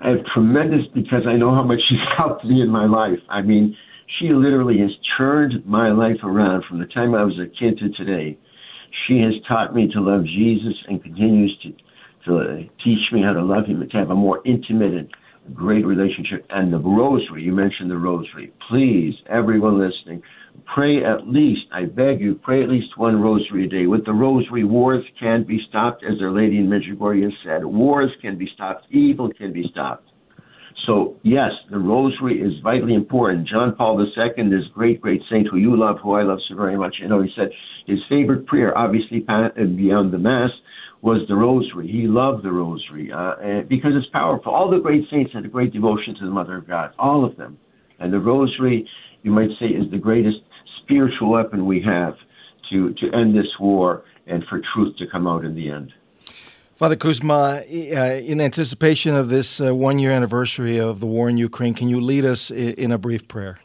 I 0.00 0.08
have 0.08 0.24
tremendous 0.34 0.86
because 0.92 1.22
I 1.28 1.36
know 1.36 1.54
how 1.54 1.62
much 1.62 1.78
she's 1.88 1.98
helped 2.16 2.44
me 2.44 2.60
in 2.60 2.68
my 2.68 2.86
life. 2.86 3.20
I 3.28 3.42
mean, 3.42 3.76
she 4.18 4.30
literally 4.30 4.78
has 4.78 4.90
turned 5.16 5.64
my 5.64 5.92
life 5.92 6.18
around 6.24 6.64
from 6.68 6.80
the 6.80 6.86
time 6.86 7.14
I 7.14 7.22
was 7.22 7.38
a 7.38 7.46
kid 7.46 7.78
to 7.78 7.90
today. 7.90 8.36
She 9.06 9.20
has 9.20 9.32
taught 9.48 9.74
me 9.74 9.88
to 9.92 10.00
love 10.00 10.24
Jesus 10.24 10.74
and 10.88 11.02
continues 11.02 11.56
to 11.62 11.72
to 12.26 12.64
teach 12.84 13.12
me 13.12 13.22
how 13.22 13.32
to 13.32 13.42
love 13.42 13.66
Him 13.66 13.82
and 13.82 13.90
to 13.90 13.96
have 13.96 14.10
a 14.10 14.14
more 14.14 14.40
intimate 14.46 14.94
and 14.94 15.08
great 15.54 15.84
relationship. 15.84 16.46
And 16.50 16.72
the 16.72 16.78
rosary, 16.78 17.42
you 17.42 17.52
mentioned 17.52 17.90
the 17.90 17.96
rosary. 17.96 18.52
Please, 18.70 19.14
everyone 19.28 19.78
listening, 19.78 20.22
pray 20.74 21.04
at 21.04 21.26
least, 21.26 21.62
I 21.72 21.86
beg 21.86 22.20
you, 22.20 22.36
pray 22.36 22.62
at 22.62 22.68
least 22.68 22.96
one 22.96 23.20
rosary 23.20 23.66
a 23.66 23.68
day. 23.68 23.86
With 23.86 24.04
the 24.04 24.12
rosary, 24.12 24.64
wars 24.64 25.04
can 25.18 25.44
be 25.44 25.58
stopped, 25.68 26.04
as 26.04 26.20
Our 26.20 26.30
Lady 26.30 26.58
in 26.58 26.68
Medjugorje 26.68 27.28
said. 27.44 27.64
Wars 27.64 28.10
can 28.20 28.38
be 28.38 28.48
stopped, 28.54 28.86
evil 28.90 29.30
can 29.36 29.52
be 29.52 29.64
stopped. 29.70 30.08
So, 30.86 31.16
yes, 31.22 31.50
the 31.70 31.78
rosary 31.78 32.40
is 32.40 32.54
vitally 32.62 32.94
important. 32.94 33.46
John 33.46 33.74
Paul 33.76 34.00
II, 34.00 34.50
this 34.50 34.66
great, 34.74 35.00
great 35.00 35.22
saint 35.30 35.46
who 35.48 35.56
you 35.56 35.78
love, 35.78 35.98
who 36.02 36.14
I 36.14 36.22
love 36.22 36.38
so 36.48 36.56
very 36.56 36.76
much, 36.76 36.96
you 37.00 37.08
know, 37.08 37.22
he 37.22 37.30
said 37.36 37.50
his 37.86 37.98
favorite 38.08 38.46
prayer, 38.46 38.76
obviously 38.76 39.20
beyond 39.20 40.12
the 40.12 40.18
Mass, 40.18 40.50
was 41.02 41.20
the 41.28 41.34
rosary. 41.34 41.88
He 41.88 42.06
loved 42.06 42.44
the 42.44 42.52
rosary 42.52 43.10
uh, 43.12 43.62
because 43.68 43.90
it's 43.94 44.08
powerful. 44.12 44.52
All 44.52 44.70
the 44.70 44.78
great 44.78 45.04
saints 45.10 45.32
had 45.34 45.44
a 45.44 45.48
great 45.48 45.72
devotion 45.72 46.14
to 46.20 46.24
the 46.24 46.30
Mother 46.30 46.56
of 46.56 46.66
God, 46.66 46.92
all 46.98 47.24
of 47.24 47.36
them. 47.36 47.58
And 47.98 48.12
the 48.12 48.20
rosary, 48.20 48.88
you 49.22 49.32
might 49.32 49.50
say, 49.58 49.66
is 49.66 49.90
the 49.90 49.98
greatest 49.98 50.38
spiritual 50.82 51.30
weapon 51.30 51.66
we 51.66 51.82
have 51.82 52.14
to, 52.70 52.94
to 52.94 53.16
end 53.16 53.36
this 53.36 53.46
war 53.58 54.04
and 54.28 54.44
for 54.48 54.62
truth 54.72 54.96
to 54.98 55.06
come 55.10 55.26
out 55.26 55.44
in 55.44 55.56
the 55.56 55.68
end. 55.68 55.92
Father 56.76 56.96
Kuzma, 56.96 57.62
uh, 57.62 58.20
in 58.24 58.40
anticipation 58.40 59.14
of 59.14 59.28
this 59.28 59.60
uh, 59.60 59.74
one 59.74 59.98
year 59.98 60.12
anniversary 60.12 60.78
of 60.78 61.00
the 61.00 61.06
war 61.06 61.28
in 61.28 61.36
Ukraine, 61.36 61.74
can 61.74 61.88
you 61.88 62.00
lead 62.00 62.24
us 62.24 62.50
in 62.50 62.90
a 62.92 62.98
brief 62.98 63.26
prayer? 63.26 63.58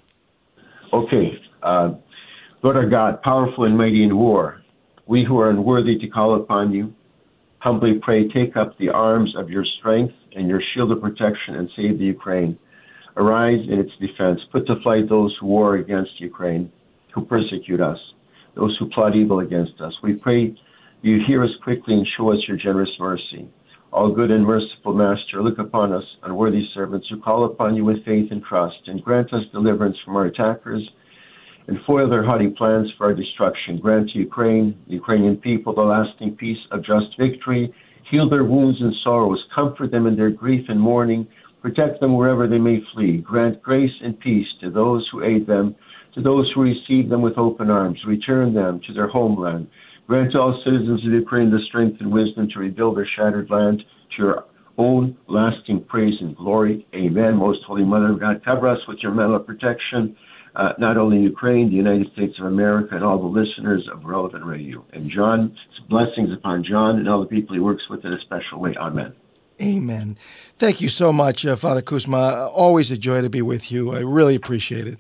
Okay. 0.92 1.40
Uh, 1.62 1.94
Lord 2.64 2.76
our 2.76 2.90
God, 2.90 3.22
powerful 3.22 3.64
and 3.66 3.78
mighty 3.78 4.04
in 4.04 4.18
war, 4.18 4.62
we 5.06 5.24
who 5.24 5.40
are 5.40 5.50
unworthy 5.50 5.98
to 6.00 6.08
call 6.08 6.36
upon 6.36 6.72
you, 6.74 6.94
humbly 7.60 8.00
pray, 8.02 8.28
take 8.30 8.56
up 8.56 8.78
the 8.78 8.90
arms 8.90 9.34
of 9.38 9.50
your 9.50 9.66
strength 9.80 10.14
and 10.36 10.48
your 10.48 10.62
shield 10.74 10.92
of 10.92 11.02
protection 11.02 11.56
and 11.56 11.70
save 11.76 11.98
the 11.98 12.06
Ukraine. 12.06 12.58
Arise 13.16 13.66
in 13.68 13.80
its 13.80 13.92
defense. 14.00 14.40
Put 14.52 14.68
to 14.68 14.76
flight 14.84 15.10
those 15.10 15.36
who 15.40 15.48
war 15.48 15.76
against 15.76 16.20
Ukraine, 16.20 16.72
who 17.14 17.26
persecute 17.26 17.82
us, 17.82 17.98
those 18.56 18.76
who 18.80 18.90
plot 18.90 19.16
evil 19.16 19.40
against 19.40 19.82
us. 19.82 19.94
We 20.04 20.14
pray 20.14 20.56
you 21.02 21.20
hear 21.28 21.44
us 21.44 21.50
quickly 21.64 21.96
and 21.96 22.08
show 22.16 22.32
us 22.32 22.40
your 22.48 22.58
generous 22.58 22.90
mercy. 23.00 23.50
All 23.92 24.14
good 24.14 24.32
and 24.32 24.46
merciful 24.46 24.94
Master, 24.94 25.42
look 25.42 25.58
upon 25.60 25.94
us, 25.94 26.04
unworthy 26.24 26.64
servants 26.74 27.08
who 27.10 27.22
call 27.22 27.46
upon 27.46 27.76
you 27.76 27.86
with 27.86 28.04
faith 28.04 28.32
and 28.32 28.44
trust, 28.44 28.78
and 28.88 29.04
grant 29.04 29.34
us 29.34 29.44
deliverance 29.52 29.98
from 30.04 30.16
our 30.16 30.26
attackers 30.26 30.88
and 31.68 31.78
foil 31.86 32.10
their 32.10 32.24
haughty 32.24 32.50
plans 32.50 32.90
for 32.98 33.08
our 33.08 33.14
destruction. 33.14 33.80
Grant 33.80 34.10
to 34.12 34.20
Ukraine, 34.20 34.78
the 34.88 34.94
Ukrainian 34.94 35.38
people, 35.38 35.76
the 35.76 35.82
lasting 35.82 36.36
peace 36.38 36.58
of 36.72 36.80
just 36.80 37.08
victory. 37.20 37.74
Heal 38.10 38.30
their 38.30 38.46
wounds 38.46 38.80
and 38.80 38.94
sorrows. 39.04 39.44
Comfort 39.54 39.92
them 39.92 40.08
in 40.08 40.16
their 40.16 40.30
grief 40.30 40.66
and 40.70 40.80
mourning. 40.80 41.28
Protect 41.62 42.00
them 42.00 42.16
wherever 42.16 42.48
they 42.48 42.58
may 42.58 42.80
flee. 42.94 43.18
Grant 43.18 43.62
grace 43.62 43.92
and 44.02 44.18
peace 44.20 44.48
to 44.62 44.70
those 44.70 45.08
who 45.12 45.24
aid 45.24 45.46
them, 45.46 45.76
to 46.16 46.22
those 46.22 46.50
who 46.56 46.62
receive 46.62 47.10
them 47.10 47.22
with 47.22 47.38
open 47.38 47.70
arms. 47.70 48.00
Return 48.08 48.54
them 48.54 48.80
to 48.88 48.94
their 48.94 49.10
homeland. 49.10 49.68
Grant 50.08 50.32
to 50.32 50.40
all 50.40 50.62
citizens 50.64 51.06
of 51.06 51.12
Ukraine 51.12 51.52
the 51.52 51.60
strength 51.68 51.98
and 52.00 52.12
wisdom 52.12 52.48
to 52.54 52.60
rebuild 52.60 52.96
their 52.96 53.10
shattered 53.18 53.50
land 53.50 53.80
to 54.16 54.24
your 54.24 54.46
own 54.78 55.18
lasting 55.28 55.84
praise 55.90 56.14
and 56.22 56.38
glory. 56.38 56.88
Amen. 56.96 57.36
Most 57.36 57.60
Holy 57.68 57.84
Mother 57.84 58.14
of 58.14 58.22
God, 58.22 58.42
cover 58.46 58.70
us 58.70 58.80
with 58.88 59.00
your 59.02 59.12
mantle 59.12 59.36
of 59.36 59.46
protection 59.46 60.16
uh, 60.58 60.74
not 60.80 60.98
only 60.98 61.20
Ukraine, 61.20 61.70
the 61.70 61.76
United 61.76 62.12
States 62.14 62.34
of 62.40 62.46
America, 62.46 62.96
and 62.96 63.04
all 63.04 63.20
the 63.20 63.40
listeners 63.40 63.88
of 63.94 64.04
Relevant 64.04 64.44
Radio. 64.44 64.84
And 64.92 65.10
John, 65.10 65.56
blessings 65.88 66.34
upon 66.34 66.64
John 66.64 66.98
and 66.98 67.08
all 67.08 67.22
the 67.22 67.28
people 67.28 67.54
he 67.54 67.62
works 67.62 67.84
with 67.90 68.04
in 68.04 68.12
a 68.12 68.20
special 68.22 68.60
way. 68.60 68.76
Amen. 68.76 69.14
Amen. 69.62 70.18
Thank 70.58 70.82
you 70.82 70.90
so 70.90 71.14
much, 71.14 71.46
uh, 71.46 71.56
Father 71.56 71.82
Kuzma. 71.82 72.50
Always 72.54 72.92
a 72.92 72.98
joy 72.98 73.22
to 73.22 73.30
be 73.30 73.42
with 73.42 73.72
you. 73.72 73.92
I 73.94 74.00
really 74.00 74.36
appreciate 74.36 74.88
it. 74.88 74.98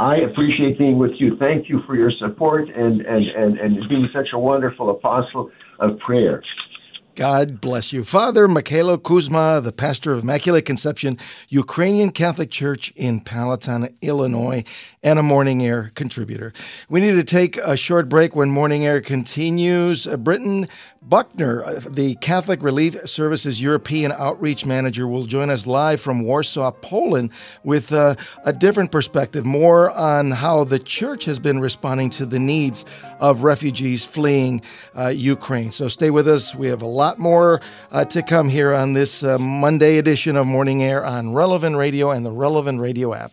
I 0.00 0.16
appreciate 0.16 0.78
being 0.78 0.98
with 0.98 1.12
you. 1.18 1.36
Thank 1.38 1.68
you 1.68 1.80
for 1.86 1.94
your 1.94 2.10
support 2.18 2.68
and, 2.68 3.00
and, 3.02 3.26
and, 3.28 3.58
and 3.58 3.88
being 3.88 4.08
such 4.12 4.28
a 4.32 4.38
wonderful 4.38 4.90
apostle 4.90 5.50
of 5.78 5.98
prayer. 5.98 6.42
God 7.14 7.60
bless 7.60 7.92
you. 7.92 8.02
Father 8.02 8.48
Mikhailo 8.48 9.00
Kuzma, 9.00 9.60
the 9.60 9.72
pastor 9.72 10.12
of 10.12 10.24
Immaculate 10.24 10.64
Conception 10.64 11.16
Ukrainian 11.48 12.10
Catholic 12.10 12.50
Church 12.50 12.92
in 12.96 13.20
Palatine, 13.20 13.94
Illinois, 14.02 14.64
and 15.04 15.18
a 15.18 15.22
Morning 15.22 15.64
Air 15.64 15.92
contributor. 15.94 16.52
We 16.88 16.98
need 17.00 17.12
to 17.12 17.24
take 17.24 17.58
a 17.58 17.76
short 17.76 18.08
break 18.08 18.34
when 18.34 18.50
Morning 18.50 18.86
Air 18.86 19.02
continues. 19.02 20.06
Uh, 20.06 20.16
Britton 20.16 20.66
Buckner, 21.02 21.62
uh, 21.62 21.80
the 21.90 22.14
Catholic 22.16 22.62
Relief 22.62 22.98
Services 23.06 23.60
European 23.60 24.12
Outreach 24.12 24.64
Manager, 24.64 25.06
will 25.06 25.26
join 25.26 25.50
us 25.50 25.66
live 25.66 26.00
from 26.00 26.24
Warsaw, 26.24 26.70
Poland, 26.70 27.30
with 27.62 27.92
uh, 27.92 28.14
a 28.44 28.52
different 28.54 28.90
perspective, 28.90 29.44
more 29.44 29.90
on 29.90 30.30
how 30.30 30.64
the 30.64 30.78
church 30.78 31.26
has 31.26 31.38
been 31.38 31.60
responding 31.60 32.08
to 32.10 32.24
the 32.24 32.38
needs 32.38 32.86
of 33.20 33.42
refugees 33.42 34.06
fleeing 34.06 34.62
uh, 34.98 35.08
Ukraine. 35.08 35.70
So 35.70 35.88
stay 35.88 36.08
with 36.08 36.26
us. 36.26 36.54
We 36.54 36.68
have 36.68 36.80
a 36.80 36.86
lot 36.86 37.18
more 37.18 37.60
uh, 37.92 38.06
to 38.06 38.22
come 38.22 38.48
here 38.48 38.72
on 38.72 38.94
this 38.94 39.22
Monday 39.22 39.98
edition 39.98 40.36
of 40.36 40.46
Morning 40.46 40.82
Air 40.82 41.04
on 41.04 41.34
Relevant 41.34 41.76
Radio 41.76 42.10
and 42.10 42.24
the 42.24 42.32
Relevant 42.32 42.80
Radio 42.80 43.12
app. 43.12 43.32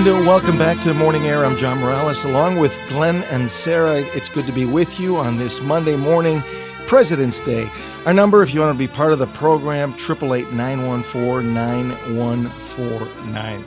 And 0.00 0.26
welcome 0.26 0.56
back 0.56 0.80
to 0.80 0.94
Morning 0.94 1.26
Air. 1.26 1.44
I'm 1.44 1.58
John 1.58 1.78
Morales, 1.78 2.24
along 2.24 2.58
with 2.58 2.74
Glenn 2.88 3.22
and 3.24 3.50
Sarah. 3.50 4.00
It's 4.14 4.30
good 4.30 4.46
to 4.46 4.52
be 4.52 4.64
with 4.64 4.98
you 4.98 5.18
on 5.18 5.36
this 5.36 5.60
Monday 5.60 5.94
morning, 5.94 6.42
President's 6.86 7.42
Day. 7.42 7.68
Our 8.06 8.14
number, 8.14 8.42
if 8.42 8.54
you 8.54 8.60
want 8.60 8.74
to 8.74 8.78
be 8.78 8.88
part 8.88 9.12
of 9.12 9.18
the 9.18 9.26
program, 9.26 9.90
888 9.90 10.54
914 10.54 11.52
9149. 11.52 13.64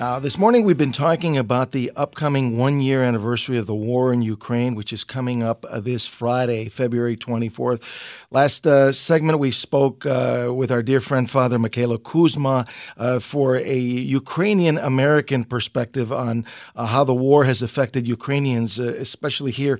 Uh, 0.00 0.18
this 0.18 0.38
morning, 0.38 0.64
we've 0.64 0.78
been 0.78 0.92
talking 0.92 1.36
about 1.36 1.72
the 1.72 1.92
upcoming 1.94 2.56
one 2.56 2.80
year 2.80 3.02
anniversary 3.02 3.58
of 3.58 3.66
the 3.66 3.74
war 3.74 4.14
in 4.14 4.22
Ukraine, 4.22 4.74
which 4.74 4.94
is 4.94 5.04
coming 5.04 5.42
up 5.42 5.66
uh, 5.68 5.78
this 5.78 6.06
Friday, 6.06 6.70
February 6.70 7.18
24th. 7.18 7.82
Last 8.30 8.66
uh, 8.66 8.92
segment, 8.92 9.38
we 9.38 9.50
spoke 9.50 10.06
uh, 10.06 10.52
with 10.54 10.72
our 10.72 10.82
dear 10.82 11.00
friend, 11.00 11.30
Father 11.30 11.58
Mikhailo 11.58 12.02
Kuzma, 12.02 12.64
uh, 12.96 13.18
for 13.18 13.58
a 13.58 13.76
Ukrainian 13.76 14.78
American 14.78 15.44
perspective 15.44 16.14
on 16.14 16.46
uh, 16.74 16.86
how 16.86 17.04
the 17.04 17.14
war 17.14 17.44
has 17.44 17.60
affected 17.60 18.08
Ukrainians, 18.08 18.78
especially 18.78 19.50
here 19.50 19.78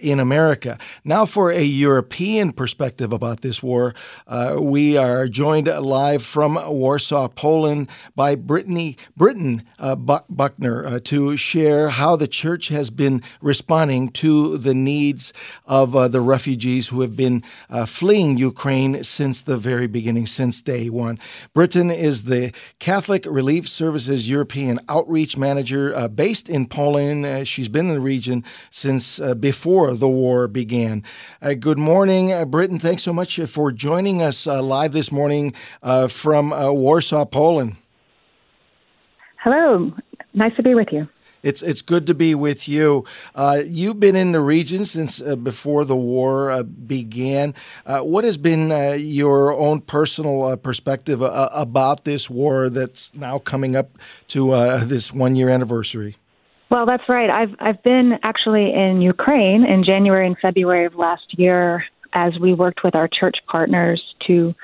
in 0.00 0.20
America. 0.20 0.78
Now, 1.02 1.26
for 1.26 1.50
a 1.50 1.62
European 1.64 2.52
perspective 2.52 3.12
about 3.12 3.40
this 3.40 3.60
war, 3.60 3.92
we 4.56 4.96
are 4.96 5.26
joined 5.26 5.66
live 5.66 6.22
from 6.22 6.54
Warsaw, 6.54 7.26
Poland, 7.26 7.88
by 8.14 8.36
Brittany 8.36 8.96
Britton. 9.16 9.47
Uh, 9.78 9.94
Buckner 9.94 10.84
uh, 10.84 11.00
to 11.04 11.36
share 11.36 11.88
how 11.88 12.16
the 12.16 12.26
church 12.26 12.68
has 12.68 12.90
been 12.90 13.22
responding 13.40 14.08
to 14.08 14.58
the 14.58 14.74
needs 14.74 15.32
of 15.66 15.94
uh, 15.94 16.08
the 16.08 16.20
refugees 16.20 16.88
who 16.88 17.00
have 17.00 17.16
been 17.16 17.42
uh, 17.70 17.86
fleeing 17.86 18.36
Ukraine 18.36 19.04
since 19.04 19.42
the 19.42 19.56
very 19.56 19.86
beginning, 19.86 20.26
since 20.26 20.62
day 20.62 20.90
one. 20.90 21.18
Britton 21.54 21.90
is 21.90 22.24
the 22.24 22.52
Catholic 22.78 23.24
Relief 23.26 23.68
Services 23.68 24.28
European 24.28 24.80
Outreach 24.88 25.36
Manager 25.36 25.94
uh, 25.94 26.08
based 26.08 26.48
in 26.48 26.66
Poland. 26.66 27.24
Uh, 27.24 27.44
she's 27.44 27.68
been 27.68 27.88
in 27.88 27.94
the 27.94 28.00
region 28.00 28.44
since 28.70 29.20
before 29.38 29.94
the 29.94 30.08
war 30.08 30.48
began. 30.48 31.04
good 31.60 31.78
morning, 31.78 32.50
Britton. 32.50 32.78
Thanks 32.78 33.02
so 33.02 33.12
much 33.12 33.38
for 33.40 33.72
joining 33.72 34.22
us 34.22 34.46
live 34.46 34.92
this 34.92 35.12
morning 35.12 35.54
from 36.08 36.50
Warsaw, 36.50 37.24
Poland. 37.24 37.76
Hello. 39.42 39.92
Nice 40.34 40.54
to 40.56 40.62
be 40.62 40.74
with 40.74 40.88
you. 40.92 41.08
It's 41.42 41.62
it's 41.62 41.82
good 41.82 42.06
to 42.08 42.14
be 42.14 42.34
with 42.34 42.68
you. 42.68 43.04
Uh, 43.34 43.62
you've 43.64 44.00
been 44.00 44.16
in 44.16 44.32
the 44.32 44.40
region 44.40 44.84
since 44.84 45.22
uh, 45.22 45.36
before 45.36 45.84
the 45.84 45.96
war 45.96 46.50
uh, 46.50 46.64
began. 46.64 47.54
Uh, 47.86 48.00
what 48.00 48.24
has 48.24 48.36
been 48.36 48.72
uh, 48.72 48.96
your 48.98 49.52
own 49.52 49.80
personal 49.80 50.42
uh, 50.42 50.56
perspective 50.56 51.22
about 51.22 52.04
this 52.04 52.28
war 52.28 52.68
that's 52.68 53.14
now 53.14 53.38
coming 53.38 53.76
up 53.76 53.96
to 54.28 54.50
this 54.84 55.12
one 55.12 55.36
year 55.36 55.48
anniversary? 55.48 56.16
Well, 56.70 56.86
that's 56.86 57.08
right. 57.08 57.30
I've 57.30 57.54
I've 57.60 57.82
been 57.84 58.18
actually 58.24 58.74
in 58.74 59.00
Ukraine 59.00 59.64
in 59.64 59.84
January 59.84 60.26
and 60.26 60.36
February 60.42 60.86
of 60.86 60.96
last 60.96 61.38
year 61.38 61.84
as 62.14 62.32
we 62.40 62.52
worked 62.52 62.82
with 62.82 62.96
our 62.96 63.08
church 63.08 63.36
partners 63.46 64.02
to 64.26 64.54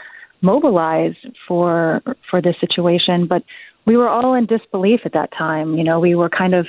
mobilize 0.42 1.14
for 1.46 2.02
for 2.28 2.42
this 2.42 2.56
situation, 2.60 3.26
but 3.28 3.44
we 3.86 3.96
were 3.96 4.08
all 4.08 4.34
in 4.34 4.46
disbelief 4.46 5.00
at 5.04 5.12
that 5.12 5.30
time. 5.36 5.76
You 5.76 5.84
know, 5.84 6.00
we 6.00 6.14
were 6.14 6.28
kind 6.28 6.54
of 6.54 6.66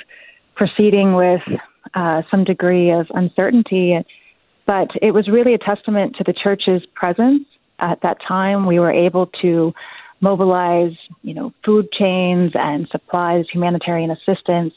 proceeding 0.54 1.14
with 1.14 1.42
uh, 1.94 2.22
some 2.30 2.44
degree 2.44 2.90
of 2.90 3.06
uncertainty, 3.10 3.96
but 4.66 4.88
it 5.00 5.12
was 5.12 5.28
really 5.28 5.54
a 5.54 5.58
testament 5.58 6.16
to 6.16 6.24
the 6.24 6.32
church's 6.32 6.82
presence 6.94 7.44
at 7.78 8.00
that 8.02 8.18
time. 8.26 8.66
We 8.66 8.78
were 8.78 8.92
able 8.92 9.26
to 9.42 9.72
mobilize, 10.20 10.96
you 11.22 11.34
know, 11.34 11.52
food 11.64 11.90
chains 11.92 12.52
and 12.54 12.88
supplies, 12.90 13.44
humanitarian 13.52 14.10
assistance, 14.10 14.72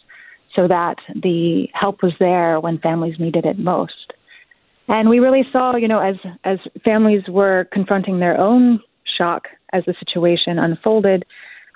so 0.56 0.68
that 0.68 0.96
the 1.16 1.68
help 1.74 2.04
was 2.04 2.14
there 2.20 2.60
when 2.60 2.80
families 2.80 3.16
needed 3.20 3.46
it 3.46 3.58
most. 3.58 4.14
And 4.88 5.08
we 5.08 5.20
really 5.20 5.44
saw, 5.52 5.76
you 5.76 5.88
know, 5.88 6.00
as 6.00 6.16
as 6.44 6.58
families 6.84 7.22
were 7.30 7.68
confronting 7.72 8.20
their 8.20 8.38
own 8.40 8.82
shock 9.18 9.44
as 9.72 9.84
the 9.86 9.94
situation 10.00 10.58
unfolded, 10.58 11.26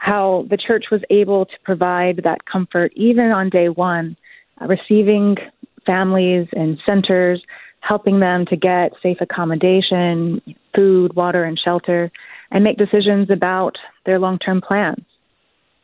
how 0.03 0.45
the 0.49 0.57
church 0.57 0.87
was 0.91 0.99
able 1.09 1.45
to 1.45 1.53
provide 1.63 2.19
that 2.25 2.45
comfort 2.45 2.91
even 2.93 3.31
on 3.31 3.49
day 3.49 3.69
one, 3.69 4.17
uh, 4.61 4.65
receiving 4.65 5.37
families 5.85 6.45
and 6.51 6.77
centers, 6.85 7.41
helping 7.79 8.19
them 8.19 8.45
to 8.45 8.57
get 8.57 8.91
safe 9.01 9.15
accommodation, 9.21 10.41
food, 10.75 11.15
water, 11.15 11.45
and 11.45 11.57
shelter, 11.57 12.11
and 12.51 12.65
make 12.65 12.77
decisions 12.77 13.29
about 13.29 13.77
their 14.05 14.19
long 14.19 14.37
term 14.39 14.59
plans. 14.59 15.05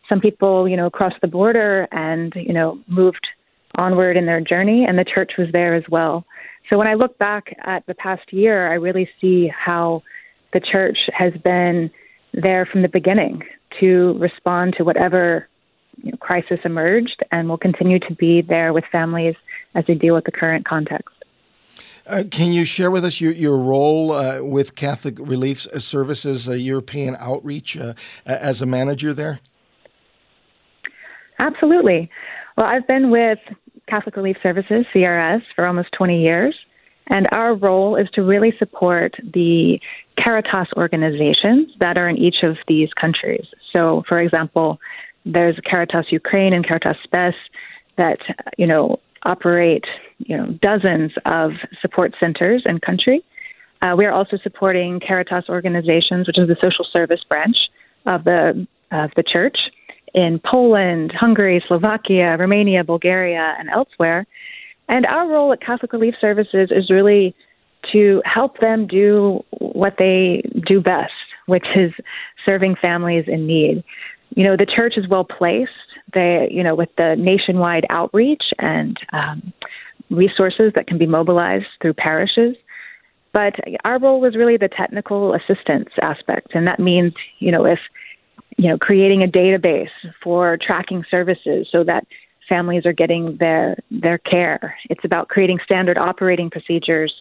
Some 0.09 0.19
people, 0.19 0.67
you 0.67 0.75
know, 0.75 0.89
crossed 0.89 1.21
the 1.21 1.27
border 1.27 1.87
and, 1.93 2.33
you 2.35 2.51
know, 2.51 2.77
moved 2.87 3.25
onward 3.75 4.17
in 4.17 4.25
their 4.25 4.41
journey, 4.41 4.85
and 4.85 4.99
the 4.99 5.05
church 5.05 5.31
was 5.37 5.47
there 5.53 5.75
as 5.75 5.83
well. 5.89 6.25
So 6.69 6.77
when 6.77 6.87
I 6.87 6.95
look 6.95 7.17
back 7.19 7.55
at 7.63 7.85
the 7.85 7.93
past 7.93 8.33
year, 8.33 8.69
I 8.69 8.73
really 8.73 9.09
see 9.21 9.47
how 9.47 10.03
the 10.51 10.59
church 10.59 10.97
has 11.17 11.31
been 11.41 11.89
there 12.33 12.65
from 12.65 12.81
the 12.81 12.89
beginning 12.89 13.43
to 13.79 14.17
respond 14.19 14.75
to 14.77 14.83
whatever 14.83 15.47
you 16.03 16.11
know, 16.11 16.17
crisis 16.17 16.59
emerged 16.63 17.23
and 17.31 17.49
will 17.49 17.57
continue 17.57 17.99
to 17.99 18.13
be 18.15 18.41
there 18.41 18.73
with 18.73 18.83
families 18.91 19.35
as 19.75 19.85
they 19.87 19.95
deal 19.95 20.15
with 20.15 20.25
the 20.25 20.31
current 20.31 20.65
context. 20.65 21.15
Uh, 22.07 22.23
can 22.31 22.51
you 22.51 22.65
share 22.65 22.89
with 22.89 23.05
us 23.05 23.21
your, 23.21 23.31
your 23.31 23.57
role 23.57 24.11
uh, 24.11 24.41
with 24.41 24.75
Catholic 24.75 25.15
Relief 25.19 25.59
Services 25.77 26.49
uh, 26.49 26.53
European 26.53 27.15
Outreach 27.19 27.77
uh, 27.77 27.93
as 28.25 28.61
a 28.61 28.65
manager 28.65 29.13
there? 29.13 29.39
Absolutely. 31.37 32.09
Well, 32.57 32.65
I've 32.65 32.87
been 32.87 33.11
with 33.11 33.39
Catholic 33.87 34.15
Relief 34.15 34.37
Services, 34.41 34.85
CRS, 34.93 35.41
for 35.55 35.67
almost 35.67 35.89
20 35.97 36.21
years. 36.21 36.55
And 37.09 37.27
our 37.31 37.55
role 37.55 37.95
is 37.95 38.07
to 38.13 38.23
really 38.23 38.53
support 38.59 39.15
the 39.33 39.79
Caritas 40.17 40.67
organizations 40.77 41.71
that 41.79 41.97
are 41.97 42.07
in 42.07 42.17
each 42.17 42.43
of 42.43 42.57
these 42.67 42.89
countries. 42.93 43.45
So, 43.73 44.03
for 44.07 44.19
example, 44.19 44.79
there's 45.25 45.57
Caritas 45.65 46.05
Ukraine 46.11 46.53
and 46.53 46.65
Caritas 46.65 46.97
Spes 47.03 47.33
that, 47.97 48.19
you 48.57 48.67
know, 48.67 48.99
operate, 49.23 49.85
you 50.19 50.37
know, 50.37 50.47
dozens 50.61 51.11
of 51.25 51.51
support 51.81 52.15
centers 52.19 52.63
in 52.65 52.79
country. 52.79 53.23
Uh, 53.81 53.95
we 53.97 54.05
are 54.05 54.11
also 54.11 54.37
supporting 54.43 54.99
Caritas 54.99 55.45
organizations, 55.49 56.27
which 56.27 56.37
is 56.37 56.47
the 56.47 56.57
social 56.61 56.85
service 56.91 57.23
branch 57.27 57.57
of 58.05 58.23
the 58.23 58.67
of 58.91 59.11
the 59.15 59.23
church 59.23 59.57
in 60.13 60.39
Poland, 60.39 61.11
Hungary, 61.11 61.63
Slovakia, 61.67 62.35
Romania, 62.37 62.83
Bulgaria, 62.83 63.55
and 63.59 63.69
elsewhere. 63.69 64.25
And 64.89 65.05
our 65.05 65.27
role 65.27 65.53
at 65.53 65.61
Catholic 65.61 65.93
Relief 65.93 66.15
Services 66.19 66.71
is 66.71 66.89
really 66.89 67.35
to 67.93 68.21
help 68.25 68.59
them 68.59 68.87
do 68.87 69.43
what 69.59 69.95
they 69.97 70.43
do 70.67 70.81
best, 70.81 71.13
which 71.45 71.65
is 71.75 71.91
serving 72.45 72.75
families 72.81 73.25
in 73.27 73.47
need. 73.47 73.83
You 74.35 74.43
know, 74.43 74.57
the 74.57 74.65
church 74.65 74.95
is 74.97 75.07
well 75.07 75.23
placed. 75.23 75.71
They, 76.13 76.49
you 76.51 76.63
know, 76.63 76.75
with 76.75 76.89
the 76.97 77.15
nationwide 77.17 77.85
outreach 77.89 78.43
and 78.57 78.97
um, 79.13 79.53
resources 80.09 80.73
that 80.75 80.87
can 80.87 80.97
be 80.97 81.05
mobilized 81.05 81.67
through 81.81 81.93
parishes. 81.93 82.55
But 83.31 83.53
our 83.85 83.99
role 83.99 84.19
was 84.19 84.35
really 84.35 84.57
the 84.57 84.69
technical 84.69 85.35
assistance 85.35 85.89
aspect, 86.01 86.55
and 86.55 86.65
that 86.65 86.79
means, 86.79 87.13
you 87.37 87.51
know, 87.51 87.63
if 87.63 87.79
you 88.57 88.67
know, 88.67 88.77
creating 88.77 89.23
a 89.23 89.27
database 89.27 89.87
for 90.21 90.57
tracking 90.57 91.05
services 91.09 91.67
so 91.71 91.83
that 91.85 92.05
families 92.49 92.85
are 92.85 92.93
getting 92.93 93.37
their 93.39 93.77
their 93.91 94.17
care. 94.17 94.75
It's 94.89 95.05
about 95.05 95.29
creating 95.29 95.59
standard 95.63 95.97
operating 95.97 96.49
procedures 96.49 97.13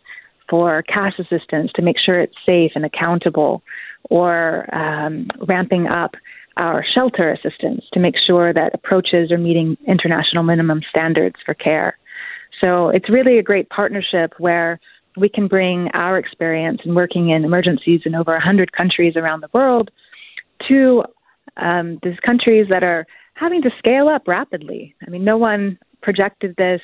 for 0.49 0.83
cash 0.83 1.19
assistance 1.19 1.71
to 1.75 1.83
make 1.83 1.97
sure 1.99 2.21
it's 2.21 2.35
safe 2.47 2.73
and 2.75 2.85
accountable, 2.85 3.63
or 4.11 4.75
um, 4.75 5.29
ramping 5.47 5.87
up 5.87 6.15
our 6.57 6.85
shelter 6.95 7.31
assistance 7.31 7.85
to 7.93 8.01
make 8.01 8.15
sure 8.27 8.53
that 8.53 8.75
approaches 8.75 9.31
are 9.31 9.39
meeting 9.39 9.77
international 9.87 10.43
minimum 10.43 10.81
standards 10.91 11.37
for 11.45 11.55
care. 11.55 11.97
So 12.61 12.89
it's 12.89 13.09
really 13.09 13.39
a 13.39 13.43
great 13.43 13.69
partnership 13.69 14.35
where 14.39 14.81
we 15.17 15.29
can 15.29 15.47
bring 15.47 15.89
our 15.95 16.19
experience 16.19 16.81
in 16.85 16.95
working 16.95 17.31
in 17.31 17.45
emergencies 17.45 18.01
in 18.05 18.15
over 18.15 18.33
100 18.33 18.73
countries 18.73 19.15
around 19.17 19.43
the 19.43 19.51
world 19.53 19.91
to 20.69 21.05
um, 21.57 21.99
these 22.03 22.19
countries 22.25 22.67
that 22.71 22.83
are 22.83 23.07
having 23.39 23.63
to 23.63 23.71
scale 23.79 24.09
up 24.09 24.27
rapidly. 24.27 24.95
I 25.07 25.11
mean, 25.11 25.25
no 25.25 25.37
one 25.37 25.79
projected 26.03 26.57
this. 26.57 26.81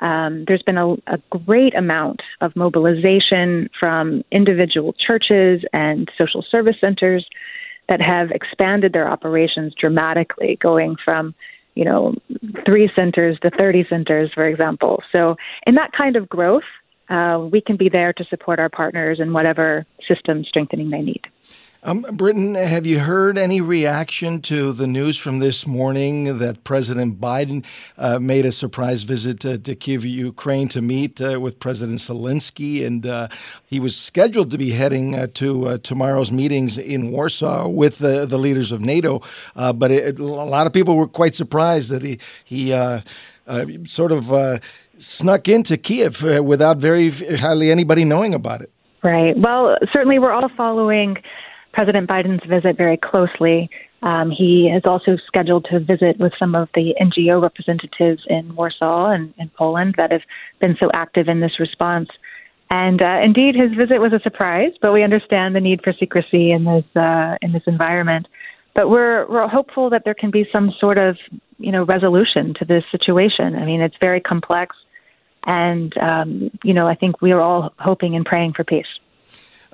Um, 0.00 0.44
there's 0.46 0.62
been 0.62 0.76
a, 0.76 0.94
a, 1.06 1.18
great 1.46 1.74
amount 1.76 2.20
of 2.40 2.56
mobilization 2.56 3.70
from 3.78 4.24
individual 4.32 4.92
churches 4.92 5.62
and 5.72 6.10
social 6.18 6.44
service 6.50 6.74
centers 6.80 7.24
that 7.88 8.00
have 8.00 8.32
expanded 8.32 8.92
their 8.92 9.08
operations 9.08 9.72
dramatically, 9.80 10.58
going 10.60 10.96
from 11.04 11.32
you 11.76 11.84
know 11.84 12.16
three 12.66 12.90
centers 12.96 13.38
to 13.40 13.50
30 13.50 13.86
centers, 13.88 14.32
for 14.34 14.48
example. 14.48 15.00
So, 15.12 15.36
in 15.64 15.76
that 15.76 15.92
kind 15.92 16.16
of 16.16 16.28
growth, 16.28 16.64
uh, 17.08 17.46
we 17.50 17.60
can 17.60 17.76
be 17.76 17.88
there 17.88 18.12
to 18.14 18.24
support 18.24 18.58
our 18.58 18.68
partners 18.68 19.20
in 19.20 19.32
whatever 19.32 19.86
system 20.08 20.44
strengthening 20.44 20.90
they 20.90 21.02
need. 21.02 21.22
Um, 21.86 22.00
Britton, 22.12 22.54
have 22.54 22.86
you 22.86 22.98
heard 22.98 23.36
any 23.36 23.60
reaction 23.60 24.40
to 24.42 24.72
the 24.72 24.86
news 24.86 25.18
from 25.18 25.40
this 25.40 25.66
morning 25.66 26.38
that 26.38 26.64
President 26.64 27.20
Biden 27.20 27.62
uh, 27.98 28.18
made 28.18 28.46
a 28.46 28.52
surprise 28.52 29.02
visit 29.02 29.40
to, 29.40 29.58
to 29.58 29.74
Kiev, 29.74 30.02
Ukraine, 30.02 30.66
to 30.68 30.80
meet 30.80 31.20
uh, 31.20 31.38
with 31.38 31.60
President 31.60 31.98
Zelensky, 31.98 32.86
and 32.86 33.06
uh, 33.06 33.28
he 33.66 33.80
was 33.80 33.94
scheduled 33.94 34.50
to 34.52 34.56
be 34.56 34.70
heading 34.70 35.14
uh, 35.14 35.26
to 35.34 35.66
uh, 35.66 35.76
tomorrow's 35.76 36.32
meetings 36.32 36.78
in 36.78 37.10
Warsaw 37.10 37.68
with 37.68 37.98
the 37.98 38.38
leaders 38.38 38.72
of 38.72 38.80
NATO, 38.80 39.20
uh, 39.54 39.74
but 39.74 39.90
it, 39.90 40.18
a 40.18 40.24
lot 40.24 40.66
of 40.66 40.72
people 40.72 40.96
were 40.96 41.06
quite 41.06 41.34
surprised 41.34 41.90
that 41.90 42.02
he 42.02 42.18
he 42.46 42.70
sort 43.86 44.10
of 44.10 44.62
snuck 44.96 45.48
into 45.48 45.76
Kiev 45.76 46.22
without 46.22 46.78
very 46.78 47.10
hardly 47.10 47.70
anybody 47.70 48.06
knowing 48.06 48.32
about 48.32 48.62
it. 48.62 48.70
Right. 49.02 49.36
Well, 49.36 49.76
certainly 49.92 50.18
we're 50.18 50.32
all 50.32 50.48
following 50.56 51.18
President 51.74 52.08
Biden's 52.08 52.46
visit 52.48 52.76
very 52.76 52.96
closely. 52.96 53.68
Um, 54.02 54.30
he 54.30 54.68
is 54.68 54.82
also 54.84 55.16
scheduled 55.26 55.66
to 55.70 55.80
visit 55.80 56.18
with 56.18 56.32
some 56.38 56.54
of 56.54 56.68
the 56.74 56.94
NGO 57.00 57.42
representatives 57.42 58.22
in 58.28 58.54
Warsaw 58.54 59.10
and 59.10 59.34
in 59.38 59.50
Poland 59.58 59.94
that 59.96 60.12
have 60.12 60.22
been 60.60 60.76
so 60.78 60.90
active 60.94 61.26
in 61.28 61.40
this 61.40 61.58
response. 61.58 62.08
And 62.70 63.02
uh, 63.02 63.18
indeed, 63.22 63.54
his 63.56 63.70
visit 63.76 63.98
was 63.98 64.12
a 64.12 64.20
surprise, 64.20 64.72
but 64.80 64.92
we 64.92 65.02
understand 65.02 65.54
the 65.54 65.60
need 65.60 65.82
for 65.82 65.92
secrecy 65.92 66.52
in 66.52 66.64
this 66.64 66.84
uh, 66.96 67.36
in 67.42 67.52
this 67.52 67.62
environment. 67.66 68.26
but 68.74 68.88
we're 68.88 69.26
we're 69.30 69.48
hopeful 69.48 69.90
that 69.90 70.02
there 70.04 70.14
can 70.14 70.30
be 70.30 70.46
some 70.52 70.72
sort 70.78 70.98
of 70.98 71.16
you 71.58 71.72
know 71.72 71.84
resolution 71.84 72.54
to 72.58 72.64
this 72.64 72.84
situation. 72.90 73.54
I 73.56 73.64
mean, 73.64 73.80
it's 73.80 73.96
very 74.00 74.20
complex, 74.20 74.76
and 75.44 75.96
um, 75.98 76.50
you 76.62 76.74
know 76.74 76.86
I 76.86 76.94
think 76.94 77.20
we 77.22 77.32
are 77.32 77.40
all 77.40 77.72
hoping 77.78 78.14
and 78.16 78.24
praying 78.24 78.52
for 78.54 78.64
peace. 78.64 78.92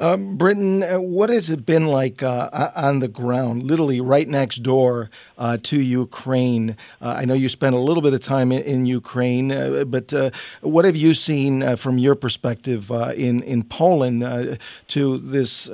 Um, 0.00 0.38
uh, 0.40 0.98
what 0.98 1.28
has 1.28 1.50
it 1.50 1.66
been 1.66 1.86
like 1.86 2.22
uh, 2.22 2.70
on 2.74 3.00
the 3.00 3.08
ground, 3.08 3.64
literally 3.64 4.00
right 4.00 4.26
next 4.26 4.62
door 4.62 5.10
uh, 5.36 5.58
to 5.64 5.78
Ukraine? 5.78 6.74
Uh, 7.02 7.16
I 7.18 7.26
know 7.26 7.34
you 7.34 7.50
spent 7.50 7.74
a 7.74 7.78
little 7.78 8.02
bit 8.02 8.14
of 8.14 8.20
time 8.20 8.50
in, 8.50 8.62
in 8.62 8.86
Ukraine, 8.86 9.52
uh, 9.52 9.84
but 9.84 10.14
uh, 10.14 10.30
what 10.62 10.86
have 10.86 10.96
you 10.96 11.12
seen 11.12 11.76
from 11.76 11.98
your 11.98 12.14
perspective 12.14 12.90
in, 13.14 13.42
in 13.42 13.62
Poland 13.62 14.58
to 14.88 15.18
this 15.18 15.68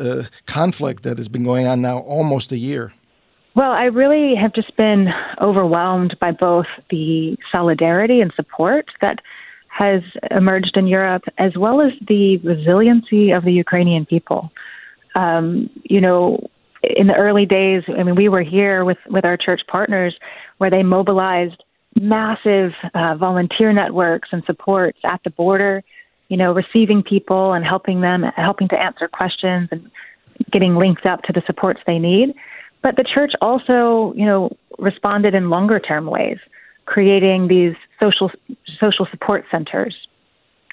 conflict 0.46 1.04
that 1.04 1.18
has 1.18 1.28
been 1.28 1.44
going 1.44 1.68
on 1.68 1.80
now 1.80 1.98
almost 1.98 2.50
a 2.50 2.58
year? 2.58 2.92
Well, 3.54 3.70
I 3.70 3.84
really 3.84 4.34
have 4.34 4.52
just 4.52 4.76
been 4.76 5.08
overwhelmed 5.40 6.16
by 6.20 6.32
both 6.32 6.66
the 6.90 7.38
solidarity 7.50 8.20
and 8.20 8.32
support 8.34 8.86
that 9.00 9.20
has 9.76 10.02
emerged 10.30 10.76
in 10.76 10.86
Europe, 10.86 11.24
as 11.38 11.56
well 11.56 11.80
as 11.80 11.92
the 12.08 12.38
resiliency 12.38 13.30
of 13.30 13.44
the 13.44 13.52
Ukrainian 13.52 14.06
people. 14.06 14.50
Um, 15.14 15.68
you 15.84 16.00
know, 16.00 16.48
in 16.82 17.06
the 17.08 17.14
early 17.14 17.46
days, 17.46 17.82
I 17.88 18.02
mean, 18.02 18.14
we 18.14 18.28
were 18.28 18.42
here 18.42 18.84
with, 18.84 18.98
with 19.08 19.24
our 19.24 19.36
church 19.36 19.62
partners 19.68 20.14
where 20.58 20.70
they 20.70 20.82
mobilized 20.82 21.62
massive 21.94 22.72
uh, 22.94 23.16
volunteer 23.16 23.72
networks 23.72 24.28
and 24.32 24.42
supports 24.46 24.98
at 25.04 25.20
the 25.24 25.30
border, 25.30 25.82
you 26.28 26.36
know, 26.36 26.52
receiving 26.52 27.02
people 27.02 27.52
and 27.52 27.64
helping 27.64 28.00
them, 28.00 28.22
helping 28.36 28.68
to 28.68 28.78
answer 28.78 29.08
questions 29.08 29.68
and 29.70 29.90
getting 30.52 30.76
linked 30.76 31.06
up 31.06 31.22
to 31.22 31.32
the 31.32 31.42
supports 31.46 31.80
they 31.86 31.98
need. 31.98 32.34
But 32.82 32.96
the 32.96 33.04
church 33.04 33.32
also, 33.40 34.12
you 34.16 34.26
know, 34.26 34.56
responded 34.78 35.34
in 35.34 35.50
longer 35.50 35.80
term 35.80 36.06
ways 36.06 36.38
creating 36.86 37.48
these 37.48 37.74
social 38.00 38.30
social 38.80 39.06
support 39.10 39.44
centers 39.50 39.94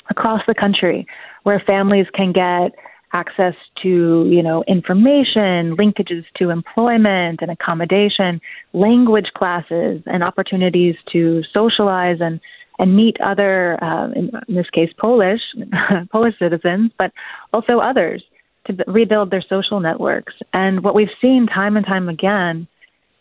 across 0.09 0.41
the 0.47 0.53
country 0.53 1.07
where 1.43 1.61
families 1.65 2.07
can 2.13 2.31
get 2.31 2.71
access 3.13 3.53
to 3.81 4.27
you 4.29 4.41
know 4.41 4.63
information 4.67 5.75
linkages 5.77 6.23
to 6.35 6.49
employment 6.49 7.39
and 7.41 7.51
accommodation 7.51 8.41
language 8.73 9.27
classes 9.35 10.01
and 10.05 10.23
opportunities 10.23 10.95
to 11.11 11.41
socialize 11.53 12.17
and 12.19 12.39
and 12.79 12.95
meet 12.95 13.15
other 13.21 13.81
uh, 13.83 14.07
in, 14.11 14.31
in 14.47 14.55
this 14.55 14.69
case 14.71 14.89
polish 14.97 15.41
polish 16.11 16.33
citizens 16.39 16.91
but 16.97 17.11
also 17.53 17.79
others 17.79 18.23
to 18.67 18.75
rebuild 18.87 19.31
their 19.31 19.43
social 19.47 19.79
networks. 19.79 20.33
And 20.53 20.83
what 20.83 20.95
we've 20.95 21.09
seen 21.21 21.47
time 21.47 21.77
and 21.77 21.85
time 21.85 22.09
again 22.09 22.67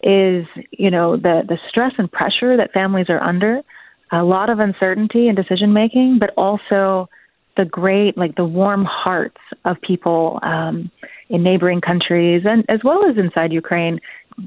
is 0.03 0.47
you 0.71 0.91
know 0.91 1.17
the 1.17 1.43
the 1.47 1.59
stress 1.69 1.93
and 1.99 2.11
pressure 2.11 2.57
that 2.57 2.73
families 2.73 3.07
are 3.09 3.23
under, 3.23 3.63
a 4.11 4.23
lot 4.23 4.51
of 4.51 4.59
uncertainty 4.59 5.29
and 5.29 5.37
decision 5.37 5.73
making, 5.73 6.19
but 6.21 6.31
also 6.37 7.09
the 7.57 7.65
great 7.65 8.17
like 8.17 8.35
the 8.37 8.45
warm 8.45 8.85
hearts 8.85 9.41
of 9.65 9.77
people 9.81 10.39
um, 10.43 10.91
in 11.29 11.43
neighboring 11.43 11.81
countries 11.81 12.43
and 12.45 12.65
as 12.69 12.81
well 12.85 13.05
as 13.09 13.17
inside 13.19 13.53
Ukraine, 13.53 14.01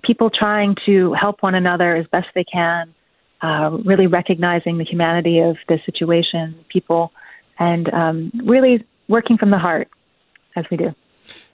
people 0.03 0.29
trying 0.29 0.75
to 0.85 1.13
help 1.13 1.41
one 1.41 1.55
another 1.55 1.95
as 1.95 2.05
best 2.07 2.27
they 2.33 2.43
can, 2.43 2.93
uh, 3.41 3.77
really 3.85 4.07
recognizing 4.07 4.77
the 4.77 4.83
humanity 4.83 5.39
of 5.39 5.57
the 5.67 5.77
situation, 5.85 6.55
people, 6.69 7.11
and 7.59 7.91
um, 7.93 8.31
really 8.45 8.83
working 9.07 9.37
from 9.37 9.51
the 9.51 9.57
heart 9.57 9.87
as 10.55 10.65
we 10.71 10.77
do. 10.77 10.93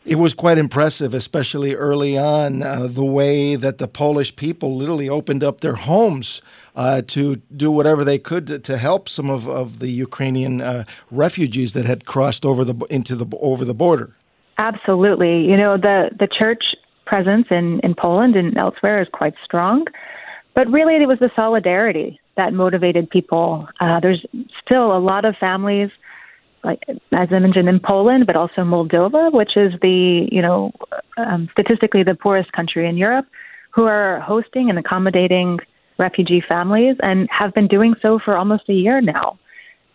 It 0.03 0.15
was 0.15 0.33
quite 0.33 0.57
impressive, 0.57 1.13
especially 1.13 1.75
early 1.75 2.17
on, 2.17 2.63
uh, 2.63 2.87
the 2.87 3.05
way 3.05 3.55
that 3.55 3.77
the 3.77 3.87
Polish 3.87 4.35
people 4.35 4.75
literally 4.75 5.07
opened 5.07 5.43
up 5.43 5.61
their 5.61 5.75
homes 5.75 6.41
uh, 6.75 7.03
to 7.07 7.35
do 7.55 7.69
whatever 7.69 8.03
they 8.03 8.17
could 8.17 8.47
to, 8.47 8.57
to, 8.59 8.77
help 8.77 9.07
some 9.07 9.29
of, 9.29 9.47
of 9.47 9.77
the 9.77 9.89
Ukrainian 9.89 10.59
uh, 10.59 10.85
refugees 11.11 11.73
that 11.73 11.85
had 11.85 12.05
crossed 12.05 12.45
over 12.45 12.65
the 12.65 12.73
into 12.89 13.15
the 13.15 13.27
over 13.37 13.63
the 13.63 13.75
border. 13.75 14.15
Absolutely, 14.57 15.45
you 15.45 15.57
know 15.57 15.77
the 15.77 16.09
the 16.17 16.27
church 16.27 16.63
presence 17.05 17.47
in 17.51 17.79
in 17.83 17.93
Poland 17.93 18.35
and 18.35 18.57
elsewhere 18.57 19.01
is 19.01 19.07
quite 19.11 19.35
strong, 19.43 19.85
but 20.55 20.67
really 20.67 20.95
it 20.95 21.07
was 21.07 21.19
the 21.19 21.31
solidarity 21.35 22.19
that 22.37 22.53
motivated 22.53 23.09
people. 23.09 23.67
Uh, 23.79 23.99
there's 23.99 24.25
still 24.65 24.95
a 24.95 24.99
lot 24.99 25.25
of 25.25 25.35
families 25.35 25.91
like 26.63 26.83
as 26.87 27.27
I 27.31 27.39
mentioned 27.39 27.69
in 27.69 27.79
Poland, 27.79 28.27
but 28.27 28.35
also 28.35 28.61
Moldova, 28.61 29.33
which 29.33 29.55
is 29.55 29.73
the 29.81 30.27
you 30.31 30.41
know 30.41 30.71
um, 31.17 31.49
statistically 31.51 32.03
the 32.03 32.15
poorest 32.15 32.51
country 32.51 32.87
in 32.87 32.97
Europe, 32.97 33.25
who 33.73 33.83
are 33.83 34.19
hosting 34.19 34.69
and 34.69 34.77
accommodating 34.77 35.59
refugee 35.97 36.43
families 36.47 36.95
and 37.01 37.29
have 37.31 37.53
been 37.53 37.67
doing 37.67 37.93
so 38.01 38.19
for 38.23 38.37
almost 38.37 38.63
a 38.69 38.73
year 38.73 39.01
now. 39.01 39.39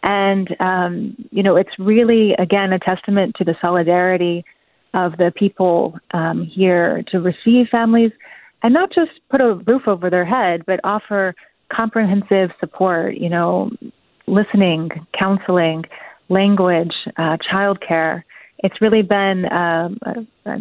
And 0.02 0.48
um, 0.60 1.16
you 1.30 1.42
know, 1.42 1.56
it's 1.56 1.70
really 1.78 2.32
again 2.38 2.72
a 2.72 2.78
testament 2.78 3.34
to 3.36 3.44
the 3.44 3.54
solidarity 3.60 4.44
of 4.94 5.12
the 5.18 5.32
people 5.36 5.98
um, 6.12 6.50
here 6.52 7.04
to 7.08 7.18
receive 7.18 7.66
families 7.70 8.12
and 8.62 8.72
not 8.72 8.90
just 8.92 9.10
put 9.30 9.40
a 9.40 9.54
roof 9.66 9.82
over 9.86 10.08
their 10.08 10.24
head, 10.24 10.64
but 10.66 10.80
offer 10.82 11.34
comprehensive 11.72 12.50
support. 12.60 13.16
You 13.16 13.28
know, 13.28 13.70
listening, 14.26 14.90
counseling 15.18 15.84
language, 16.28 16.94
uh, 17.16 17.36
childcare. 17.38 18.22
It's 18.58 18.80
really 18.80 19.02
been 19.02 19.50
um, 19.52 19.98
uh, 20.04 20.58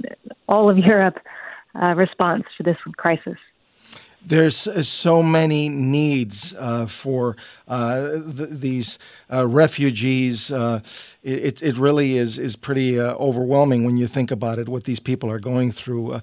all 0.48 0.70
of 0.70 0.78
Europe 0.78 1.18
uh, 1.82 1.94
response 1.96 2.44
to 2.58 2.64
this 2.64 2.78
crisis. 2.98 3.38
There's 4.28 4.68
uh, 4.68 4.82
so 4.82 5.22
many 5.22 5.70
needs 5.70 6.56
uh, 6.58 6.88
for 6.88 7.38
uh, 7.68 8.10
th- 8.36 8.50
these 8.50 8.98
uh, 9.32 9.46
refugees. 9.46 10.52
Uh, 10.52 10.80
it, 11.22 11.62
it 11.62 11.78
really 11.78 12.18
is 12.18 12.40
is 12.40 12.56
pretty 12.56 13.00
uh, 13.00 13.14
overwhelming 13.16 13.84
when 13.84 13.98
you 13.98 14.08
think 14.08 14.32
about 14.32 14.58
it. 14.58 14.68
What 14.68 14.86
these 14.86 15.00
people 15.00 15.30
are 15.30 15.40
going 15.40 15.72
through. 15.72 16.20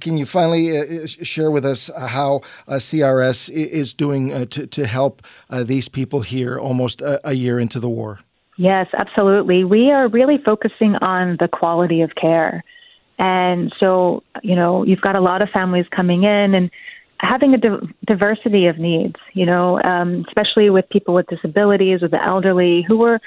can 0.00 0.16
you 0.16 0.24
finally 0.24 1.06
share 1.06 1.50
with 1.50 1.66
us 1.66 1.90
how 1.98 2.40
CRS 2.68 3.50
is 3.50 3.92
doing 3.92 4.46
to 4.48 4.66
to 4.66 4.86
help 4.86 5.22
these 5.50 5.88
people 5.88 6.20
here 6.22 6.58
almost 6.58 7.02
a, 7.02 7.20
a 7.28 7.34
year 7.34 7.58
into 7.58 7.78
the 7.78 7.90
war? 7.90 8.20
Yes, 8.58 8.88
absolutely. 8.92 9.62
We 9.62 9.92
are 9.92 10.08
really 10.08 10.36
focusing 10.44 10.96
on 10.96 11.36
the 11.38 11.46
quality 11.46 12.02
of 12.02 12.10
care. 12.20 12.64
And 13.16 13.72
so, 13.78 14.24
you 14.42 14.56
know, 14.56 14.84
you've 14.84 15.00
got 15.00 15.14
a 15.14 15.20
lot 15.20 15.42
of 15.42 15.48
families 15.50 15.86
coming 15.94 16.24
in 16.24 16.54
and 16.54 16.68
having 17.20 17.54
a 17.54 17.58
di- 17.58 17.94
diversity 18.04 18.66
of 18.66 18.78
needs, 18.78 19.14
you 19.32 19.46
know, 19.46 19.80
um, 19.82 20.24
especially 20.26 20.70
with 20.70 20.88
people 20.90 21.14
with 21.14 21.26
disabilities 21.28 22.02
or 22.02 22.08
the 22.08 22.22
elderly 22.22 22.84
who 22.86 22.98
were 22.98 23.20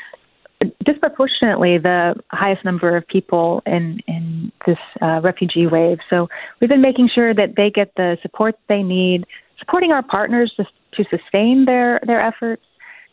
disproportionately 0.85 1.77
the 1.77 2.13
highest 2.31 2.65
number 2.65 2.95
of 2.97 3.07
people 3.07 3.63
in, 3.65 3.99
in 4.07 4.51
this 4.67 4.77
uh, 5.01 5.21
refugee 5.21 5.65
wave. 5.65 5.99
So 6.09 6.27
we've 6.59 6.69
been 6.69 6.81
making 6.81 7.09
sure 7.13 7.33
that 7.33 7.55
they 7.55 7.69
get 7.69 7.93
the 7.95 8.17
support 8.21 8.55
they 8.67 8.83
need, 8.83 9.23
supporting 9.59 9.91
our 9.91 10.03
partners 10.03 10.53
to, 10.57 10.65
to 10.95 11.09
sustain 11.09 11.63
their, 11.65 12.01
their 12.05 12.21
efforts 12.21 12.63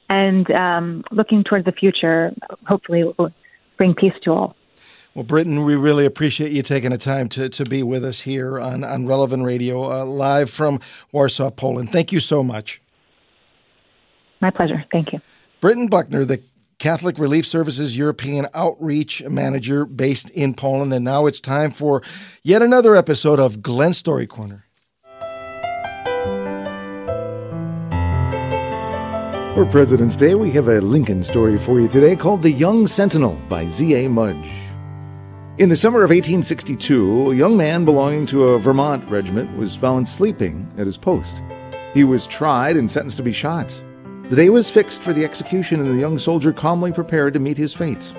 and 0.08 0.50
um, 0.50 1.04
looking 1.10 1.44
towards 1.44 1.64
the 1.64 1.72
future, 1.72 2.32
hopefully, 2.66 3.04
will 3.04 3.32
bring 3.76 3.94
peace 3.94 4.14
to 4.24 4.32
all. 4.32 4.56
Well, 5.14 5.24
Britton, 5.24 5.64
we 5.64 5.74
really 5.74 6.06
appreciate 6.06 6.52
you 6.52 6.62
taking 6.62 6.90
the 6.90 6.98
time 6.98 7.28
to, 7.30 7.48
to 7.48 7.64
be 7.64 7.82
with 7.82 8.04
us 8.04 8.20
here 8.20 8.60
on, 8.60 8.84
on 8.84 9.06
Relevant 9.06 9.44
Radio, 9.44 9.90
uh, 9.90 10.04
live 10.04 10.48
from 10.48 10.80
Warsaw, 11.10 11.50
Poland. 11.50 11.90
Thank 11.90 12.12
you 12.12 12.20
so 12.20 12.42
much. 12.42 12.80
My 14.40 14.50
pleasure. 14.50 14.84
Thank 14.92 15.12
you. 15.12 15.20
Britton 15.60 15.88
Buckner, 15.88 16.24
the 16.24 16.40
Catholic 16.78 17.18
Relief 17.18 17.46
Services 17.46 17.96
European 17.96 18.46
Outreach 18.54 19.24
Manager 19.24 19.84
based 19.84 20.30
in 20.30 20.54
Poland. 20.54 20.92
And 20.92 21.04
now 21.04 21.26
it's 21.26 21.40
time 21.40 21.72
for 21.72 22.02
yet 22.44 22.62
another 22.62 22.94
episode 22.94 23.40
of 23.40 23.60
Glenn 23.60 23.94
Story 23.94 24.28
Corner. 24.28 24.67
For 29.58 29.66
President's 29.66 30.14
Day, 30.14 30.36
we 30.36 30.52
have 30.52 30.68
a 30.68 30.80
Lincoln 30.80 31.20
story 31.20 31.58
for 31.58 31.80
you 31.80 31.88
today 31.88 32.14
called 32.14 32.42
The 32.42 32.50
Young 32.52 32.86
Sentinel 32.86 33.36
by 33.48 33.66
Z.A. 33.66 34.08
Mudge. 34.08 34.48
In 35.58 35.68
the 35.68 35.74
summer 35.74 36.04
of 36.04 36.10
1862, 36.10 37.32
a 37.32 37.34
young 37.34 37.56
man 37.56 37.84
belonging 37.84 38.24
to 38.26 38.50
a 38.50 38.58
Vermont 38.60 39.04
regiment 39.10 39.58
was 39.58 39.74
found 39.74 40.06
sleeping 40.06 40.72
at 40.78 40.86
his 40.86 40.96
post. 40.96 41.42
He 41.92 42.04
was 42.04 42.28
tried 42.28 42.76
and 42.76 42.88
sentenced 42.88 43.16
to 43.16 43.24
be 43.24 43.32
shot. 43.32 43.68
The 44.28 44.36
day 44.36 44.48
was 44.48 44.70
fixed 44.70 45.02
for 45.02 45.12
the 45.12 45.24
execution, 45.24 45.80
and 45.80 45.90
the 45.90 46.00
young 46.00 46.20
soldier 46.20 46.52
calmly 46.52 46.92
prepared 46.92 47.34
to 47.34 47.40
meet 47.40 47.58
his 47.58 47.74
fate. 47.74 48.14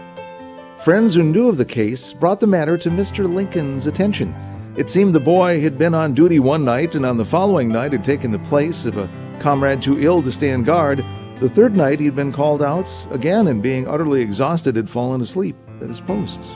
Friends 0.75 1.15
who 1.15 1.23
knew 1.23 1.47
of 1.47 1.55
the 1.55 1.63
case 1.63 2.11
brought 2.11 2.41
the 2.41 2.47
matter 2.47 2.77
to 2.77 2.89
Mr. 2.89 3.33
Lincoln's 3.33 3.87
attention. 3.87 4.35
It 4.75 4.89
seemed 4.89 5.15
the 5.15 5.21
boy 5.21 5.61
had 5.61 5.77
been 5.77 5.95
on 5.95 6.13
duty 6.13 6.39
one 6.39 6.65
night, 6.65 6.95
and 6.95 7.05
on 7.05 7.15
the 7.15 7.23
following 7.23 7.69
night 7.69 7.93
had 7.93 8.03
taken 8.03 8.29
the 8.29 8.39
place 8.39 8.85
of 8.85 8.97
a 8.97 9.09
comrade 9.39 9.81
too 9.81 10.01
ill 10.01 10.21
to 10.21 10.33
stand 10.33 10.65
guard 10.65 11.01
the 11.39 11.49
third 11.49 11.75
night 11.75 11.99
he'd 11.99 12.15
been 12.15 12.33
called 12.33 12.61
out 12.61 12.89
again 13.11 13.47
and 13.47 13.63
being 13.63 13.87
utterly 13.87 14.21
exhausted 14.21 14.75
had 14.75 14.89
fallen 14.89 15.21
asleep 15.21 15.55
at 15.81 15.87
his 15.87 16.01
posts. 16.01 16.55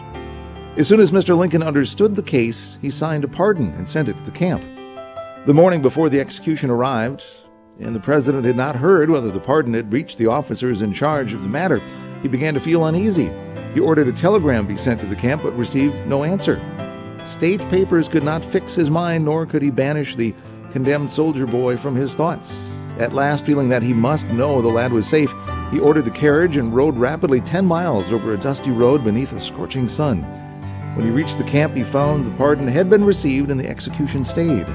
As 0.75 0.87
soon 0.87 0.99
as 0.99 1.11
Mr. 1.11 1.37
Lincoln 1.37 1.63
understood 1.63 2.15
the 2.15 2.23
case, 2.23 2.77
he 2.81 2.89
signed 2.89 3.23
a 3.23 3.27
pardon 3.27 3.69
and 3.75 3.87
sent 3.87 4.09
it 4.09 4.17
to 4.17 4.23
the 4.23 4.31
camp. 4.31 4.63
The 5.45 5.53
morning 5.53 5.81
before 5.81 6.09
the 6.09 6.19
execution 6.19 6.69
arrived, 6.69 7.23
and 7.79 7.95
the 7.95 7.99
president 7.99 8.45
had 8.45 8.57
not 8.57 8.75
heard 8.75 9.09
whether 9.09 9.31
the 9.31 9.39
pardon 9.39 9.73
had 9.73 9.93
reached 9.93 10.17
the 10.17 10.27
officers 10.27 10.81
in 10.81 10.91
charge 10.91 11.33
of 11.33 11.43
the 11.43 11.49
matter, 11.49 11.79
he 12.21 12.27
began 12.27 12.53
to 12.53 12.59
feel 12.59 12.85
uneasy. 12.85 13.31
He 13.73 13.79
ordered 13.79 14.07
a 14.07 14.13
telegram 14.13 14.67
be 14.67 14.75
sent 14.75 14.99
to 14.99 15.05
the 15.05 15.15
camp 15.15 15.43
but 15.43 15.57
received 15.57 15.95
no 16.07 16.23
answer. 16.23 16.61
State 17.25 17.61
papers 17.69 18.09
could 18.09 18.23
not 18.23 18.43
fix 18.43 18.75
his 18.75 18.89
mind, 18.89 19.25
nor 19.25 19.45
could 19.45 19.61
he 19.61 19.69
banish 19.69 20.15
the 20.15 20.33
condemned 20.71 21.11
soldier 21.11 21.45
boy 21.45 21.77
from 21.77 21.95
his 21.95 22.15
thoughts. 22.15 22.57
At 22.99 23.13
last, 23.13 23.45
feeling 23.45 23.69
that 23.69 23.83
he 23.83 23.93
must 23.93 24.27
know 24.29 24.61
the 24.61 24.67
lad 24.67 24.93
was 24.93 25.07
safe, 25.07 25.33
he 25.71 25.79
ordered 25.79 26.05
the 26.05 26.11
carriage 26.11 26.57
and 26.57 26.75
rode 26.75 26.95
rapidly 26.95 27.41
10 27.41 27.65
miles 27.65 28.11
over 28.11 28.33
a 28.33 28.37
dusty 28.37 28.69
road 28.69 29.03
beneath 29.03 29.33
a 29.33 29.39
scorching 29.39 29.87
sun. 29.87 30.21
When 30.95 31.05
he 31.05 31.11
reached 31.11 31.39
the 31.39 31.43
camp, 31.43 31.75
he 31.75 31.83
found 31.83 32.25
the 32.25 32.37
pardon 32.37 32.67
had 32.67 32.89
been 32.89 33.03
received 33.03 33.49
and 33.49 33.59
the 33.59 33.67
execution 33.67 34.23
stayed. 34.23 34.67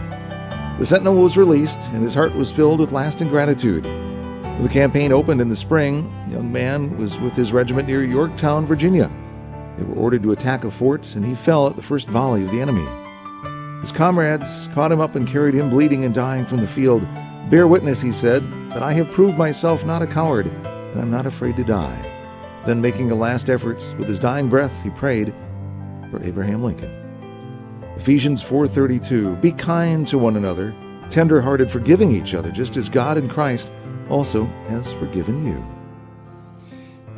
The 0.78 0.86
sentinel 0.86 1.14
was 1.14 1.36
released, 1.36 1.88
and 1.90 2.02
his 2.02 2.14
heart 2.14 2.34
was 2.34 2.52
filled 2.52 2.80
with 2.80 2.92
lasting 2.92 3.28
gratitude. 3.28 3.84
When 3.84 4.62
the 4.62 4.68
campaign 4.68 5.12
opened 5.12 5.40
in 5.40 5.48
the 5.48 5.56
spring, 5.56 6.12
the 6.26 6.34
young 6.34 6.50
man 6.50 6.98
was 6.98 7.18
with 7.18 7.34
his 7.34 7.52
regiment 7.52 7.86
near 7.86 8.02
Yorktown, 8.02 8.66
Virginia. 8.66 9.10
They 9.76 9.84
were 9.84 9.94
ordered 9.94 10.24
to 10.24 10.32
attack 10.32 10.64
a 10.64 10.70
fort, 10.72 11.14
and 11.14 11.24
he 11.24 11.36
fell 11.36 11.68
at 11.68 11.76
the 11.76 11.82
first 11.82 12.08
volley 12.08 12.42
of 12.42 12.50
the 12.50 12.60
enemy. 12.60 12.86
His 13.80 13.92
comrades 13.92 14.68
caught 14.74 14.90
him 14.90 15.00
up 15.00 15.14
and 15.14 15.28
carried 15.28 15.54
him 15.54 15.70
bleeding 15.70 16.04
and 16.04 16.12
dying 16.12 16.46
from 16.46 16.58
the 16.58 16.66
field. 16.66 17.06
Bear 17.50 17.66
witness, 17.66 18.02
he 18.02 18.12
said, 18.12 18.42
that 18.72 18.82
I 18.82 18.92
have 18.92 19.10
proved 19.10 19.38
myself 19.38 19.82
not 19.82 20.02
a 20.02 20.06
coward, 20.06 20.48
and 20.48 21.00
I'm 21.00 21.10
not 21.10 21.24
afraid 21.24 21.56
to 21.56 21.64
die. 21.64 21.98
Then, 22.66 22.82
making 22.82 23.10
a 23.10 23.14
last 23.14 23.48
effort, 23.48 23.94
with 23.98 24.06
his 24.06 24.18
dying 24.18 24.50
breath, 24.50 24.82
he 24.82 24.90
prayed 24.90 25.32
for 26.10 26.22
Abraham 26.22 26.62
Lincoln. 26.62 26.92
Ephesians 27.96 28.42
4:32 28.42 29.40
Be 29.40 29.50
kind 29.50 30.06
to 30.08 30.18
one 30.18 30.36
another, 30.36 30.74
tender-hearted, 31.08 31.70
forgiving 31.70 32.12
each 32.12 32.34
other, 32.34 32.50
just 32.50 32.76
as 32.76 32.90
God 32.90 33.16
in 33.16 33.30
Christ 33.30 33.72
also 34.10 34.44
has 34.68 34.92
forgiven 34.92 35.46
you. 35.46 35.77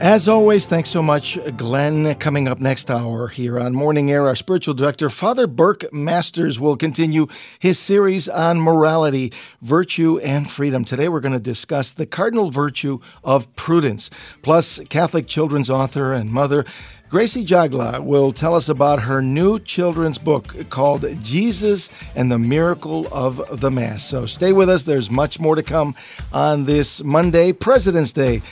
As 0.01 0.29
always, 0.29 0.67
thanks 0.67 0.89
so 0.89 1.03
much, 1.03 1.39
Glenn. 1.59 2.15
Coming 2.15 2.49
up 2.49 2.59
next 2.59 2.91
hour 2.91 3.29
here 3.29 3.61
on 3.61 3.75
Morning 3.75 4.11
Air, 4.11 4.29
our 4.29 4.35
spiritual 4.35 4.73
director, 4.73 5.11
Father 5.11 5.47
Burke 5.47 5.93
Masters, 5.93 6.59
will 6.59 6.79
continue 6.79 7.27
his 7.59 7.79
series 7.79 8.27
on 8.27 8.59
morality, 8.59 9.31
virtue, 9.61 10.19
and 10.21 10.51
freedom. 10.51 10.87
Today, 10.87 11.11
we're 11.11 11.21
going 11.21 11.35
to 11.35 11.39
discuss 11.39 11.93
the 11.93 12.07
cardinal 12.07 12.51
virtue 12.51 13.01
of 13.23 13.55
prudence. 13.57 14.09
Plus, 14.41 14.81
Catholic 14.89 15.27
children's 15.27 15.69
author 15.69 16.15
and 16.15 16.31
mother, 16.31 16.65
Gracie 17.11 17.45
Jagla 17.45 17.99
will 18.05 18.31
tell 18.31 18.55
us 18.55 18.69
about 18.69 19.03
her 19.03 19.21
new 19.21 19.59
children's 19.59 20.17
book 20.17 20.55
called 20.71 21.05
Jesus 21.21 21.91
and 22.15 22.31
the 22.31 22.39
Miracle 22.39 23.09
of 23.13 23.61
the 23.61 23.69
Mass. 23.69 24.05
So 24.05 24.27
stay 24.27 24.53
with 24.53 24.71
us. 24.71 24.85
There's 24.85 25.11
much 25.11 25.41
more 25.41 25.57
to 25.57 25.63
come 25.65 25.97
on 26.33 26.67
this 26.67 27.03
Monday, 27.03 27.53
President's 27.53 28.13
Day, 28.13 28.43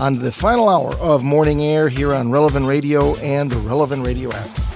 on 0.00 0.18
the 0.18 0.32
final 0.32 0.68
hour 0.68 0.96
of 0.96 1.22
Morning 1.22 1.62
Air 1.62 1.88
here 1.88 2.12
on 2.12 2.32
Relevant 2.32 2.66
Radio 2.66 3.14
and 3.18 3.52
the 3.52 3.58
Relevant 3.58 4.04
Radio 4.04 4.32
app. 4.32 4.67